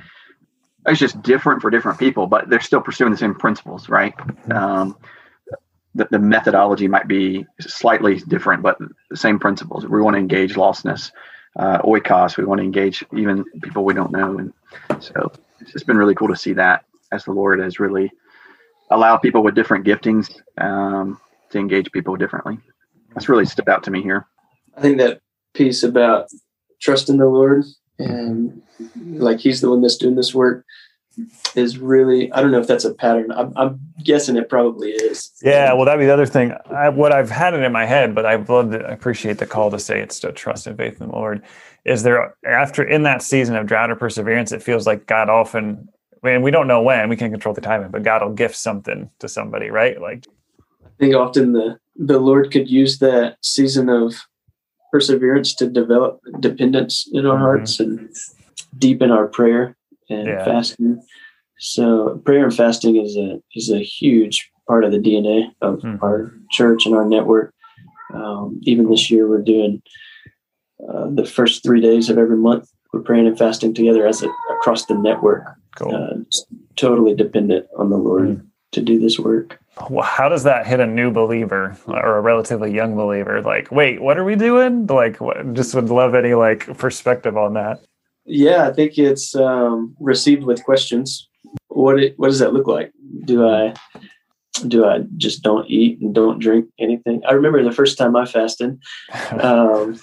It's 0.88 1.00
just 1.00 1.22
different 1.22 1.62
for 1.62 1.70
different 1.70 2.00
people, 2.00 2.28
but 2.28 2.50
they're 2.50 2.62
still 2.62 2.82
pursuing 2.82 3.12
the 3.12 3.18
same 3.18 3.36
principles, 3.36 3.90
right? 3.90 4.14
Um, 4.52 4.98
the, 5.98 6.08
the 6.12 6.20
methodology 6.20 6.88
might 6.88 7.08
be 7.08 7.46
slightly 7.60 8.20
different, 8.20 8.62
but 8.62 8.78
the 9.10 9.18
same 9.18 9.40
principles. 9.40 9.86
We 9.86 10.02
want 10.02 10.14
to 10.14 10.20
engage 10.20 10.54
lostness, 10.54 11.12
uh, 11.58 11.80
oikos. 11.80 12.38
We 12.38 12.46
want 12.46 12.60
to 12.60 12.64
engage 12.64 13.04
even 13.16 13.44
people 13.62 13.84
we 13.84 13.96
don't 13.96 14.12
know, 14.12 14.38
and 14.38 14.54
so 15.00 15.32
it's 15.60 15.72
just 15.72 15.88
been 15.88 15.98
really 15.98 16.16
cool 16.16 16.28
to 16.28 16.36
see 16.36 16.54
that 16.54 16.86
as 17.12 17.26
the 17.26 17.32
Lord 17.32 17.60
has 17.60 17.80
really 17.80 18.12
allowed 18.92 19.18
people 19.18 19.44
with 19.44 19.56
different 19.56 19.86
giftings 19.86 20.40
um, 20.60 21.20
to 21.50 21.58
engage 21.58 21.92
people 21.92 22.16
differently. 22.16 22.60
That's 23.14 23.28
really 23.28 23.46
stood 23.46 23.68
out 23.68 23.84
to 23.86 23.92
me 23.92 24.04
here. 24.04 24.28
I 24.78 24.82
think 24.82 25.00
that 25.00 25.20
piece 25.54 25.82
about 25.82 26.28
trusting 26.80 27.18
the 27.18 27.26
Lord 27.26 27.66
and 27.98 28.62
like 29.06 29.40
He's 29.40 29.62
the 29.62 29.70
one 29.72 29.82
that's 29.82 29.98
doing 29.98 30.16
this 30.16 30.36
work 30.36 30.64
is 31.56 31.78
really 31.78 32.32
I 32.32 32.42
don't 32.42 32.52
know 32.52 32.60
if 32.60 32.68
that's 32.68 32.86
a 32.86 32.94
pattern. 32.94 33.32
I'm, 33.32 33.54
I'm 33.56 33.80
guessing 34.04 34.38
it 34.38 34.50
probably 34.50 34.92
is. 34.92 35.32
Yeah, 35.42 35.74
well, 35.74 35.86
that'd 35.86 36.00
be 36.00 36.06
the 36.06 36.14
other 36.14 36.26
thing. 36.26 36.54
I, 36.70 36.90
what 36.90 37.12
I've 37.12 37.30
had 37.30 37.54
it 37.54 37.62
in 37.62 37.72
my 37.72 37.86
head, 37.86 38.14
but 38.14 38.26
I've 38.26 38.50
loved 38.50 38.74
it. 38.74 38.86
I 38.86 38.90
appreciate 38.90 39.40
the 39.40 39.46
call 39.46 39.72
to 39.72 39.80
say 39.80 40.00
it's 40.00 40.20
to 40.22 40.32
trust 40.32 40.68
and 40.68 40.78
faith 40.78 41.02
in 41.02 41.08
the 41.08 41.14
Lord. 41.14 41.44
Is 41.86 42.04
there 42.04 42.36
after 42.46 42.84
in 42.84 43.04
that 43.04 43.22
season 43.22 43.56
of 43.56 43.66
drought 43.66 43.92
or 43.92 43.96
perseverance, 43.96 44.52
it 44.52 44.64
feels 44.64 44.86
like 44.86 45.06
God 45.06 45.30
often. 45.30 45.90
I 46.24 46.32
mean, 46.32 46.42
we 46.42 46.52
don't 46.52 46.68
know 46.68 46.82
when 46.82 47.10
we 47.10 47.16
can 47.16 47.32
control 47.32 47.54
the 47.54 47.62
timing, 47.62 47.92
but 47.92 48.04
God 48.04 48.24
will 48.24 48.34
gift 48.34 48.56
something 48.56 49.10
to 49.20 49.30
somebody, 49.30 49.70
right? 49.70 50.02
Like, 50.02 50.26
I 50.84 50.90
think 51.00 51.16
often 51.16 51.54
the 51.54 51.80
the 51.96 52.20
Lord 52.20 52.52
could 52.52 52.70
use 52.70 53.00
that 53.00 53.38
season 53.42 53.90
of 53.90 54.16
perseverance 54.92 55.54
to 55.56 55.68
develop 55.68 56.20
dependence 56.40 57.08
in 57.12 57.26
our 57.26 57.36
mm-hmm. 57.36 57.44
hearts 57.44 57.80
and 57.80 58.10
deepen 58.78 59.12
our 59.12 59.28
prayer 59.28 59.77
and 60.10 60.28
yeah. 60.28 60.44
fasting. 60.44 61.02
So 61.60 62.22
prayer 62.26 62.46
and 62.46 62.56
fasting 62.56 62.98
is 62.98 63.18
a 63.18 63.42
is 63.56 63.72
a 63.72 63.80
huge 63.80 64.50
part 64.68 64.84
of 64.84 64.92
the 64.92 65.00
DNA 65.00 65.52
of 65.62 65.80
mm-hmm. 65.80 66.04
our 66.04 66.34
church 66.52 66.86
and 66.86 66.96
our 66.96 67.08
network. 67.08 67.54
Um, 68.14 68.60
even 68.64 68.90
this 68.90 69.10
year, 69.10 69.28
we're 69.28 69.42
doing 69.42 69.82
uh, 70.88 71.08
the 71.10 71.26
first 71.26 71.64
three 71.64 71.82
days 71.82 72.10
of 72.10 72.18
every 72.18 72.38
month. 72.38 72.70
we're 72.94 73.02
praying 73.02 73.28
and 73.28 73.38
fasting 73.38 73.74
together 73.74 74.08
as 74.08 74.24
a, 74.24 74.30
across 74.52 74.86
the 74.86 74.96
network. 74.96 75.44
Cool. 75.76 75.96
Uh, 75.96 76.24
totally 76.76 77.16
dependent 77.16 77.68
on 77.78 77.90
the 77.90 77.98
Lord 77.98 78.30
Mm. 78.30 78.46
to 78.72 78.82
do 78.82 79.00
this 79.00 79.20
work. 79.20 79.60
Well, 79.90 80.06
how 80.06 80.30
does 80.30 80.44
that 80.44 80.66
hit 80.66 80.80
a 80.80 80.88
new 80.88 81.12
believer 81.12 81.78
or 81.88 82.18
a 82.18 82.22
relatively 82.22 82.74
young 82.74 82.96
believer? 82.96 83.42
Like, 83.42 83.72
wait, 83.72 84.02
what 84.02 84.18
are 84.18 84.24
we 84.24 84.36
doing? 84.36 84.88
Like, 84.88 85.22
what, 85.22 85.54
just 85.54 85.76
would 85.76 85.90
love 85.90 86.16
any 86.16 86.34
like 86.34 86.78
perspective 86.78 87.38
on 87.38 87.54
that. 87.54 87.82
Yeah, 88.28 88.68
I 88.68 88.74
think 88.74 88.98
it's 88.98 89.36
um, 89.36 89.96
received 90.00 90.44
with 90.44 90.64
questions. 90.64 91.28
What 91.70 92.00
it, 92.00 92.20
what 92.20 92.28
does 92.28 92.40
that 92.40 92.54
look 92.54 92.68
like? 92.68 92.92
Do 93.26 93.48
I 93.48 93.74
do 94.68 94.86
I 94.86 95.00
just 95.18 95.44
don't 95.44 95.70
eat 95.70 96.00
and 96.02 96.14
don't 96.14 96.40
drink 96.40 96.68
anything? 96.80 97.22
I 97.28 97.34
remember 97.34 97.64
the 97.64 97.72
first 97.72 97.98
time 97.98 98.16
I 98.16 98.26
fasted. 98.26 98.80
Um, 99.32 100.00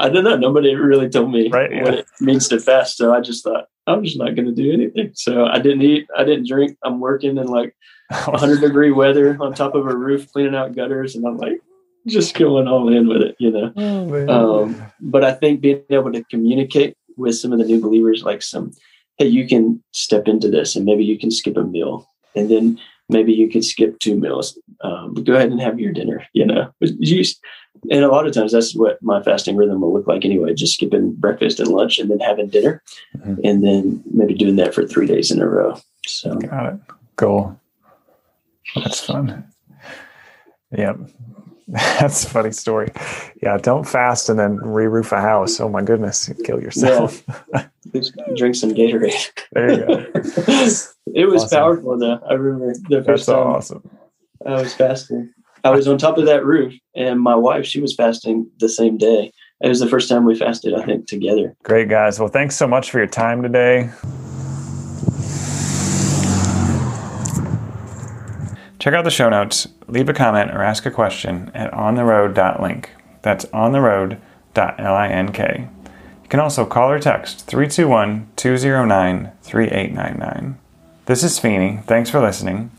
I 0.00 0.08
don't 0.08 0.24
know. 0.24 0.36
Nobody 0.36 0.74
really 0.74 1.08
told 1.08 1.30
me 1.30 1.48
Right, 1.48 1.70
yeah. 1.70 1.84
what 1.84 1.94
it 1.94 2.06
means 2.20 2.48
to 2.48 2.58
fast, 2.58 2.96
so 2.96 3.14
I 3.14 3.20
just 3.20 3.44
thought 3.44 3.66
I'm 3.86 4.02
just 4.02 4.18
not 4.18 4.34
going 4.34 4.46
to 4.46 4.52
do 4.52 4.72
anything. 4.72 5.12
So 5.14 5.46
I 5.46 5.58
didn't 5.60 5.82
eat. 5.82 6.08
I 6.16 6.24
didn't 6.24 6.48
drink. 6.48 6.76
I'm 6.84 6.98
working 6.98 7.38
in 7.38 7.46
like 7.46 7.74
100 8.10 8.60
degree 8.60 8.90
weather 8.90 9.36
on 9.40 9.54
top 9.54 9.74
of 9.74 9.86
a 9.86 9.96
roof, 9.96 10.30
cleaning 10.32 10.54
out 10.56 10.74
gutters, 10.74 11.14
and 11.14 11.24
I'm 11.26 11.36
like 11.38 11.60
just 12.06 12.34
going 12.36 12.68
all 12.68 12.92
in 12.92 13.08
with 13.08 13.22
it, 13.22 13.36
you 13.38 13.50
know. 13.50 13.72
Oh. 13.76 14.64
Um, 14.64 14.82
but 15.00 15.24
I 15.24 15.32
think 15.32 15.60
being 15.60 15.82
able 15.90 16.12
to 16.12 16.24
communicate 16.24 16.96
with 17.16 17.36
some 17.36 17.52
of 17.52 17.58
the 17.58 17.64
new 17.64 17.80
believers, 17.80 18.22
like 18.22 18.42
some, 18.42 18.72
hey, 19.18 19.26
you 19.26 19.46
can 19.46 19.82
step 19.92 20.28
into 20.28 20.48
this 20.50 20.76
and 20.76 20.84
maybe 20.84 21.04
you 21.04 21.18
can 21.18 21.30
skip 21.30 21.56
a 21.56 21.64
meal 21.64 22.08
and 22.34 22.50
then 22.50 22.78
maybe 23.08 23.32
you 23.32 23.48
could 23.48 23.64
skip 23.64 23.98
two 23.98 24.16
meals. 24.16 24.58
Um, 24.82 25.14
go 25.14 25.34
ahead 25.34 25.50
and 25.50 25.60
have 25.60 25.78
your 25.80 25.92
dinner, 25.92 26.24
you 26.32 26.44
know. 26.44 26.72
And 27.90 28.04
a 28.04 28.08
lot 28.08 28.26
of 28.26 28.32
times 28.34 28.52
that's 28.52 28.74
what 28.74 29.00
my 29.02 29.22
fasting 29.22 29.56
rhythm 29.56 29.80
will 29.80 29.92
look 29.92 30.06
like 30.06 30.24
anyway, 30.24 30.54
just 30.54 30.74
skipping 30.74 31.12
breakfast 31.14 31.60
and 31.60 31.68
lunch 31.68 31.98
and 31.98 32.10
then 32.10 32.18
having 32.20 32.48
dinner 32.48 32.82
Mhm. 33.16 33.38
and 33.44 33.64
then 33.64 34.02
maybe 34.10 34.34
doing 34.34 34.56
that 34.56 34.74
for 34.74 34.86
three 34.86 35.06
days 35.06 35.30
in 35.30 35.40
a 35.40 35.48
row. 35.48 35.76
So 36.06 36.34
Got 36.36 36.74
it. 36.74 36.80
Cool. 37.16 37.58
That's 38.74 39.00
fun. 39.00 39.44
Yep. 40.76 40.98
That's 42.00 42.24
a 42.24 42.28
funny 42.28 42.52
story. 42.52 42.92
Yeah, 43.42 43.56
don't 43.56 43.84
fast 43.84 44.28
and 44.28 44.38
then 44.38 44.56
re-roof 44.58 45.10
a 45.12 45.20
house. 45.20 45.58
Oh 45.60 45.68
my 45.68 45.82
goodness, 45.82 46.28
you'd 46.28 46.44
kill 46.44 46.60
yourself. 46.62 47.24
just 47.92 48.14
drink 48.36 48.54
some 48.54 48.70
Gatorade. 48.70 49.30
There 49.52 49.70
you 49.72 49.76
go. 49.78 50.06
it 51.14 51.26
was 51.28 51.44
Awesome. 51.44 51.58
powerful 51.58 51.98
though. 51.98 52.20
I 52.28 52.34
remember 52.34 52.72
the 52.88 52.96
That's 52.96 53.06
first 53.06 53.26
time 53.26 53.38
awesome. 53.38 53.90
I 54.46 54.52
was 54.60 54.74
fasting. 54.74 55.32
I 55.64 55.70
was 55.70 55.88
on 55.88 55.98
top 55.98 56.16
of 56.18 56.26
that 56.26 56.44
roof, 56.44 56.74
and 56.94 57.20
my 57.20 57.34
wife, 57.34 57.66
she 57.66 57.80
was 57.80 57.92
fasting 57.96 58.48
the 58.60 58.68
same 58.68 58.96
day. 58.98 59.32
It 59.60 59.68
was 59.68 59.80
the 59.80 59.88
first 59.88 60.08
time 60.08 60.24
we 60.24 60.36
fasted, 60.38 60.74
I 60.74 60.84
think, 60.84 61.08
together. 61.08 61.56
Great 61.64 61.88
guys. 61.88 62.20
Well, 62.20 62.28
thanks 62.28 62.54
so 62.54 62.68
much 62.68 62.90
for 62.92 62.98
your 62.98 63.08
time 63.08 63.42
today. 63.42 63.90
Check 68.78 68.94
out 68.94 69.02
the 69.02 69.10
show 69.10 69.28
notes, 69.28 69.66
leave 69.88 70.08
a 70.08 70.14
comment, 70.14 70.50
or 70.50 70.62
ask 70.62 70.86
a 70.86 70.90
question 70.90 71.50
at 71.54 71.72
ontheroad.link. 71.72 72.90
That's 73.22 73.44
ontheroad.link. 73.46 75.38
You 76.26 76.28
can 76.28 76.40
also 76.40 76.64
call 76.64 76.90
or 76.90 76.98
text 76.98 77.46
321 77.46 78.28
209 78.36 79.32
3899. 79.42 80.58
This 81.04 81.22
is 81.22 81.38
Feeney. 81.38 81.80
Thanks 81.86 82.10
for 82.10 82.20
listening. 82.20 82.70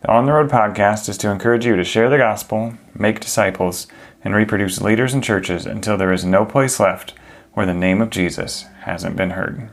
The 0.00 0.08
On 0.08 0.24
the 0.24 0.32
Road 0.32 0.48
podcast 0.48 1.08
is 1.08 1.18
to 1.18 1.30
encourage 1.30 1.66
you 1.66 1.76
to 1.76 1.84
share 1.84 2.08
the 2.08 2.16
gospel, 2.16 2.74
make 2.94 3.20
disciples, 3.20 3.86
and 4.24 4.34
reproduce 4.34 4.80
leaders 4.80 5.12
and 5.12 5.22
churches 5.22 5.66
until 5.66 5.96
there 5.96 6.12
is 6.12 6.24
no 6.24 6.46
place 6.46 6.80
left 6.80 7.12
where 7.52 7.66
the 7.66 7.74
name 7.74 8.00
of 8.00 8.10
Jesus 8.10 8.66
hasn't 8.82 9.16
been 9.16 9.30
heard. 9.30 9.68